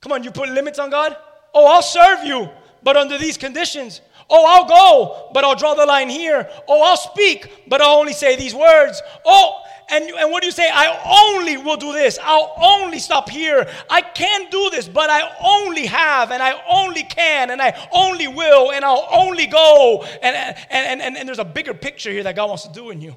Come 0.02 0.12
on, 0.14 0.24
you 0.24 0.32
put 0.32 0.50
limits 0.50 0.80
on 0.80 0.90
God? 0.90 1.16
Oh, 1.54 1.68
I'll 1.68 1.84
serve 1.84 2.26
you, 2.26 2.50
but 2.82 2.98
under 2.98 3.18
these 3.18 3.38
conditions. 3.38 4.02
Oh, 4.30 4.46
I'll 4.48 4.68
go, 4.68 5.30
but 5.34 5.44
I'll 5.44 5.56
draw 5.56 5.76
the 5.76 5.86
line 5.86 6.10
here. 6.10 6.50
Oh, 6.68 6.82
I'll 6.82 6.98
speak, 6.98 7.66
but 7.68 7.82
I'll 7.82 8.00
only 8.00 8.14
say 8.14 8.36
these 8.36 8.56
words. 8.56 9.02
Oh, 9.24 9.62
and, 9.92 10.10
and 10.10 10.32
what 10.32 10.42
do 10.42 10.48
you 10.48 10.52
say? 10.52 10.70
I 10.72 11.34
only 11.34 11.58
will 11.58 11.78
do 11.78 11.92
this. 11.92 12.18
I'll 12.24 12.54
only 12.58 13.00
stop 13.00 13.30
here. 13.30 13.70
I 13.90 14.02
can 14.02 14.50
do 14.50 14.70
this, 14.72 14.88
but 14.88 15.10
I 15.10 15.30
only 15.44 15.86
have, 15.86 16.32
and 16.32 16.42
I 16.42 16.62
only 16.70 17.04
can, 17.04 17.52
and 17.52 17.62
I 17.62 17.90
only 17.92 18.28
will, 18.28 18.72
and 18.72 18.86
I'll 18.86 19.08
only 19.12 19.48
go. 19.48 20.04
And, 20.22 20.56
and, 20.70 21.02
and, 21.02 21.18
and 21.18 21.28
there's 21.28 21.40
a 21.40 21.46
bigger 21.46 21.74
picture 21.74 22.12
here 22.12 22.24
that 22.24 22.36
God 22.36 22.48
wants 22.48 22.68
to 22.68 22.74
do 22.74 22.90
in 22.90 23.02
you. 23.02 23.16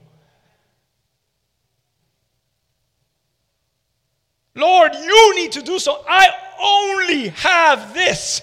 Lord, 4.57 4.95
you 4.95 5.35
need 5.37 5.53
to 5.53 5.62
do 5.62 5.79
so. 5.79 6.05
I 6.09 6.29
only 6.62 7.29
have 7.29 7.93
this 7.93 8.43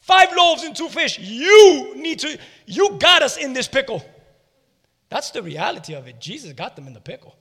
five 0.00 0.28
loaves 0.36 0.64
and 0.64 0.74
two 0.74 0.88
fish. 0.88 1.18
You 1.18 1.94
need 1.96 2.20
to, 2.20 2.38
you 2.66 2.96
got 2.98 3.22
us 3.22 3.36
in 3.36 3.52
this 3.52 3.68
pickle. 3.68 4.04
That's 5.08 5.30
the 5.30 5.42
reality 5.42 5.94
of 5.94 6.08
it. 6.08 6.20
Jesus 6.20 6.52
got 6.52 6.74
them 6.74 6.86
in 6.86 6.92
the 6.92 7.00
pickle. 7.00 7.35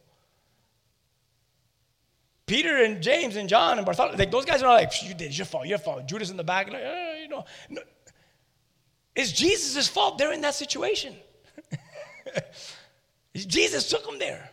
Peter 2.45 2.83
and 2.83 3.01
James 3.01 3.35
and 3.35 3.49
John 3.49 3.77
and 3.77 3.85
Bartholomew, 3.85 4.17
like 4.17 4.31
those 4.31 4.45
guys 4.45 4.61
are 4.61 4.65
not 4.65 4.73
like, 4.73 4.91
you 5.03 5.13
did, 5.13 5.27
it's 5.27 5.37
your 5.37 5.45
fault, 5.45 5.65
your 5.65 5.79
fault. 5.79 6.05
Judas 6.07 6.29
in 6.29 6.37
the 6.37 6.43
back, 6.43 6.69
like, 6.71 6.81
eh, 6.81 7.21
you 7.23 7.27
know. 7.27 7.43
No. 7.69 7.81
It's 9.15 9.31
Jesus' 9.31 9.87
fault 9.87 10.17
they're 10.17 10.33
in 10.33 10.41
that 10.41 10.53
situation. 10.55 11.15
Jesus 13.35 13.89
took 13.89 14.05
them 14.05 14.19
there. 14.19 14.49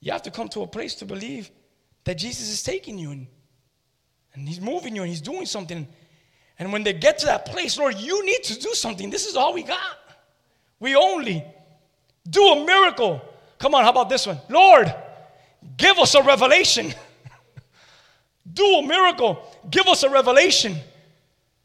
You 0.00 0.12
have 0.12 0.22
to 0.22 0.30
come 0.30 0.48
to 0.50 0.62
a 0.62 0.66
place 0.66 0.96
to 0.96 1.04
believe 1.06 1.50
that 2.04 2.18
Jesus 2.18 2.50
is 2.50 2.62
taking 2.62 2.98
you 2.98 3.12
and, 3.12 3.26
and 4.34 4.48
He's 4.48 4.60
moving 4.60 4.94
you 4.94 5.02
and 5.02 5.08
He's 5.08 5.20
doing 5.20 5.46
something. 5.46 5.86
And 6.58 6.72
when 6.72 6.82
they 6.82 6.92
get 6.92 7.18
to 7.18 7.26
that 7.26 7.46
place, 7.46 7.78
Lord, 7.78 7.96
you 7.96 8.26
need 8.26 8.42
to 8.44 8.58
do 8.58 8.74
something. 8.74 9.08
This 9.08 9.26
is 9.26 9.36
all 9.36 9.54
we 9.54 9.62
got. 9.62 9.96
We 10.80 10.96
only 10.96 11.44
do 12.28 12.44
a 12.48 12.66
miracle. 12.66 13.22
Come 13.58 13.74
on, 13.74 13.84
how 13.84 13.90
about 13.90 14.08
this 14.08 14.26
one? 14.26 14.40
Lord, 14.48 14.92
Give 15.76 15.98
us 15.98 16.14
a 16.14 16.22
revelation. 16.22 16.92
Do 18.52 18.64
a 18.64 18.86
miracle. 18.86 19.42
Give 19.70 19.86
us 19.86 20.02
a 20.02 20.10
revelation. 20.10 20.76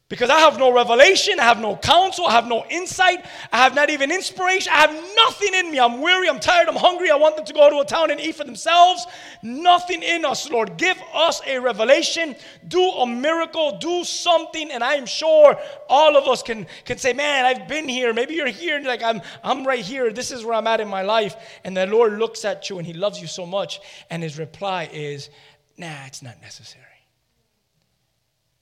Because 0.10 0.30
I 0.30 0.39
have 0.39 0.58
no 0.58 0.72
revelation, 0.72 1.38
I 1.38 1.43
have 1.43 1.60
no 1.60 1.76
counsel, 1.76 2.28
I 2.28 2.32
have 2.32 2.47
no 2.47 2.64
insight, 2.70 3.26
I 3.51 3.58
have 3.58 3.76
not 3.76 3.89
even 3.89 4.10
inspiration, 4.10 4.72
I 4.74 4.78
have 4.78 5.16
nothing 5.18 5.53
in 5.53 5.70
me. 5.70 5.82
I'm 5.82 5.99
weary, 5.99 6.30
I'm 6.30 6.39
tired, 6.39 6.70
I'm 6.70 6.78
hungry, 6.78 7.12
I 7.12 7.18
want 7.18 7.36
them 7.36 7.43
to 7.43 7.53
go 7.53 7.70
to 7.70 7.80
a 7.80 7.86
town 7.86 8.10
and 8.12 8.22
eat 8.22 8.36
for 8.36 8.45
themselves. 8.45 9.05
Nothing 9.43 10.03
in 10.03 10.24
us, 10.24 10.49
Lord. 10.49 10.78
Give 10.78 10.97
us 11.14 11.41
a 11.45 11.60
revelation, 11.60 12.38
do 12.70 12.82
a 12.82 13.05
miracle, 13.05 13.80
do 13.80 14.05
something, 14.05 14.72
and 14.72 14.82
I 14.82 14.93
am 14.93 15.05
sure 15.05 15.60
all 15.89 16.16
of 16.16 16.26
us 16.26 16.41
can, 16.41 16.68
can 16.86 16.97
say, 16.97 17.12
Man, 17.12 17.45
I've 17.45 17.68
been 17.68 17.89
here. 17.89 18.14
Maybe 18.14 18.36
you're 18.36 18.47
here 18.47 18.78
and 18.78 18.86
like, 18.86 19.03
I'm, 19.03 19.22
I'm 19.43 19.68
right 19.68 19.84
here, 19.84 20.14
this 20.14 20.32
is 20.32 20.45
where 20.45 20.53
I'm 20.53 20.68
at 20.68 20.80
in 20.80 20.88
my 20.88 21.01
life. 21.01 21.36
And 21.66 21.76
the 21.76 21.86
Lord 21.86 22.14
looks 22.14 22.45
at 22.45 22.70
you 22.70 22.78
and 22.78 22.88
He 22.88 22.93
loves 22.93 23.20
you 23.20 23.28
so 23.28 23.45
much, 23.45 23.82
and 24.10 24.24
His 24.24 24.39
reply 24.39 24.89
is, 24.93 25.30
Nah, 25.76 26.05
it's 26.05 26.24
not 26.24 26.39
necessary. 26.41 26.86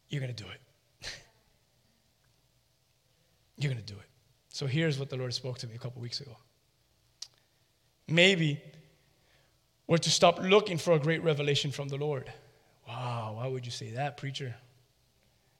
You're 0.09 0.21
gonna 0.21 0.33
do 0.33 0.45
it. 0.45 0.64
You're 3.57 3.71
going 3.71 3.83
to 3.83 3.93
do 3.93 3.99
it. 3.99 4.05
So 4.49 4.67
here's 4.67 4.99
what 4.99 5.09
the 5.09 5.17
Lord 5.17 5.33
spoke 5.33 5.57
to 5.59 5.67
me 5.67 5.75
a 5.75 5.77
couple 5.77 6.01
weeks 6.01 6.21
ago. 6.21 6.35
Maybe 8.07 8.61
we're 9.87 9.97
to 9.97 10.09
stop 10.09 10.39
looking 10.41 10.77
for 10.77 10.93
a 10.93 10.99
great 10.99 11.23
revelation 11.23 11.71
from 11.71 11.87
the 11.87 11.97
Lord. 11.97 12.31
Wow, 12.87 13.33
why 13.37 13.47
would 13.47 13.65
you 13.65 13.71
say 13.71 13.91
that, 13.91 14.17
preacher? 14.17 14.55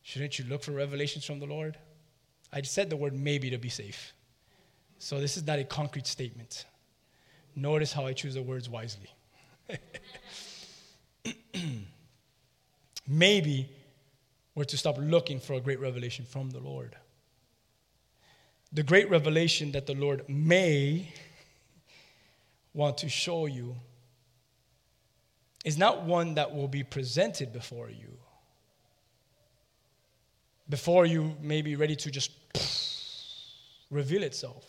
Shouldn't 0.04 0.38
you 0.38 0.46
look 0.46 0.64
for 0.64 0.72
revelations 0.72 1.26
from 1.26 1.39
the 1.39 1.46
Lord? 1.46 1.78
I 2.54 2.62
said 2.62 2.89
the 2.89 2.96
word 2.96 3.14
maybe 3.14 3.50
to 3.50 3.58
be 3.58 3.70
safe. 3.70 4.14
So 5.00 5.20
this 5.20 5.36
is 5.36 5.46
not 5.46 5.60
a 5.60 5.64
concrete 5.64 6.08
statement. 6.08 6.66
Notice 7.56 7.91
how 7.91 8.06
I 8.06 8.14
choose 8.14 8.36
the 8.36 8.43
words 8.43 8.70
wisely. 8.70 9.10
maybe 13.08 13.70
we're 14.54 14.64
to 14.66 14.78
stop 14.78 14.98
looking 15.00 15.39
for 15.39 15.54
a 15.54 15.60
great 15.60 15.80
revelation 15.80 16.26
from 16.26 16.50
the 16.50 16.60
Lord 16.60 16.96
the 18.76 18.84
great 18.84 19.09
revelation 19.09 19.71
that 19.71 19.86
the 19.86 19.93
Lord 19.93 20.28
may 20.28 21.07
want 22.73 22.97
to 22.99 23.09
show 23.09 23.45
you 23.45 23.78
is 25.63 25.78
not 25.78 26.03
one 26.03 26.36
that 26.36 26.53
will 26.53 26.67
be 26.67 26.84
presented 26.84 27.53
before 27.53 27.89
you. 27.89 28.17
Before 30.67 31.05
you 31.05 31.38
may 31.41 31.61
be 31.61 31.78
ready 31.78 31.95
to 31.95 32.11
just 32.11 32.32
reveal 33.89 34.23
itself. 34.23 34.65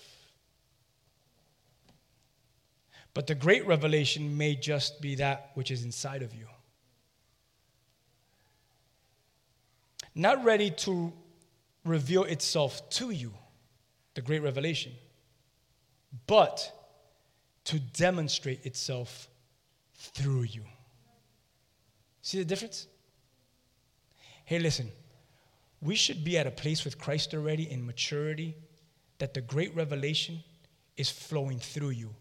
But 3.12 3.26
the 3.26 3.34
great 3.34 3.66
revelation 3.66 4.38
may 4.38 4.54
just 4.54 5.00
be 5.00 5.16
that 5.16 5.50
which 5.54 5.72
is 5.72 5.82
inside 5.82 6.22
of 6.22 6.32
you. 6.32 6.46
Not 10.14 10.44
ready 10.44 10.70
to 10.70 11.12
reveal 11.84 12.22
itself 12.22 12.88
to 12.90 13.11
you 13.11 13.32
the 14.17 14.23
great 14.23 14.43
revelation, 14.43 14.93
but 16.27 16.73
to 17.64 17.79
demonstrate 17.79 18.67
itself 18.67 19.29
through 19.95 20.43
you. 20.43 20.62
See 22.23 22.39
the 22.39 22.45
difference? 22.45 22.89
Hey, 24.45 24.59
listen, 24.59 24.91
we 25.81 25.95
should 25.95 26.25
be 26.25 26.39
at 26.39 26.47
a 26.47 26.51
place 26.51 26.85
with 26.85 26.99
Christ 26.99 27.35
already 27.35 27.71
in 27.71 27.87
maturity 27.87 28.57
that 29.19 29.35
the 29.35 29.41
great 29.41 29.75
revelation 29.77 30.43
is 30.97 31.11
flowing 31.11 31.59
through 31.59 31.91
you. 31.91 32.14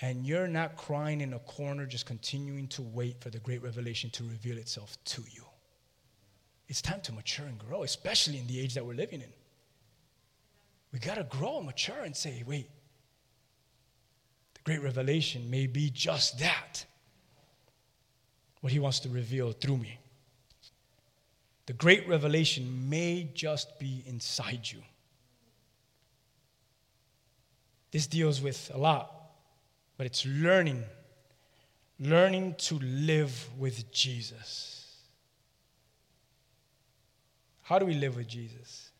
And 0.00 0.26
you're 0.26 0.48
not 0.48 0.76
crying 0.76 1.20
in 1.20 1.32
a 1.32 1.38
corner, 1.38 1.86
just 1.86 2.06
continuing 2.06 2.66
to 2.68 2.82
wait 2.82 3.20
for 3.20 3.30
the 3.30 3.38
great 3.38 3.62
revelation 3.62 4.10
to 4.10 4.24
reveal 4.24 4.58
itself 4.58 4.98
to 5.04 5.22
you. 5.30 5.44
It's 6.68 6.82
time 6.82 7.00
to 7.02 7.12
mature 7.12 7.46
and 7.46 7.58
grow, 7.58 7.84
especially 7.84 8.38
in 8.38 8.46
the 8.48 8.58
age 8.58 8.74
that 8.74 8.84
we're 8.84 8.94
living 8.94 9.20
in. 9.20 9.32
We 10.92 10.98
got 10.98 11.14
to 11.14 11.24
grow 11.24 11.56
and 11.56 11.66
mature 11.66 12.02
and 12.04 12.14
say, 12.14 12.44
wait, 12.46 12.68
the 14.54 14.60
great 14.64 14.82
revelation 14.82 15.50
may 15.50 15.66
be 15.66 15.90
just 15.90 16.38
that 16.40 16.84
what 18.60 18.72
he 18.72 18.78
wants 18.78 19.00
to 19.00 19.08
reveal 19.08 19.52
through 19.52 19.78
me. 19.78 19.98
The 21.66 21.72
great 21.72 22.06
revelation 22.08 22.88
may 22.88 23.30
just 23.34 23.78
be 23.78 24.04
inside 24.06 24.70
you. 24.70 24.82
This 27.90 28.06
deals 28.06 28.40
with 28.40 28.70
a 28.72 28.78
lot, 28.78 29.10
but 29.96 30.06
it's 30.06 30.24
learning, 30.26 30.84
learning 31.98 32.54
to 32.58 32.78
live 32.78 33.48
with 33.58 33.90
Jesus. 33.92 34.96
How 37.62 37.78
do 37.78 37.86
we 37.86 37.94
live 37.94 38.16
with 38.16 38.28
Jesus? 38.28 38.91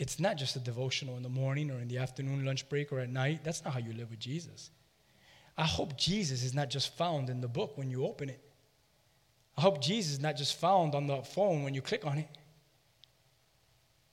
It's 0.00 0.18
not 0.18 0.38
just 0.38 0.56
a 0.56 0.60
devotional 0.60 1.18
in 1.18 1.22
the 1.22 1.28
morning 1.28 1.70
or 1.70 1.78
in 1.78 1.86
the 1.86 1.98
afternoon 1.98 2.42
lunch 2.42 2.66
break 2.70 2.90
or 2.90 3.00
at 3.00 3.10
night. 3.10 3.40
That's 3.44 3.62
not 3.62 3.74
how 3.74 3.80
you 3.80 3.92
live 3.92 4.08
with 4.08 4.18
Jesus. 4.18 4.70
I 5.58 5.64
hope 5.64 5.98
Jesus 5.98 6.42
is 6.42 6.54
not 6.54 6.70
just 6.70 6.96
found 6.96 7.28
in 7.28 7.42
the 7.42 7.48
book 7.48 7.76
when 7.76 7.90
you 7.90 8.06
open 8.06 8.30
it. 8.30 8.40
I 9.58 9.60
hope 9.60 9.82
Jesus 9.82 10.14
is 10.14 10.20
not 10.20 10.38
just 10.38 10.58
found 10.58 10.94
on 10.94 11.06
the 11.06 11.18
phone 11.18 11.64
when 11.64 11.74
you 11.74 11.82
click 11.82 12.06
on 12.06 12.16
it. 12.16 12.28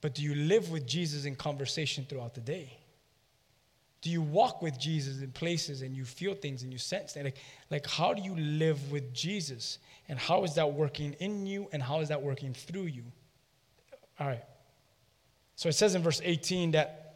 But 0.02 0.14
do 0.14 0.24
you 0.24 0.36
live 0.36 0.72
with 0.72 0.86
Jesus 0.86 1.24
in 1.24 1.38
conversation 1.38 2.06
throughout 2.10 2.34
the 2.34 2.42
day? 2.42 2.78
Do 4.02 4.10
you 4.10 4.22
walk 4.22 4.62
with 4.62 4.78
Jesus 4.78 5.22
in 5.22 5.32
places 5.32 5.84
and 5.84 5.96
you 5.96 6.04
feel 6.04 6.34
things 6.34 6.64
and 6.64 6.74
you 6.74 6.80
sense 6.80 7.14
that? 7.14 7.24
Like, 7.24 7.38
like, 7.72 7.88
how 7.88 8.14
do 8.14 8.22
you 8.22 8.36
live 8.36 8.92
with 8.92 9.14
Jesus? 9.14 9.80
And 10.10 10.20
how 10.20 10.44
is 10.44 10.56
that 10.56 10.74
working 10.74 11.14
in 11.22 11.48
you 11.48 11.70
and 11.72 11.82
how 11.82 12.02
is 12.02 12.10
that 12.10 12.22
working 12.22 12.54
through 12.54 12.88
you? 12.88 13.04
All 14.20 14.28
right. 14.28 14.44
So 15.58 15.68
it 15.68 15.74
says 15.74 15.96
in 15.96 16.04
verse 16.04 16.22
18 16.24 16.72
that 16.72 17.08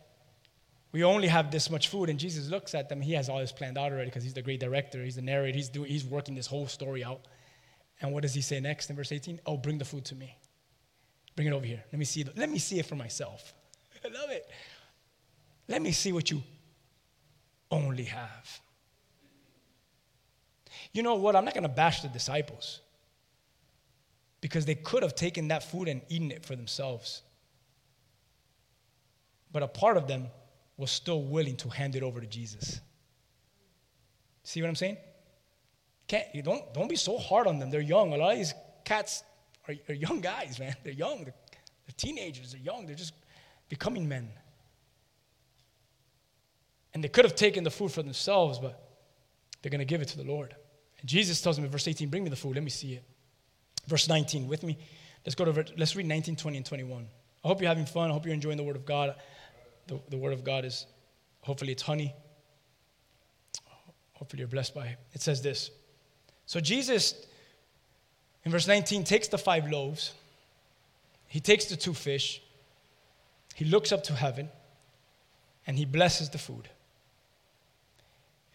we 0.91 1.03
only 1.03 1.27
have 1.27 1.51
this 1.51 1.69
much 1.69 1.87
food, 1.87 2.09
and 2.09 2.19
Jesus 2.19 2.49
looks 2.49 2.73
at 2.73 2.89
them. 2.89 2.99
He 2.99 3.13
has 3.13 3.29
all 3.29 3.39
this 3.39 3.51
planned 3.51 3.77
out 3.77 3.91
already 3.91 4.09
because 4.09 4.23
he's 4.23 4.33
the 4.33 4.41
great 4.41 4.59
director. 4.59 5.01
He's 5.03 5.15
the 5.15 5.21
narrator. 5.21 5.55
He's, 5.55 5.69
doing, 5.69 5.89
he's 5.89 6.03
working 6.03 6.33
this 6.33 6.47
whole 6.47 6.67
story 6.67 7.03
out. 7.03 7.21
And 8.01 8.11
what 8.11 8.23
does 8.23 8.33
he 8.33 8.41
say 8.41 8.59
next 8.59 8.89
in 8.89 8.95
verse 8.95 9.11
18? 9.11 9.39
Oh, 9.45 9.57
bring 9.57 9.77
the 9.77 9.85
food 9.85 10.05
to 10.05 10.15
me. 10.15 10.35
Bring 11.35 11.47
it 11.47 11.53
over 11.53 11.65
here. 11.65 11.83
Let 11.93 11.99
me 11.99 12.03
see. 12.03 12.25
Let 12.35 12.49
me 12.49 12.57
see 12.57 12.79
it 12.79 12.87
for 12.87 12.95
myself. 12.95 13.53
I 14.03 14.07
love 14.07 14.31
it. 14.31 14.49
Let 15.67 15.83
me 15.83 15.91
see 15.91 16.11
what 16.11 16.31
you 16.31 16.41
only 17.69 18.05
have. 18.05 18.59
You 20.93 21.03
know 21.03 21.15
what? 21.15 21.35
I'm 21.35 21.45
not 21.45 21.53
going 21.53 21.61
to 21.63 21.69
bash 21.69 22.01
the 22.01 22.09
disciples 22.09 22.81
because 24.41 24.65
they 24.65 24.75
could 24.75 25.03
have 25.03 25.13
taken 25.13 25.49
that 25.49 25.63
food 25.63 25.87
and 25.87 26.01
eaten 26.09 26.31
it 26.31 26.43
for 26.43 26.55
themselves. 26.55 27.21
But 29.51 29.63
a 29.63 29.67
part 29.67 29.97
of 29.97 30.07
them 30.07 30.27
was 30.77 30.91
still 30.91 31.23
willing 31.23 31.57
to 31.57 31.69
hand 31.69 31.95
it 31.95 32.03
over 32.03 32.21
to 32.21 32.27
Jesus. 32.27 32.79
See 34.43 34.61
what 34.61 34.69
I'm 34.69 34.75
saying? 34.75 34.97
Can't, 36.07 36.25
you 36.33 36.41
don't, 36.41 36.73
don't 36.73 36.89
be 36.89 36.95
so 36.95 37.17
hard 37.17 37.47
on 37.47 37.59
them. 37.59 37.69
They're 37.69 37.81
young. 37.81 38.13
A 38.13 38.17
lot 38.17 38.31
of 38.31 38.37
these 38.37 38.53
cats 38.83 39.23
are, 39.67 39.75
are 39.87 39.93
young 39.93 40.21
guys, 40.21 40.59
man. 40.59 40.75
They're 40.83 40.93
young. 40.93 41.23
They're, 41.23 41.33
they're 41.85 41.95
teenagers. 41.95 42.51
They're 42.51 42.61
young. 42.61 42.85
They're 42.85 42.95
just 42.95 43.13
becoming 43.69 44.07
men. 44.07 44.29
And 46.93 47.03
they 47.03 47.07
could 47.07 47.25
have 47.25 47.35
taken 47.35 47.63
the 47.63 47.71
food 47.71 47.91
for 47.91 48.03
themselves, 48.03 48.59
but 48.59 48.91
they're 49.61 49.69
going 49.69 49.79
to 49.79 49.85
give 49.85 50.01
it 50.01 50.09
to 50.09 50.17
the 50.17 50.25
Lord. 50.25 50.55
And 50.99 51.09
Jesus 51.09 51.41
tells 51.41 51.55
them 51.55 51.65
in 51.65 51.71
verse 51.71 51.87
18, 51.87 52.09
Bring 52.09 52.23
me 52.23 52.29
the 52.29 52.35
food. 52.35 52.55
Let 52.55 52.63
me 52.63 52.69
see 52.69 52.93
it. 52.93 53.03
Verse 53.87 54.07
19, 54.07 54.47
with 54.47 54.63
me. 54.63 54.77
Let's 55.25 55.35
go 55.35 55.45
to, 55.45 55.65
let's 55.77 55.95
read 55.95 56.07
19, 56.07 56.35
20, 56.35 56.57
and 56.57 56.65
21. 56.65 57.07
I 57.43 57.47
hope 57.47 57.61
you're 57.61 57.69
having 57.69 57.85
fun. 57.85 58.09
I 58.09 58.13
hope 58.13 58.25
you're 58.25 58.33
enjoying 58.33 58.57
the 58.57 58.63
Word 58.63 58.75
of 58.75 58.85
God. 58.85 59.15
The, 59.88 59.99
the 60.09 60.17
Word 60.17 60.34
of 60.34 60.43
God 60.43 60.65
is, 60.65 60.86
hopefully, 61.41 61.71
it's 61.71 61.84
honey. 61.84 62.13
Hopefully, 64.13 64.41
you're 64.41 64.47
blessed 64.47 64.75
by 64.75 64.88
it. 64.88 64.97
It 65.13 65.21
says 65.21 65.41
this. 65.41 65.71
So, 66.45 66.59
Jesus, 66.59 67.25
in 68.43 68.51
verse 68.51 68.67
19, 68.67 69.03
takes 69.03 69.27
the 69.27 69.38
five 69.38 69.69
loaves, 69.69 70.13
he 71.27 71.39
takes 71.39 71.65
the 71.65 71.75
two 71.75 71.93
fish, 71.93 72.41
he 73.55 73.65
looks 73.65 73.91
up 73.91 74.03
to 74.03 74.13
heaven, 74.13 74.49
and 75.65 75.77
he 75.77 75.86
blesses 75.86 76.29
the 76.29 76.38
food. 76.38 76.69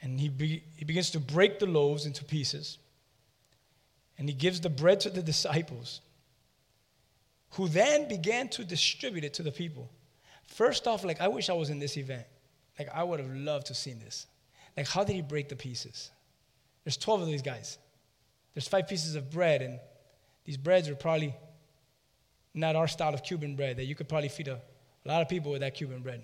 And 0.02 0.20
he, 0.20 0.28
be, 0.28 0.62
he 0.76 0.84
begins 0.84 1.10
to 1.10 1.20
break 1.20 1.58
the 1.58 1.66
loaves 1.66 2.06
into 2.06 2.24
pieces. 2.24 2.78
And 4.18 4.28
he 4.28 4.34
gives 4.34 4.60
the 4.60 4.70
bread 4.70 5.00
to 5.00 5.10
the 5.10 5.22
disciples, 5.22 6.00
who 7.50 7.68
then 7.68 8.08
began 8.08 8.48
to 8.50 8.64
distribute 8.64 9.24
it 9.24 9.34
to 9.34 9.42
the 9.42 9.52
people. 9.52 9.90
First 10.46 10.86
off, 10.86 11.04
like, 11.04 11.20
I 11.20 11.28
wish 11.28 11.50
I 11.50 11.52
was 11.52 11.70
in 11.70 11.78
this 11.78 11.96
event. 11.96 12.24
Like, 12.78 12.88
I 12.94 13.02
would 13.02 13.20
have 13.20 13.34
loved 13.34 13.66
to 13.66 13.70
have 13.70 13.76
seen 13.76 13.98
this. 13.98 14.26
Like, 14.76 14.88
how 14.88 15.04
did 15.04 15.14
he 15.14 15.22
break 15.22 15.48
the 15.48 15.56
pieces? 15.56 16.10
There's 16.84 16.96
12 16.96 17.22
of 17.22 17.26
these 17.26 17.42
guys. 17.42 17.78
There's 18.54 18.68
five 18.68 18.88
pieces 18.88 19.16
of 19.16 19.30
bread, 19.30 19.62
and 19.62 19.78
these 20.44 20.56
breads 20.56 20.88
are 20.88 20.94
probably 20.94 21.34
not 22.54 22.76
our 22.76 22.88
style 22.88 23.12
of 23.12 23.22
Cuban 23.22 23.56
bread, 23.56 23.76
that 23.76 23.84
you 23.84 23.94
could 23.94 24.08
probably 24.08 24.28
feed 24.28 24.48
a, 24.48 24.60
a 25.04 25.08
lot 25.08 25.22
of 25.22 25.28
people 25.28 25.52
with 25.52 25.60
that 25.60 25.74
Cuban 25.74 26.00
bread. 26.00 26.22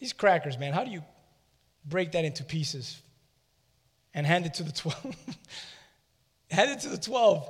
These 0.00 0.12
crackers, 0.12 0.58
man, 0.58 0.72
how 0.72 0.84
do 0.84 0.90
you 0.90 1.02
break 1.84 2.12
that 2.12 2.24
into 2.24 2.44
pieces 2.44 3.00
and 4.12 4.26
hand 4.26 4.46
it 4.46 4.54
to 4.54 4.62
the 4.62 4.72
12? 4.72 5.04
hand 6.50 6.70
it 6.70 6.80
to 6.80 6.88
the 6.88 6.98
12. 6.98 7.48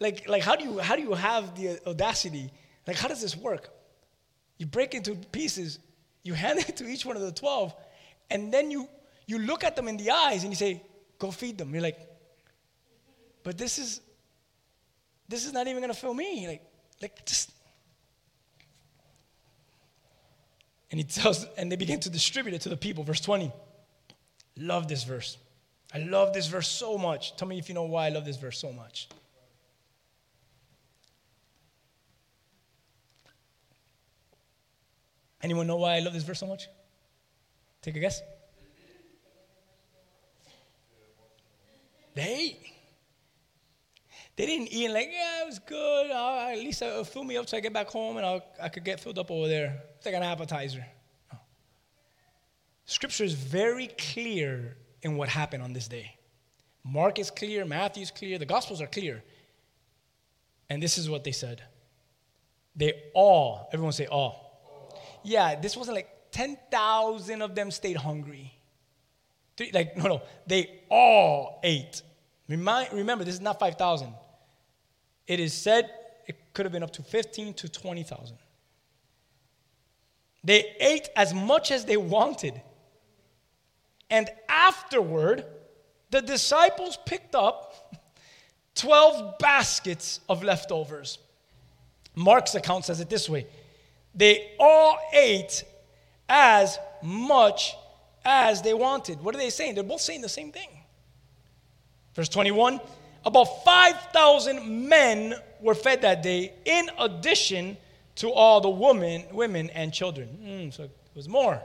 Like, 0.00 0.28
like 0.28 0.42
how, 0.42 0.56
do 0.56 0.64
you, 0.64 0.78
how 0.78 0.96
do 0.96 1.02
you 1.02 1.14
have 1.14 1.54
the 1.54 1.78
audacity? 1.86 2.50
Like, 2.86 2.96
how 2.96 3.08
does 3.08 3.20
this 3.20 3.36
work? 3.36 3.70
You 4.58 4.66
break 4.66 4.94
into 4.94 5.14
pieces, 5.14 5.78
you 6.22 6.34
hand 6.44 6.58
it 6.60 6.76
to 6.78 6.86
each 6.86 7.04
one 7.04 7.16
of 7.16 7.22
the 7.22 7.32
12, 7.32 7.74
and 8.30 8.52
then 8.52 8.70
you, 8.70 8.88
you 9.26 9.38
look 9.38 9.64
at 9.64 9.76
them 9.76 9.88
in 9.88 9.96
the 9.96 10.10
eyes 10.10 10.42
and 10.42 10.52
you 10.52 10.56
say, 10.56 10.82
go 11.18 11.30
feed 11.30 11.58
them. 11.58 11.72
You're 11.72 11.82
like, 11.82 11.98
but 13.42 13.58
this 13.58 13.78
is, 13.78 14.00
this 15.28 15.46
is 15.46 15.52
not 15.52 15.66
even 15.66 15.82
to 15.82 15.94
fill 15.94 16.14
me. 16.14 16.46
Like, 16.46 16.62
like 17.00 17.26
just 17.26 17.52
And 20.92 21.00
he 21.00 21.04
tells, 21.04 21.46
and 21.56 21.72
they 21.72 21.76
begin 21.76 21.98
to 22.00 22.10
distribute 22.10 22.54
it 22.54 22.60
to 22.60 22.68
the 22.68 22.76
people. 22.76 23.02
Verse 23.02 23.20
20. 23.20 23.50
Love 24.58 24.88
this 24.88 25.04
verse. 25.04 25.38
I 25.92 25.98
love 25.98 26.34
this 26.34 26.46
verse 26.46 26.68
so 26.68 26.98
much. 26.98 27.34
Tell 27.36 27.48
me 27.48 27.58
if 27.58 27.68
you 27.70 27.74
know 27.74 27.84
why 27.84 28.06
I 28.06 28.08
love 28.10 28.26
this 28.26 28.36
verse 28.36 28.58
so 28.58 28.72
much. 28.72 29.08
Anyone 35.42 35.66
know 35.66 35.76
why 35.76 35.96
I 35.96 36.00
love 36.00 36.12
this 36.12 36.22
verse 36.22 36.38
so 36.38 36.46
much? 36.46 36.68
Take 37.82 37.96
a 37.96 38.00
guess. 38.00 38.22
They 42.14 42.72
they 44.36 44.46
didn't 44.46 44.68
eat 44.72 44.88
like, 44.90 45.10
yeah, 45.12 45.42
it 45.42 45.46
was 45.46 45.58
good. 45.58 46.10
Uh, 46.10 46.48
at 46.50 46.58
least 46.58 46.80
it'll 46.80 47.04
fill 47.04 47.24
me 47.24 47.36
up 47.36 47.48
so 47.48 47.56
I 47.56 47.60
get 47.60 47.72
back 47.72 47.88
home 47.88 48.16
and 48.16 48.24
I'll, 48.24 48.42
I 48.60 48.68
could 48.70 48.84
get 48.84 48.98
filled 48.98 49.18
up 49.18 49.30
over 49.30 49.46
there. 49.46 49.82
It's 49.96 50.06
like 50.06 50.14
an 50.14 50.22
appetizer. 50.22 50.86
No. 51.30 51.38
Scripture 52.86 53.24
is 53.24 53.34
very 53.34 53.88
clear 53.88 54.76
in 55.02 55.16
what 55.16 55.28
happened 55.28 55.62
on 55.62 55.72
this 55.72 55.86
day. 55.86 56.16
Mark 56.82 57.18
is 57.18 57.30
clear, 57.30 57.64
Matthew 57.64 58.02
is 58.02 58.10
clear, 58.10 58.38
the 58.38 58.46
Gospels 58.46 58.80
are 58.80 58.86
clear. 58.86 59.22
And 60.70 60.82
this 60.82 60.96
is 60.96 61.10
what 61.10 61.24
they 61.24 61.32
said. 61.32 61.62
They 62.74 62.94
all, 63.14 63.68
everyone 63.72 63.92
say 63.92 64.06
all. 64.06 64.41
Yeah, 65.24 65.58
this 65.60 65.76
wasn't 65.76 65.96
like 65.96 66.08
10,000 66.32 67.42
of 67.42 67.54
them 67.54 67.70
stayed 67.70 67.96
hungry. 67.96 68.52
Three, 69.56 69.70
like, 69.72 69.96
no, 69.96 70.04
no, 70.04 70.22
they 70.46 70.80
all 70.88 71.60
ate. 71.62 72.02
Remind, 72.48 72.92
remember, 72.92 73.24
this 73.24 73.34
is 73.34 73.40
not 73.40 73.60
5,000. 73.60 74.12
It 75.26 75.40
is 75.40 75.52
said 75.52 75.90
it 76.26 76.36
could 76.54 76.66
have 76.66 76.72
been 76.72 76.82
up 76.82 76.92
to 76.92 77.02
15 77.02 77.54
to 77.54 77.68
20,000. 77.68 78.36
They 80.44 80.74
ate 80.80 81.08
as 81.14 81.32
much 81.32 81.70
as 81.70 81.84
they 81.84 81.96
wanted. 81.96 82.60
And 84.10 84.28
afterward, 84.48 85.44
the 86.10 86.20
disciples 86.20 86.98
picked 87.06 87.34
up 87.34 87.94
12 88.74 89.38
baskets 89.38 90.20
of 90.28 90.42
leftovers. 90.42 91.18
Mark's 92.14 92.54
account 92.54 92.84
says 92.84 93.00
it 93.00 93.08
this 93.08 93.28
way 93.28 93.46
they 94.14 94.52
all 94.58 94.98
ate 95.12 95.64
as 96.28 96.78
much 97.02 97.74
as 98.24 98.62
they 98.62 98.74
wanted. 98.74 99.20
What 99.20 99.34
are 99.34 99.38
they 99.38 99.50
saying? 99.50 99.74
They're 99.74 99.84
both 99.84 100.00
saying 100.00 100.20
the 100.20 100.28
same 100.28 100.52
thing. 100.52 100.68
Verse 102.14 102.28
21 102.28 102.80
About 103.24 103.64
5,000 103.64 104.88
men 104.88 105.34
were 105.60 105.74
fed 105.74 106.02
that 106.02 106.22
day, 106.22 106.52
in 106.64 106.88
addition 106.98 107.76
to 108.16 108.30
all 108.30 108.60
the 108.60 108.68
women, 108.68 109.24
women 109.32 109.70
and 109.70 109.92
children. 109.92 110.28
Mm, 110.42 110.72
so 110.72 110.84
it 110.84 110.90
was 111.14 111.28
more. 111.28 111.60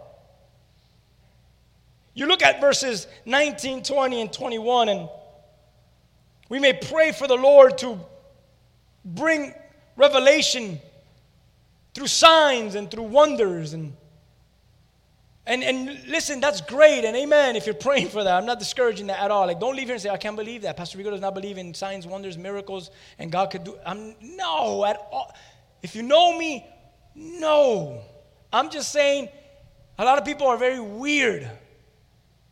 You 2.14 2.26
look 2.26 2.42
at 2.42 2.62
verses 2.62 3.08
19, 3.26 3.84
20, 3.84 4.22
and 4.22 4.34
21, 4.34 4.90
and 4.90 5.10
we 6.50 6.60
may 6.60 6.74
pray 6.74 7.12
for 7.12 7.28
the 7.28 7.36
Lord 7.36 7.78
to 7.80 8.00
bring 9.06 9.54
revelation 9.96 10.80
through 11.98 12.08
signs 12.08 12.76
and 12.76 12.92
through 12.92 13.04
wonders 13.04 13.74
and 13.74 13.94
and, 15.48 15.64
and 15.64 16.08
listen, 16.10 16.42
that's 16.42 16.60
great 16.60 17.06
and 17.06 17.16
amen 17.16 17.56
if 17.56 17.66
you're 17.66 17.74
praying 17.90 18.10
for 18.10 18.24
that. 18.24 18.36
I'm 18.36 18.46
not 18.46 18.60
discouraging 18.60 19.08
that 19.08 19.20
at 19.20 19.32
all. 19.32 19.48
Like, 19.48 19.62
don't 19.62 19.76
leave 19.76 19.86
here 19.86 19.94
and 19.94 20.02
say, 20.02 20.10
I 20.10 20.18
can't 20.18 20.36
believe 20.36 20.64
that. 20.64 20.76
Pastor 20.76 20.98
Rico 20.98 21.10
does 21.10 21.22
not 21.22 21.34
believe 21.34 21.58
in 21.58 21.74
signs, 21.74 22.06
wonders, 22.06 22.38
miracles, 22.38 22.92
and 23.18 23.32
God 23.32 23.50
could 23.50 23.64
do. 23.64 23.78
I'm 23.86 24.14
no 24.22 24.84
at 24.86 24.98
all. 25.10 25.34
If 25.82 25.96
you 25.96 26.04
know 26.04 26.38
me, 26.38 26.68
no. 27.16 28.02
I'm 28.52 28.70
just 28.70 28.92
saying 28.92 29.30
a 29.98 30.04
lot 30.04 30.18
of 30.18 30.26
people 30.26 30.48
are 30.48 30.58
very 30.58 30.82
weird. 30.82 31.50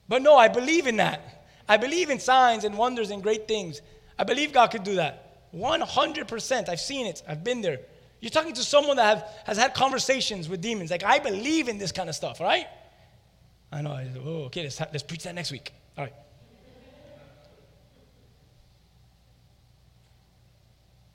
But 0.07 0.21
no, 0.21 0.37
I 0.37 0.47
believe 0.47 0.87
in 0.87 0.95
that. 0.97 1.49
I 1.67 1.77
believe 1.77 2.09
in 2.09 2.19
signs 2.19 2.63
and 2.63 2.77
wonders 2.77 3.11
and 3.11 3.21
great 3.21 3.47
things. 3.47 3.81
I 4.17 4.23
believe 4.23 4.53
God 4.53 4.67
could 4.71 4.85
do 4.85 4.95
that. 4.95 5.53
100%. 5.53 6.69
I've 6.69 6.79
seen 6.79 7.05
it. 7.05 7.21
I've 7.27 7.43
been 7.43 7.61
there. 7.61 7.79
You're 8.19 8.31
talking 8.31 8.53
to 8.53 8.63
someone 8.63 8.97
that 8.97 9.17
have, 9.17 9.29
has 9.45 9.57
had 9.57 9.73
conversations 9.73 10.49
with 10.49 10.61
demons. 10.61 10.89
Like, 10.89 11.03
I 11.03 11.19
believe 11.19 11.67
in 11.67 11.77
this 11.77 11.91
kind 11.91 12.09
of 12.09 12.15
stuff, 12.15 12.39
right? 12.39 12.65
I 13.71 13.81
know. 13.81 13.91
I, 13.91 14.07
oh, 14.23 14.45
okay, 14.45 14.63
let's, 14.63 14.79
let's 14.79 15.03
preach 15.03 15.23
that 15.23 15.35
next 15.35 15.51
week. 15.51 15.73
All 15.97 16.03
right. 16.05 16.13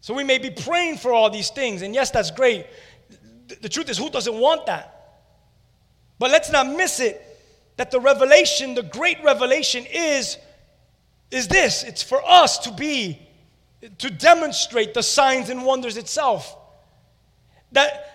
So 0.03 0.15
we 0.15 0.25
may 0.25 0.39
be 0.39 0.51
praying 0.51 0.97
for 0.97 1.13
all 1.13 1.31
these 1.31 1.51
things, 1.51 1.83
and 1.83 1.95
yes, 1.95 2.11
that's 2.11 2.31
great. 2.31 2.67
The, 3.49 3.57
the 3.63 3.69
truth 3.69 3.91
is, 3.91 3.99
who 3.99 4.11
doesn't 4.11 4.35
want 4.35 4.67
that? 4.67 4.97
But 6.19 6.31
let's 6.31 6.51
not 6.51 6.67
miss 6.67 7.01
it 7.01 7.27
that 7.77 7.91
the 7.91 8.01
revelation, 8.01 8.75
the 8.75 8.83
great 8.83 9.23
revelation, 9.25 9.87
is, 9.91 10.37
is 11.31 11.49
this 11.49 11.83
it's 11.83 12.03
for 12.03 12.23
us 12.27 12.59
to 12.59 12.73
be, 12.73 13.19
to 13.99 14.11
demonstrate 14.11 14.93
the 14.93 15.03
signs 15.03 15.49
and 15.49 15.65
wonders 15.65 15.97
itself. 15.97 16.57
That 17.73 18.11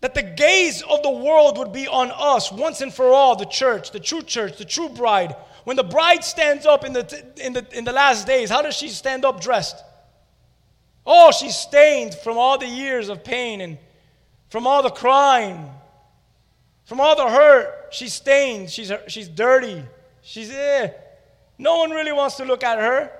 that 0.00 0.14
the 0.14 0.22
gaze 0.22 0.82
of 0.82 1.02
the 1.02 1.10
world 1.10 1.58
would 1.58 1.72
be 1.72 1.86
on 1.86 2.10
us 2.10 2.50
once 2.50 2.80
and 2.80 2.92
for 2.92 3.12
all, 3.12 3.36
the 3.36 3.44
church, 3.44 3.90
the 3.90 4.00
true 4.00 4.22
church, 4.22 4.56
the 4.56 4.64
true 4.64 4.88
bride. 4.88 5.36
When 5.64 5.76
the 5.76 5.84
bride 5.84 6.24
stands 6.24 6.64
up 6.64 6.84
in 6.84 6.94
the, 6.94 7.24
in 7.36 7.52
the, 7.52 7.66
in 7.76 7.84
the 7.84 7.92
last 7.92 8.26
days, 8.26 8.48
how 8.48 8.62
does 8.62 8.74
she 8.74 8.88
stand 8.88 9.26
up 9.26 9.42
dressed? 9.42 9.76
Oh, 11.04 11.30
she's 11.32 11.56
stained 11.56 12.14
from 12.14 12.38
all 12.38 12.56
the 12.56 12.66
years 12.66 13.08
of 13.10 13.22
pain 13.22 13.60
and 13.60 13.78
from 14.48 14.66
all 14.66 14.82
the 14.82 14.90
crying, 14.90 15.68
from 16.86 17.00
all 17.00 17.14
the 17.14 17.28
hurt. 17.28 17.88
She's 17.90 18.14
stained, 18.14 18.70
she's, 18.70 18.90
she's 19.06 19.28
dirty, 19.28 19.82
she's 20.22 20.50
eh. 20.50 20.92
No 21.58 21.76
one 21.76 21.90
really 21.90 22.12
wants 22.12 22.36
to 22.36 22.44
look 22.44 22.64
at 22.64 22.78
her. 22.78 23.12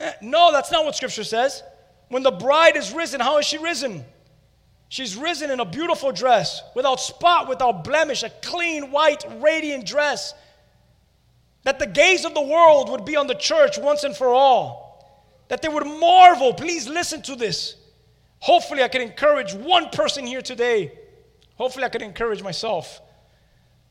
Eh, 0.00 0.12
no, 0.22 0.50
that's 0.50 0.72
not 0.72 0.86
what 0.86 0.96
Scripture 0.96 1.24
says. 1.24 1.62
When 2.08 2.22
the 2.22 2.30
bride 2.30 2.76
is 2.76 2.92
risen, 2.92 3.20
how 3.20 3.36
is 3.36 3.44
she 3.44 3.58
risen? 3.58 4.04
She's 4.88 5.16
risen 5.16 5.50
in 5.50 5.60
a 5.60 5.64
beautiful 5.64 6.12
dress, 6.12 6.62
without 6.74 7.00
spot, 7.00 7.48
without 7.48 7.82
blemish, 7.82 8.22
a 8.22 8.30
clean, 8.42 8.92
white, 8.92 9.24
radiant 9.40 9.84
dress. 9.84 10.32
That 11.64 11.78
the 11.78 11.86
gaze 11.86 12.24
of 12.24 12.34
the 12.34 12.42
world 12.42 12.90
would 12.90 13.04
be 13.04 13.16
on 13.16 13.26
the 13.26 13.34
church 13.34 13.78
once 13.78 14.04
and 14.04 14.16
for 14.16 14.28
all. 14.28 14.86
That 15.48 15.62
they 15.62 15.68
would 15.68 15.86
marvel. 15.86 16.54
Please 16.54 16.88
listen 16.88 17.22
to 17.22 17.34
this. 17.34 17.74
Hopefully, 18.38 18.82
I 18.82 18.88
can 18.88 19.02
encourage 19.02 19.52
one 19.54 19.88
person 19.90 20.26
here 20.26 20.42
today. 20.42 20.92
Hopefully, 21.56 21.84
I 21.84 21.88
can 21.88 22.02
encourage 22.02 22.42
myself. 22.42 23.00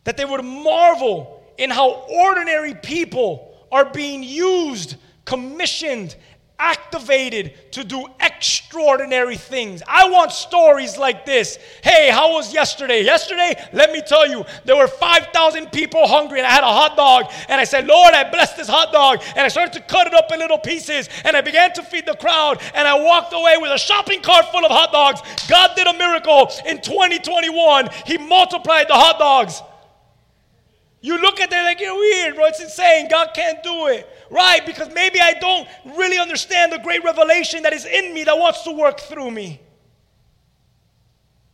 That 0.05 0.15
they 0.15 0.25
would 0.25 0.45
marvel 0.45 1.43
in 1.57 1.69
how 1.69 2.05
ordinary 2.09 2.75
people 2.75 3.53
are 3.71 3.85
being 3.85 4.23
used, 4.23 4.95
commissioned, 5.25 6.15
activated 6.59 7.53
to 7.71 7.83
do 7.83 8.05
extraordinary 8.19 9.35
things. 9.35 9.83
I 9.87 10.09
want 10.09 10.31
stories 10.31 10.97
like 10.97 11.25
this. 11.25 11.57
Hey, 11.83 12.09
how 12.09 12.33
was 12.33 12.53
yesterday? 12.53 13.03
Yesterday, 13.03 13.55
let 13.73 13.91
me 13.91 14.01
tell 14.01 14.27
you, 14.27 14.45
there 14.63 14.75
were 14.75 14.87
5,000 14.87 15.71
people 15.71 16.07
hungry 16.07 16.39
and 16.39 16.47
I 16.47 16.51
had 16.51 16.63
a 16.63 16.67
hot 16.67 16.95
dog 16.95 17.31
and 17.49 17.59
I 17.59 17.63
said, 17.63 17.87
"Lord, 17.87 18.13
I 18.13 18.29
bless 18.29 18.53
this 18.53 18.67
hot 18.67 18.91
dog." 18.91 19.21
And 19.35 19.39
I 19.39 19.47
started 19.49 19.73
to 19.73 19.81
cut 19.81 20.07
it 20.07 20.13
up 20.13 20.31
in 20.31 20.39
little 20.39 20.57
pieces 20.57 21.09
and 21.23 21.35
I 21.35 21.41
began 21.41 21.73
to 21.73 21.83
feed 21.83 22.05
the 22.05 22.15
crowd 22.15 22.61
and 22.73 22.87
I 22.87 22.95
walked 22.99 23.33
away 23.33 23.57
with 23.57 23.71
a 23.71 23.77
shopping 23.77 24.21
cart 24.21 24.51
full 24.51 24.65
of 24.65 24.71
hot 24.71 24.91
dogs. 24.91 25.21
God 25.47 25.71
did 25.75 25.87
a 25.87 25.93
miracle 25.93 26.51
in 26.65 26.81
2021. 26.81 27.89
He 28.05 28.17
multiplied 28.17 28.87
the 28.87 28.93
hot 28.93 29.19
dogs. 29.19 29.61
You 31.05 31.21
look 31.21 31.39
at 31.39 31.51
that 31.51 31.61
like 31.65 31.79
you're 31.79 31.95
weird, 31.95 32.33
bro. 32.33 32.45
It's 32.45 32.59
insane. 32.59 33.07
God 33.07 33.29
can't 33.35 33.61
do 33.61 33.85
it. 33.89 34.09
Right? 34.31 34.65
Because 34.65 34.91
maybe 34.91 35.21
I 35.21 35.33
don't 35.33 35.67
really 35.95 36.17
understand 36.17 36.71
the 36.71 36.79
great 36.79 37.03
revelation 37.03 37.61
that 37.61 37.73
is 37.73 37.85
in 37.85 38.11
me 38.11 38.23
that 38.23 38.35
wants 38.35 38.63
to 38.63 38.71
work 38.71 38.99
through 38.99 39.29
me. 39.29 39.61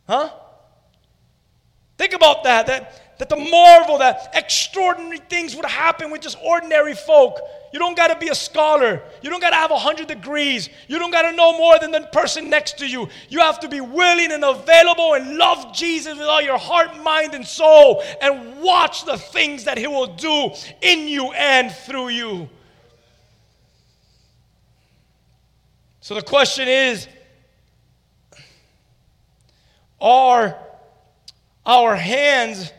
Huh? 0.08 0.30
Think 1.98 2.14
about 2.14 2.44
that. 2.44 2.66
That, 2.66 3.01
that 3.22 3.28
the 3.28 3.36
marvel, 3.36 3.98
that 3.98 4.32
extraordinary 4.34 5.18
things 5.18 5.54
would 5.54 5.64
happen 5.64 6.10
with 6.10 6.20
just 6.20 6.36
ordinary 6.44 6.92
folk. 6.92 7.38
You 7.72 7.78
don't 7.78 7.96
got 7.96 8.08
to 8.08 8.18
be 8.18 8.30
a 8.30 8.34
scholar. 8.34 9.00
You 9.22 9.30
don't 9.30 9.38
got 9.38 9.50
to 9.50 9.56
have 9.56 9.70
100 9.70 10.08
degrees. 10.08 10.68
You 10.88 10.98
don't 10.98 11.12
got 11.12 11.22
to 11.22 11.36
know 11.36 11.56
more 11.56 11.78
than 11.78 11.92
the 11.92 12.00
person 12.12 12.50
next 12.50 12.78
to 12.78 12.86
you. 12.88 13.08
You 13.28 13.38
have 13.38 13.60
to 13.60 13.68
be 13.68 13.80
willing 13.80 14.32
and 14.32 14.42
available 14.42 15.14
and 15.14 15.36
love 15.36 15.72
Jesus 15.72 16.18
with 16.18 16.26
all 16.26 16.42
your 16.42 16.58
heart, 16.58 17.00
mind, 17.00 17.34
and 17.34 17.46
soul 17.46 18.02
and 18.20 18.60
watch 18.60 19.04
the 19.04 19.16
things 19.16 19.62
that 19.66 19.78
He 19.78 19.86
will 19.86 20.16
do 20.16 20.50
in 20.80 21.06
you 21.06 21.30
and 21.30 21.70
through 21.70 22.08
you. 22.08 22.48
So 26.00 26.16
the 26.16 26.22
question 26.22 26.66
is 26.66 27.06
are 30.00 30.58
our 31.64 31.94
hands 31.94 32.72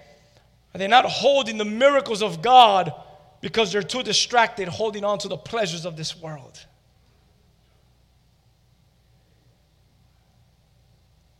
are 0.73 0.77
they 0.77 0.87
not 0.87 1.05
holding 1.05 1.57
the 1.57 1.65
miracles 1.65 2.21
of 2.23 2.41
God 2.41 2.93
because 3.41 3.71
they're 3.71 3.83
too 3.83 4.03
distracted 4.03 4.67
holding 4.67 5.03
on 5.03 5.19
to 5.19 5.27
the 5.27 5.37
pleasures 5.37 5.85
of 5.85 5.97
this 5.97 6.17
world. 6.17 6.65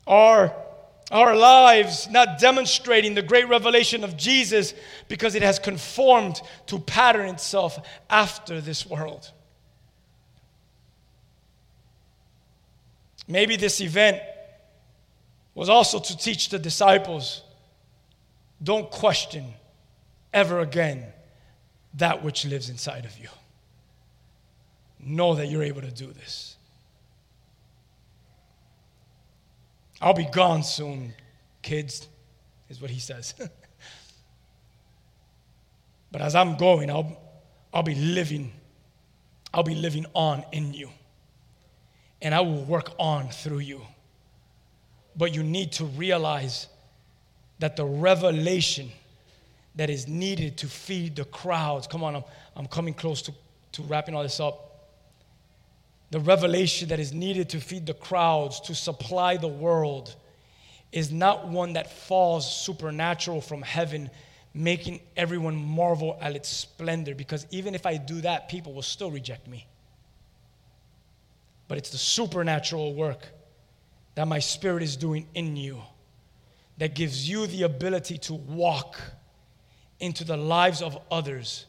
Are 0.05 0.53
our 1.11 1.35
lives 1.35 2.09
not 2.09 2.39
demonstrating 2.39 3.15
the 3.15 3.21
great 3.21 3.47
revelation 3.47 4.03
of 4.03 4.17
Jesus 4.17 4.73
because 5.07 5.33
it 5.33 5.41
has 5.43 5.59
conformed 5.59 6.41
to 6.67 6.77
pattern 6.77 7.29
itself 7.29 7.79
after 8.09 8.59
this 8.59 8.85
world? 8.85 9.31
Maybe 13.27 13.55
this 13.55 13.79
event 13.79 14.21
was 15.55 15.69
also 15.69 15.99
to 15.99 16.17
teach 16.17 16.49
the 16.49 16.59
disciples 16.59 17.43
don't 18.63 18.89
question 18.89 19.53
ever 20.33 20.59
again 20.59 21.05
that 21.95 22.23
which 22.23 22.45
lives 22.45 22.69
inside 22.69 23.05
of 23.05 23.17
you. 23.17 23.27
Know 24.99 25.35
that 25.35 25.47
you're 25.47 25.63
able 25.63 25.81
to 25.81 25.91
do 25.91 26.07
this. 26.07 26.55
I'll 30.01 30.13
be 30.13 30.25
gone 30.25 30.63
soon, 30.63 31.13
kids, 31.61 32.07
is 32.69 32.81
what 32.81 32.89
he 32.89 32.99
says. 32.99 33.33
but 36.11 36.21
as 36.21 36.35
I'm 36.35 36.57
going, 36.57 36.89
I'll, 36.89 37.17
I'll 37.73 37.83
be 37.83 37.95
living, 37.95 38.51
I'll 39.53 39.63
be 39.63 39.75
living 39.75 40.05
on 40.13 40.43
in 40.51 40.73
you. 40.73 40.89
And 42.21 42.33
I 42.33 42.41
will 42.41 42.63
work 42.63 42.93
on 42.97 43.29
through 43.29 43.59
you. 43.59 43.81
But 45.15 45.35
you 45.35 45.43
need 45.43 45.73
to 45.73 45.85
realize 45.85 46.67
that 47.59 47.75
the 47.75 47.85
revelation 47.85 48.91
that 49.75 49.89
is 49.89 50.07
needed 50.07 50.57
to 50.57 50.67
feed 50.67 51.15
the 51.15 51.25
crowds. 51.25 51.87
Come 51.87 52.03
on, 52.03 52.15
I'm, 52.17 52.23
I'm 52.55 52.67
coming 52.67 52.93
close 52.93 53.21
to, 53.23 53.33
to 53.73 53.81
wrapping 53.83 54.15
all 54.15 54.23
this 54.23 54.39
up. 54.39 54.69
The 56.11 56.19
revelation 56.19 56.89
that 56.89 56.99
is 56.99 57.11
needed 57.11 57.49
to 57.49 57.59
feed 57.59 57.87
the 57.87 57.93
crowds, 57.93 58.59
to 58.61 58.75
supply 58.75 59.37
the 59.37 59.47
world, 59.47 60.15
is 60.91 61.11
not 61.11 61.47
one 61.47 61.73
that 61.73 61.91
falls 61.91 62.63
supernatural 62.63 63.41
from 63.41 63.63
heaven, 63.63 64.11
making 64.53 64.99
everyone 65.17 65.55
marvel 65.55 66.19
at 66.21 66.35
its 66.35 66.49
splendor. 66.49 67.15
Because 67.15 67.47
even 67.49 67.73
if 67.73 67.87
I 67.87 67.97
do 67.97 68.21
that, 68.21 68.47
people 68.47 68.73
will 68.73 68.83
still 68.83 69.09
reject 69.09 69.47
me. 69.47 69.65
But 71.67 71.79
it's 71.79 71.89
the 71.89 71.97
supernatural 71.97 72.93
work 72.93 73.27
that 74.13 74.27
my 74.27 74.37
spirit 74.37 74.83
is 74.83 74.95
doing 74.95 75.25
in 75.33 75.55
you 75.55 75.81
that 76.77 76.95
gives 76.95 77.29
you 77.29 77.47
the 77.47 77.63
ability 77.63 78.17
to 78.17 78.33
walk 78.33 78.99
into 79.99 80.23
the 80.23 80.37
lives 80.37 80.81
of 80.81 80.97
others 81.11 81.65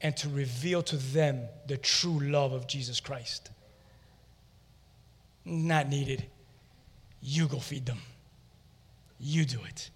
and 0.00 0.16
to 0.16 0.28
reveal 0.28 0.82
to 0.82 0.96
them 0.96 1.42
the 1.66 1.76
true 1.76 2.18
love 2.20 2.52
of 2.52 2.66
Jesus 2.66 3.00
Christ. 3.00 3.50
Not 5.44 5.88
needed. 5.88 6.24
You 7.22 7.46
go 7.46 7.58
feed 7.58 7.86
them. 7.86 7.98
You 9.18 9.44
do 9.44 9.58
it. 9.68 9.90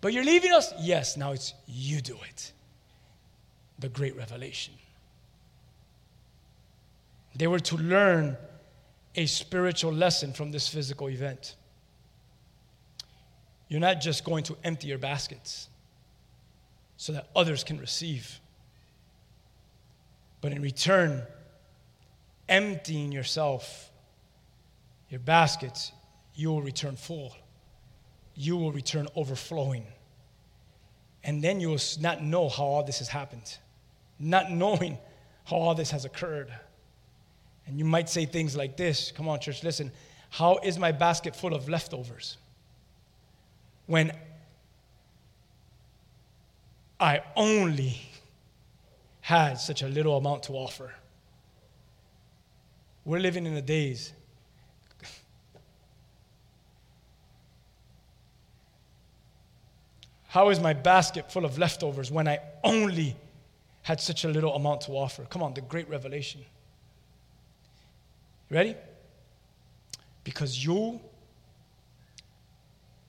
But 0.00 0.12
you're 0.12 0.24
leaving 0.24 0.52
us? 0.52 0.72
Yes, 0.80 1.16
now 1.16 1.32
it's 1.32 1.54
you 1.66 2.00
do 2.00 2.16
it. 2.28 2.52
The 3.78 3.88
great 3.88 4.16
revelation. 4.16 4.74
They 7.34 7.46
were 7.46 7.60
to 7.60 7.76
learn 7.76 8.36
a 9.16 9.26
spiritual 9.26 9.92
lesson 9.92 10.32
from 10.32 10.50
this 10.50 10.68
physical 10.68 11.08
event. 11.08 11.56
You're 13.68 13.80
not 13.80 14.00
just 14.00 14.24
going 14.24 14.44
to 14.44 14.56
empty 14.62 14.88
your 14.88 14.98
baskets 14.98 15.68
so 16.96 17.12
that 17.12 17.28
others 17.34 17.64
can 17.64 17.78
receive, 17.78 18.40
but 20.40 20.52
in 20.52 20.62
return, 20.62 21.22
emptying 22.48 23.10
yourself, 23.10 23.90
your 25.08 25.20
baskets, 25.20 25.92
you 26.34 26.50
will 26.50 26.62
return 26.62 26.96
full. 26.96 27.34
You 28.34 28.56
will 28.56 28.72
return 28.72 29.06
overflowing. 29.14 29.86
And 31.22 31.42
then 31.42 31.60
you 31.60 31.70
will 31.70 31.80
not 32.00 32.22
know 32.22 32.48
how 32.48 32.64
all 32.64 32.84
this 32.84 32.98
has 32.98 33.08
happened, 33.08 33.56
not 34.18 34.50
knowing 34.50 34.98
how 35.44 35.56
all 35.56 35.74
this 35.74 35.90
has 35.90 36.04
occurred. 36.04 36.52
And 37.66 37.78
you 37.78 37.84
might 37.84 38.08
say 38.08 38.26
things 38.26 38.56
like 38.56 38.76
this 38.76 39.10
Come 39.12 39.28
on, 39.28 39.40
church, 39.40 39.62
listen. 39.62 39.90
How 40.30 40.58
is 40.64 40.78
my 40.78 40.90
basket 40.90 41.36
full 41.36 41.54
of 41.54 41.68
leftovers? 41.68 42.36
When 43.86 44.12
I 47.00 47.22
only 47.36 48.00
had 49.20 49.54
such 49.54 49.82
a 49.82 49.88
little 49.88 50.16
amount 50.16 50.44
to 50.44 50.52
offer. 50.52 50.92
We're 53.04 53.20
living 53.20 53.46
in 53.46 53.54
the 53.54 53.62
days. 53.62 54.12
How 60.28 60.48
is 60.50 60.60
my 60.60 60.72
basket 60.72 61.30
full 61.30 61.44
of 61.44 61.58
leftovers 61.58 62.10
when 62.10 62.26
I 62.26 62.38
only 62.62 63.16
had 63.82 64.00
such 64.00 64.24
a 64.24 64.28
little 64.28 64.54
amount 64.54 64.82
to 64.82 64.92
offer? 64.92 65.24
Come 65.24 65.42
on, 65.42 65.54
the 65.54 65.60
great 65.60 65.88
revelation. 65.88 66.42
Ready? 68.50 68.76
Because 70.22 70.62
you, 70.64 71.00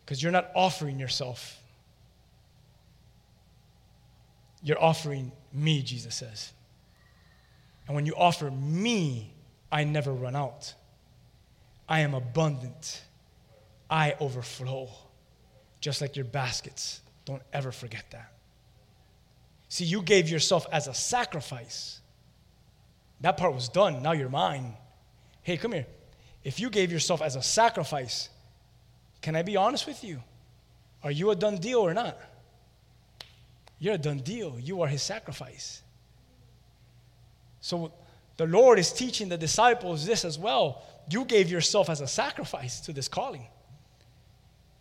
because 0.05 0.21
you're 0.21 0.31
not 0.31 0.51
offering 0.53 0.99
yourself. 0.99 1.59
You're 4.61 4.81
offering 4.81 5.31
me, 5.51 5.81
Jesus 5.81 6.15
says. 6.15 6.53
And 7.87 7.95
when 7.95 8.05
you 8.05 8.15
offer 8.15 8.51
me, 8.51 9.33
I 9.71 9.83
never 9.83 10.13
run 10.13 10.35
out. 10.35 10.73
I 11.89 12.01
am 12.01 12.13
abundant. 12.13 13.01
I 13.89 14.15
overflow. 14.19 14.89
Just 15.81 16.01
like 16.01 16.15
your 16.15 16.25
baskets. 16.25 17.01
Don't 17.25 17.41
ever 17.51 17.71
forget 17.71 18.05
that. 18.11 18.31
See, 19.69 19.85
you 19.85 20.01
gave 20.01 20.29
yourself 20.29 20.67
as 20.71 20.87
a 20.87 20.93
sacrifice. 20.93 21.99
That 23.21 23.37
part 23.37 23.53
was 23.53 23.69
done. 23.69 24.03
Now 24.03 24.11
you're 24.11 24.29
mine. 24.29 24.73
Hey, 25.41 25.57
come 25.57 25.71
here. 25.71 25.87
If 26.43 26.59
you 26.59 26.69
gave 26.69 26.91
yourself 26.91 27.21
as 27.21 27.35
a 27.35 27.41
sacrifice, 27.41 28.29
can 29.25 29.35
I 29.35 29.41
be 29.41 29.55
honest 29.55 29.87
with 29.87 30.03
you? 30.03 30.21
Are 31.01 31.09
you 31.09 31.31
a 31.31 31.35
done 31.35 31.57
deal 31.57 31.79
or 31.79 31.95
not? 31.95 32.15
You're 33.79 33.95
a 33.95 33.97
done 33.97 34.19
deal. 34.19 34.59
You 34.59 34.83
are 34.83 34.87
his 34.87 35.01
sacrifice. 35.01 35.81
So 37.59 37.91
the 38.37 38.45
Lord 38.45 38.77
is 38.77 38.93
teaching 38.93 39.27
the 39.27 39.35
disciples 39.35 40.05
this 40.05 40.25
as 40.25 40.37
well. 40.37 40.83
You 41.09 41.25
gave 41.25 41.49
yourself 41.49 41.89
as 41.89 42.01
a 42.01 42.07
sacrifice 42.07 42.79
to 42.81 42.93
this 42.93 43.07
calling, 43.07 43.47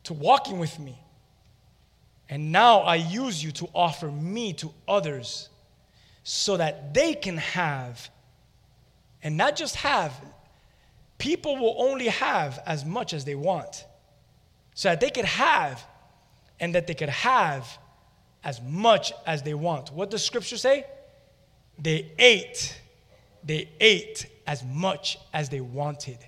to 0.03 0.13
walking 0.13 0.59
with 0.59 0.79
me. 0.79 1.03
And 2.29 2.53
now 2.53 2.81
I 2.81 2.97
use 2.97 3.43
you 3.43 3.51
to 3.53 3.69
offer 3.73 4.11
me 4.11 4.53
to 4.55 4.75
others 4.87 5.49
so 6.23 6.59
that 6.59 6.93
they 6.93 7.15
can 7.15 7.39
have, 7.39 8.11
and 9.23 9.39
not 9.39 9.57
just 9.57 9.77
have, 9.77 10.13
people 11.17 11.57
will 11.57 11.77
only 11.79 12.09
have 12.09 12.63
as 12.67 12.85
much 12.85 13.15
as 13.15 13.25
they 13.25 13.35
want. 13.35 13.87
So 14.75 14.91
that 14.91 15.01
they 15.01 15.11
could 15.11 15.25
have, 15.25 15.85
and 16.61 16.75
that 16.75 16.87
they 16.87 16.95
could 16.95 17.09
have 17.09 17.79
as 18.43 18.61
much 18.61 19.13
as 19.27 19.43
they 19.43 19.55
want. 19.55 19.93
What 19.93 20.11
does 20.11 20.25
scripture 20.25 20.57
say? 20.57 20.85
They 21.79 22.13
ate. 22.19 22.81
They 23.43 23.71
ate 23.81 24.27
as 24.47 24.63
much 24.65 25.19
as 25.33 25.49
they 25.49 25.61
wanted. 25.61 26.19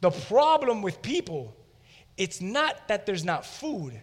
The 0.00 0.10
problem 0.10 0.82
with 0.82 1.02
people, 1.02 1.54
it's 2.16 2.40
not 2.40 2.88
that 2.88 3.04
there's 3.06 3.24
not 3.24 3.44
food, 3.44 4.00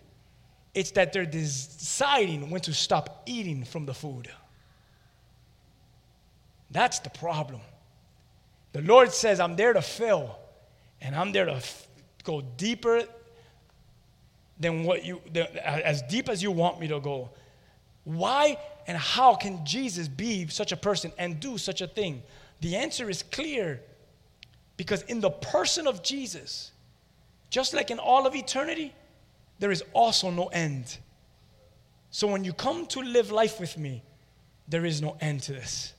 it's 0.73 0.91
that 0.91 1.13
they're 1.13 1.25
deciding 1.25 2.49
when 2.49 2.61
to 2.61 2.73
stop 2.73 3.23
eating 3.25 3.63
from 3.63 3.85
the 3.85 3.93
food. 3.93 4.29
That's 6.69 6.99
the 6.99 7.09
problem. 7.09 7.61
The 8.73 8.81
Lord 8.81 9.13
says, 9.13 9.39
I'm 9.39 9.55
there 9.55 9.71
to 9.71 9.81
fill, 9.81 10.37
and 10.99 11.15
I'm 11.15 11.31
there 11.31 11.45
to 11.45 11.61
go 12.25 12.41
deeper 12.41 13.03
than 14.59 14.83
what 14.83 15.05
you, 15.05 15.21
as 15.63 16.01
deep 16.03 16.27
as 16.27 16.43
you 16.43 16.51
want 16.51 16.79
me 16.79 16.87
to 16.87 16.99
go. 16.99 17.29
Why 18.03 18.57
and 18.87 18.97
how 18.97 19.35
can 19.35 19.65
Jesus 19.65 20.07
be 20.07 20.47
such 20.47 20.71
a 20.71 20.77
person 20.77 21.11
and 21.17 21.39
do 21.39 21.57
such 21.57 21.81
a 21.81 21.87
thing? 21.87 22.21
The 22.61 22.75
answer 22.75 23.09
is 23.09 23.23
clear 23.23 23.81
because 24.77 25.01
in 25.03 25.21
the 25.21 25.29
person 25.29 25.87
of 25.87 26.03
Jesus, 26.03 26.71
just 27.49 27.73
like 27.73 27.91
in 27.91 27.99
all 27.99 28.27
of 28.27 28.35
eternity, 28.35 28.93
there 29.59 29.71
is 29.71 29.83
also 29.93 30.29
no 30.29 30.47
end. 30.47 30.97
So 32.11 32.27
when 32.27 32.43
you 32.43 32.53
come 32.53 32.85
to 32.87 33.01
live 33.01 33.31
life 33.31 33.59
with 33.59 33.77
me, 33.77 34.03
there 34.67 34.85
is 34.85 35.01
no 35.01 35.17
end 35.21 35.43
to 35.43 35.53
this. 35.53 35.93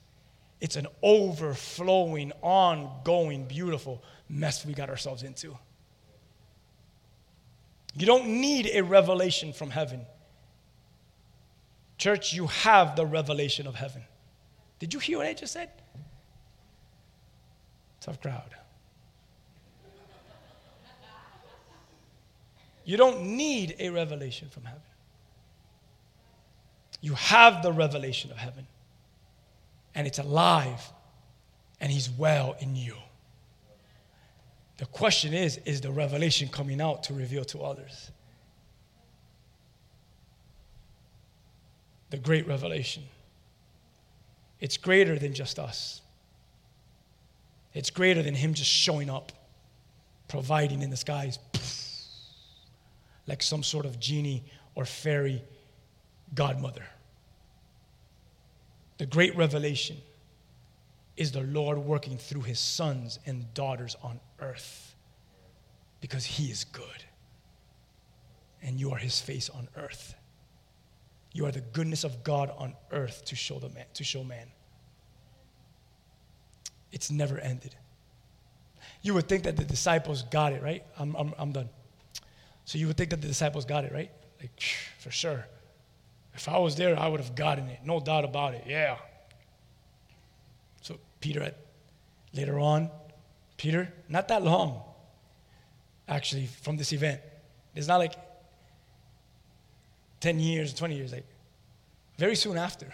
It's 0.61 0.77
an 0.77 0.87
overflowing, 1.03 2.33
ongoing, 2.43 3.45
beautiful 3.45 4.03
mess 4.29 4.65
we 4.65 4.73
got 4.73 4.89
ourselves 4.89 5.23
into. 5.23 5.57
You 7.97 8.07
don't 8.07 8.27
need 8.27 8.71
a 8.73 8.83
revelation 8.83 9.53
from 9.53 9.71
heaven. 9.71 10.05
Church, 11.97 12.35
you 12.35 12.47
have 12.49 12.95
the 12.95 13.07
revelation 13.07 13.67
of 13.67 13.75
heaven. 13.75 14.03
Did 14.79 14.93
you 14.93 15.01
hear 15.01 15.19
what 15.19 15.27
I 15.27 15.33
just 15.33 15.55
said? 15.55 15.71
Tough 18.01 18.21
crowd. 18.21 18.55
You 22.85 22.97
don't 22.97 23.23
need 23.23 23.75
a 23.81 23.89
revelation 23.89 24.49
from 24.49 24.65
heaven. 24.65 24.81
You 27.01 27.15
have 27.15 27.63
the 27.63 27.73
revelation 27.73 28.31
of 28.31 28.37
heaven 28.37 28.67
and 29.95 30.07
it's 30.07 30.19
alive 30.19 30.93
and 31.81 31.91
he's 31.91 32.11
well 32.11 32.57
in 32.61 32.77
you. 32.77 32.95
The 34.77 34.87
question 34.87 35.33
is 35.33 35.59
is 35.65 35.81
the 35.81 35.91
revelation 35.91 36.49
coming 36.49 36.81
out 36.81 37.05
to 37.05 37.15
reveal 37.15 37.45
to 37.47 37.61
others? 37.61 38.11
The 42.11 42.19
great 42.19 42.47
revelation. 42.47 43.05
It's 44.61 44.77
greater 44.77 45.19
than 45.19 45.35
just 45.35 45.59
us. 45.59 46.01
It's 47.75 47.91
greater 47.91 48.23
than 48.23 48.35
him 48.35 48.55
just 48.55 48.71
showing 48.71 49.11
up, 49.11 49.33
providing 50.29 50.83
in 50.83 50.89
the 50.89 50.97
skies, 50.97 51.39
like 53.27 53.43
some 53.43 53.63
sort 53.63 53.85
of 53.85 54.01
genie 54.01 54.45
or 54.75 54.87
fairy 54.87 55.43
godmother. 56.35 56.85
The 58.99 59.07
great 59.07 59.37
revelation 59.37 59.99
is 61.17 61.33
the 61.33 61.43
Lord 61.43 61.79
working 61.79 62.17
through 62.17 62.43
his 62.43 62.59
sons 62.59 63.19
and 63.27 63.53
daughters 63.53 63.97
on 64.03 64.21
earth 64.41 64.95
because 66.01 66.25
he 66.25 66.51
is 66.51 66.65
good. 66.65 67.05
And 68.63 68.81
you 68.81 68.93
are 68.93 68.99
his 68.99 69.21
face 69.21 69.49
on 69.49 69.69
earth. 69.77 70.15
You 71.33 71.47
are 71.47 71.53
the 71.53 71.61
goodness 71.61 72.05
of 72.05 72.25
God 72.25 72.51
on 72.57 72.75
earth 72.91 73.25
to 73.27 73.37
show, 73.37 73.59
the 73.59 73.69
man, 73.69 73.85
to 73.95 74.05
show 74.05 74.25
man. 74.25 74.49
It's 76.93 77.11
never 77.11 77.39
ended. 77.39 77.75
You 79.03 79.15
would 79.15 79.29
think 79.29 79.45
that 79.45 79.57
the 79.57 79.65
disciples 79.65 80.23
got 80.23 80.53
it, 80.53 80.63
right? 80.63 80.83
I'm, 80.99 81.15
I'm, 81.15 81.35
I'm 81.39 81.53
done. 81.53 81.69
So 82.65 82.79
you 82.79 82.87
would 82.87 82.97
think 82.97 83.11
that 83.11 83.21
the 83.21 83.29
disciples 83.29 83.65
got 83.65 83.85
it, 83.85 83.93
right? 83.93 84.11
Like, 84.41 84.51
for 84.99 85.11
sure. 85.11 85.47
If 86.35 86.49
I 86.49 86.59
was 86.59 86.77
there, 86.77 86.99
I 86.99 87.09
would 87.09 87.21
have 87.21 87.35
gotten 87.35 87.69
it. 87.69 87.81
No 87.85 88.01
doubt 88.01 88.25
about 88.25 88.55
it. 88.55 88.65
Yeah. 88.67 88.97
So 90.83 90.99
Peter, 91.21 91.53
later 92.35 92.59
on, 92.59 92.91
Peter, 93.57 93.93
not 94.09 94.29
that 94.29 94.43
long, 94.43 94.83
actually, 96.09 96.47
from 96.47 96.77
this 96.77 96.93
event. 96.93 97.21
It's 97.75 97.89
not 97.89 97.97
like 97.97 98.15
10 100.21 100.39
years, 100.41 100.75
20 100.75 100.97
years, 100.97 101.13
like 101.13 101.27
very 102.19 102.37
soon 102.37 102.57
after. 102.57 102.93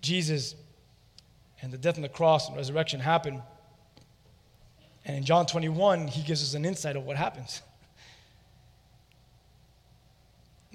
Jesus 0.00 0.54
and 1.62 1.72
the 1.72 1.78
death 1.78 1.96
on 1.96 2.02
the 2.02 2.08
cross 2.08 2.48
and 2.48 2.56
resurrection 2.56 3.00
happened. 3.00 3.42
And 5.04 5.16
in 5.16 5.24
John 5.24 5.46
21, 5.46 6.08
he 6.08 6.22
gives 6.22 6.42
us 6.42 6.54
an 6.54 6.64
insight 6.64 6.96
of 6.96 7.04
what 7.04 7.16
happens. 7.16 7.62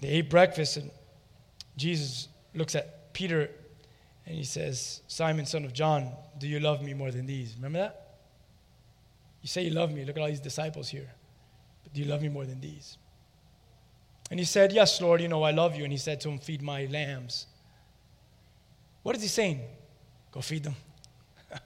They 0.02 0.10
ate 0.10 0.30
breakfast, 0.30 0.78
and 0.78 0.92
Jesus 1.78 2.28
looks 2.56 2.76
at 2.76 3.14
Peter 3.14 3.50
and 4.26 4.38
he 4.38 4.44
says, 4.44 5.02
Simon, 5.08 5.46
son 5.46 5.66
of 5.66 5.74
John, 5.74 6.12
do 6.38 6.48
you 6.48 6.60
love 6.60 6.84
me 6.84 6.94
more 6.94 7.12
than 7.12 7.26
these? 7.26 7.56
Remember 7.56 7.80
that? 7.80 8.09
You 9.42 9.48
say 9.48 9.64
you 9.64 9.72
love 9.72 9.92
me. 9.92 10.06
Look 10.06 10.18
at 10.18 10.22
all 10.22 10.28
these 10.28 10.40
disciples 10.40 10.90
here. 10.90 11.10
But 11.84 11.94
do 11.94 12.02
you 12.02 12.08
love 12.08 12.22
me 12.22 12.30
more 12.30 12.46
than 12.46 12.60
these? 12.60 12.98
And 14.30 14.40
he 14.40 14.46
said, 14.46 14.72
Yes, 14.72 15.02
Lord, 15.02 15.22
you 15.22 15.28
know 15.28 15.44
I 15.44 15.52
love 15.52 15.76
you. 15.76 15.84
And 15.84 15.92
he 15.92 15.98
said 15.98 16.22
to 16.22 16.30
him, 16.30 16.40
Feed 16.40 16.62
my 16.62 16.86
lambs. 16.86 17.48
What 19.04 19.16
is 19.16 19.22
he 19.22 19.28
saying? 19.28 19.62
Go 20.32 20.42
feed 20.42 20.64
them. 20.64 20.76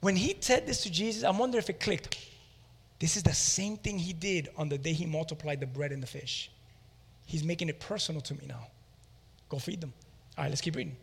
when 0.00 0.16
he 0.16 0.36
said 0.40 0.66
this 0.66 0.82
to 0.82 0.90
Jesus, 0.90 1.22
I 1.22 1.30
wonder 1.30 1.58
if 1.58 1.70
it 1.70 1.78
clicked. 1.80 2.18
This 2.98 3.16
is 3.16 3.22
the 3.22 3.34
same 3.34 3.76
thing 3.76 3.98
he 3.98 4.12
did 4.12 4.48
on 4.56 4.68
the 4.68 4.78
day 4.78 4.92
he 4.92 5.06
multiplied 5.06 5.60
the 5.60 5.66
bread 5.66 5.92
and 5.92 6.02
the 6.02 6.06
fish. 6.06 6.50
He's 7.26 7.44
making 7.44 7.68
it 7.68 7.78
personal 7.78 8.20
to 8.22 8.34
me 8.34 8.46
now. 8.48 8.66
Go 9.48 9.58
feed 9.58 9.80
them. 9.80 9.92
All 10.36 10.44
right, 10.44 10.50
let's 10.50 10.60
keep 10.60 10.76
reading. 10.76 10.96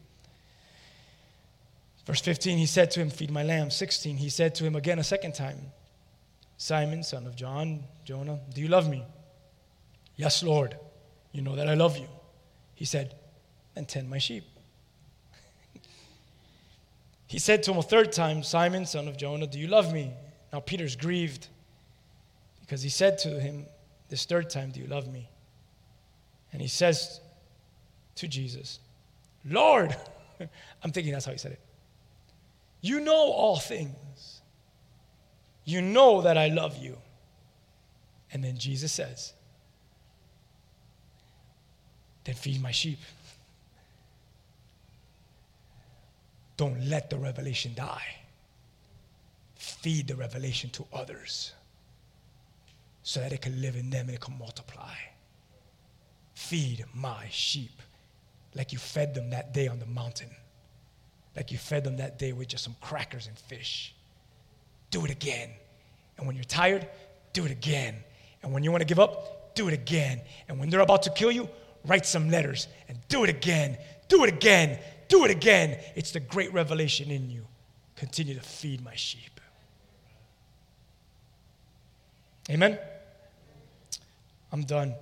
Verse 2.05 2.21
15, 2.21 2.57
he 2.57 2.65
said 2.65 2.91
to 2.91 2.99
him, 2.99 3.09
Feed 3.09 3.31
my 3.31 3.43
lambs. 3.43 3.75
16, 3.75 4.17
he 4.17 4.29
said 4.29 4.55
to 4.55 4.63
him 4.63 4.75
again 4.75 4.99
a 4.99 5.03
second 5.03 5.35
time, 5.35 5.57
Simon, 6.57 7.03
son 7.03 7.25
of 7.25 7.35
John, 7.35 7.83
Jonah, 8.05 8.39
do 8.53 8.61
you 8.61 8.67
love 8.67 8.89
me? 8.89 9.03
Yes, 10.15 10.43
Lord. 10.43 10.77
You 11.31 11.41
know 11.41 11.55
that 11.55 11.69
I 11.69 11.73
love 11.73 11.97
you. 11.97 12.07
He 12.75 12.85
said, 12.85 13.15
Then 13.75 13.85
tend 13.85 14.09
my 14.09 14.17
sheep. 14.17 14.43
he 17.27 17.39
said 17.39 17.63
to 17.63 17.71
him 17.71 17.77
a 17.77 17.83
third 17.83 18.11
time, 18.11 18.43
Simon, 18.43 18.85
son 18.85 19.07
of 19.07 19.17
Jonah, 19.17 19.47
do 19.47 19.59
you 19.59 19.67
love 19.67 19.93
me? 19.93 20.13
Now 20.51 20.59
Peter's 20.59 20.95
grieved 20.95 21.47
because 22.61 22.81
he 22.81 22.89
said 22.89 23.17
to 23.19 23.39
him 23.39 23.65
this 24.09 24.25
third 24.25 24.49
time, 24.49 24.71
Do 24.71 24.79
you 24.79 24.87
love 24.87 25.11
me? 25.11 25.29
And 26.53 26.61
he 26.61 26.67
says 26.67 27.21
to 28.15 28.27
Jesus, 28.27 28.79
Lord, 29.45 29.95
I'm 30.83 30.91
thinking 30.91 31.13
that's 31.13 31.25
how 31.25 31.31
he 31.31 31.37
said 31.37 31.53
it. 31.53 31.59
You 32.81 32.99
know 32.99 33.13
all 33.31 33.57
things. 33.57 34.41
You 35.63 35.81
know 35.81 36.21
that 36.21 36.37
I 36.37 36.47
love 36.47 36.77
you. 36.77 36.97
And 38.33 38.43
then 38.43 38.57
Jesus 38.57 38.91
says, 38.91 39.33
Then 42.23 42.35
feed 42.35 42.61
my 42.61 42.71
sheep. 42.71 42.99
Don't 46.57 46.81
let 46.87 47.09
the 47.09 47.17
revelation 47.17 47.73
die. 47.75 48.15
Feed 49.55 50.07
the 50.07 50.15
revelation 50.15 50.69
to 50.71 50.85
others 50.93 51.53
so 53.03 53.19
that 53.19 53.31
it 53.31 53.41
can 53.41 53.61
live 53.61 53.75
in 53.75 53.89
them 53.89 54.07
and 54.07 54.15
it 54.15 54.21
can 54.21 54.37
multiply. 54.37 54.93
Feed 56.33 56.85
my 56.93 57.27
sheep 57.29 57.81
like 58.55 58.71
you 58.71 58.79
fed 58.79 59.13
them 59.15 59.29
that 59.29 59.53
day 59.53 59.67
on 59.67 59.79
the 59.79 59.85
mountain, 59.85 60.29
like 61.35 61.51
you 61.51 61.57
fed 61.57 61.83
them 61.83 61.97
that 61.97 62.19
day 62.19 62.33
with 62.33 62.49
just 62.49 62.63
some 62.63 62.75
crackers 62.81 63.27
and 63.27 63.37
fish. 63.37 63.93
Do 64.89 65.05
it 65.05 65.11
again. 65.11 65.49
And 66.17 66.27
when 66.27 66.35
you're 66.35 66.43
tired, 66.43 66.87
do 67.33 67.45
it 67.45 67.51
again. 67.51 67.95
And 68.43 68.51
when 68.53 68.63
you 68.63 68.71
want 68.71 68.81
to 68.81 68.85
give 68.85 68.99
up, 68.99 69.55
do 69.55 69.67
it 69.67 69.73
again. 69.73 70.21
And 70.47 70.59
when 70.59 70.69
they're 70.69 70.81
about 70.81 71.03
to 71.03 71.09
kill 71.11 71.31
you, 71.31 71.49
write 71.85 72.05
some 72.05 72.29
letters 72.29 72.67
and 72.87 72.97
do 73.07 73.23
it 73.23 73.29
again. 73.29 73.77
Do 74.07 74.23
it 74.23 74.29
again. 74.29 74.79
Do 75.07 75.25
it 75.25 75.31
again. 75.31 75.77
It's 75.95 76.11
the 76.11 76.19
great 76.19 76.53
revelation 76.53 77.11
in 77.11 77.29
you. 77.29 77.45
Continue 77.95 78.33
to 78.35 78.41
feed 78.41 78.83
my 78.83 78.95
sheep. 78.95 79.39
Amen. 82.49 82.77
I'm 84.51 84.63
done. 84.63 84.95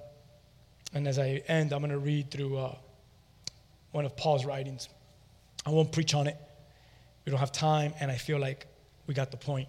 And 0.93 1.07
as 1.07 1.17
I 1.17 1.41
end, 1.47 1.73
I'm 1.73 1.79
going 1.79 1.91
to 1.91 1.97
read 1.97 2.29
through 2.29 2.57
uh, 2.57 2.75
one 3.91 4.05
of 4.05 4.15
Paul's 4.15 4.45
writings. 4.45 4.89
I 5.69 5.71
won't 5.71 5.91
preach 5.91 6.15
on 6.15 6.25
it. 6.25 6.35
We 7.25 7.29
don't 7.29 7.39
have 7.39 7.51
time, 7.51 7.93
and 7.99 8.09
I 8.09 8.15
feel 8.15 8.39
like 8.39 8.65
we 9.05 9.13
got 9.13 9.29
the 9.29 9.37
point. 9.37 9.67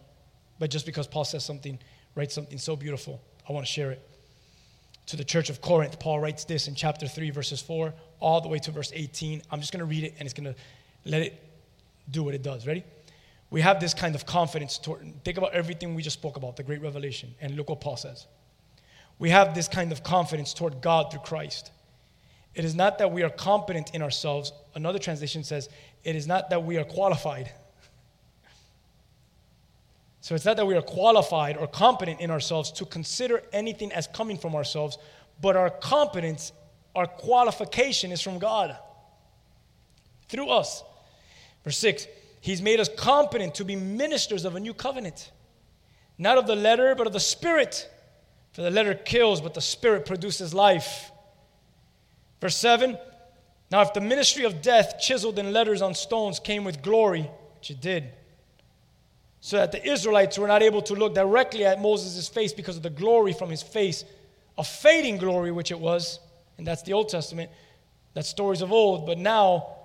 But 0.58 0.70
just 0.70 0.86
because 0.86 1.06
Paul 1.06 1.26
says 1.26 1.44
something, 1.44 1.78
writes 2.14 2.34
something 2.34 2.56
so 2.56 2.74
beautiful, 2.74 3.20
I 3.46 3.52
want 3.52 3.66
to 3.66 3.70
share 3.70 3.90
it. 3.90 4.00
To 5.08 5.16
the 5.16 5.24
church 5.24 5.50
of 5.50 5.60
Corinth, 5.60 5.98
Paul 6.00 6.18
writes 6.18 6.44
this 6.44 6.68
in 6.68 6.74
chapter 6.74 7.06
3, 7.06 7.28
verses 7.28 7.60
4, 7.60 7.92
all 8.18 8.40
the 8.40 8.48
way 8.48 8.58
to 8.60 8.70
verse 8.70 8.92
18. 8.94 9.42
I'm 9.50 9.60
just 9.60 9.72
going 9.72 9.80
to 9.80 9.84
read 9.84 10.04
it, 10.04 10.14
and 10.18 10.24
it's 10.24 10.32
going 10.32 10.50
to 10.50 10.58
let 11.04 11.20
it 11.20 11.38
do 12.10 12.22
what 12.22 12.34
it 12.34 12.42
does. 12.42 12.66
Ready? 12.66 12.82
We 13.50 13.60
have 13.60 13.78
this 13.78 13.92
kind 13.92 14.14
of 14.14 14.24
confidence. 14.24 14.78
Toward, 14.78 15.22
think 15.22 15.36
about 15.36 15.52
everything 15.52 15.94
we 15.94 16.02
just 16.02 16.18
spoke 16.18 16.38
about, 16.38 16.56
the 16.56 16.62
great 16.62 16.80
revelation, 16.80 17.34
and 17.42 17.56
look 17.56 17.68
what 17.68 17.82
Paul 17.82 17.98
says. 17.98 18.26
We 19.18 19.28
have 19.28 19.54
this 19.54 19.68
kind 19.68 19.92
of 19.92 20.02
confidence 20.02 20.54
toward 20.54 20.80
God 20.80 21.10
through 21.10 21.20
Christ. 21.20 21.72
It 22.54 22.64
is 22.64 22.74
not 22.74 22.98
that 22.98 23.12
we 23.12 23.22
are 23.22 23.30
competent 23.30 23.94
in 23.94 24.02
ourselves. 24.02 24.52
Another 24.74 24.98
translation 24.98 25.44
says, 25.44 25.68
it 26.02 26.16
is 26.16 26.26
not 26.26 26.50
that 26.50 26.64
we 26.64 26.76
are 26.78 26.84
qualified. 26.84 27.52
So 30.22 30.34
it's 30.34 30.44
not 30.44 30.58
that 30.58 30.66
we 30.66 30.74
are 30.74 30.82
qualified 30.82 31.56
or 31.56 31.66
competent 31.66 32.20
in 32.20 32.30
ourselves 32.30 32.70
to 32.72 32.84
consider 32.84 33.42
anything 33.54 33.90
as 33.90 34.06
coming 34.06 34.36
from 34.36 34.54
ourselves, 34.54 34.98
but 35.40 35.56
our 35.56 35.70
competence, 35.70 36.52
our 36.94 37.06
qualification 37.06 38.12
is 38.12 38.20
from 38.20 38.38
God 38.38 38.76
through 40.28 40.50
us. 40.50 40.84
Verse 41.64 41.78
6 41.78 42.06
He's 42.42 42.60
made 42.60 42.80
us 42.80 42.88
competent 42.96 43.54
to 43.56 43.64
be 43.64 43.76
ministers 43.76 44.44
of 44.44 44.56
a 44.56 44.60
new 44.60 44.74
covenant, 44.74 45.30
not 46.18 46.38
of 46.38 46.46
the 46.46 46.56
letter, 46.56 46.94
but 46.94 47.06
of 47.06 47.14
the 47.14 47.20
Spirit. 47.20 47.88
For 48.52 48.62
the 48.62 48.70
letter 48.70 48.94
kills, 48.94 49.40
but 49.40 49.54
the 49.54 49.60
Spirit 49.60 50.04
produces 50.04 50.52
life. 50.52 51.10
Verse 52.40 52.56
7 52.56 52.98
Now, 53.70 53.82
if 53.82 53.92
the 53.92 54.00
ministry 54.00 54.44
of 54.44 54.62
death, 54.62 55.00
chiseled 55.00 55.38
in 55.38 55.52
letters 55.52 55.82
on 55.82 55.94
stones, 55.94 56.40
came 56.40 56.64
with 56.64 56.82
glory, 56.82 57.30
which 57.58 57.70
it 57.70 57.80
did, 57.80 58.10
so 59.40 59.56
that 59.56 59.72
the 59.72 59.86
Israelites 59.86 60.38
were 60.38 60.48
not 60.48 60.62
able 60.62 60.82
to 60.82 60.94
look 60.94 61.14
directly 61.14 61.64
at 61.64 61.80
Moses' 61.80 62.28
face 62.28 62.52
because 62.52 62.76
of 62.76 62.82
the 62.82 62.90
glory 62.90 63.32
from 63.32 63.50
his 63.50 63.62
face, 63.62 64.04
a 64.58 64.64
fading 64.64 65.16
glory, 65.16 65.52
which 65.52 65.70
it 65.70 65.78
was, 65.78 66.20
and 66.58 66.66
that's 66.66 66.82
the 66.82 66.92
Old 66.92 67.08
Testament, 67.08 67.50
that's 68.12 68.28
stories 68.28 68.60
of 68.60 68.72
old, 68.72 69.06
but 69.06 69.18
now, 69.18 69.76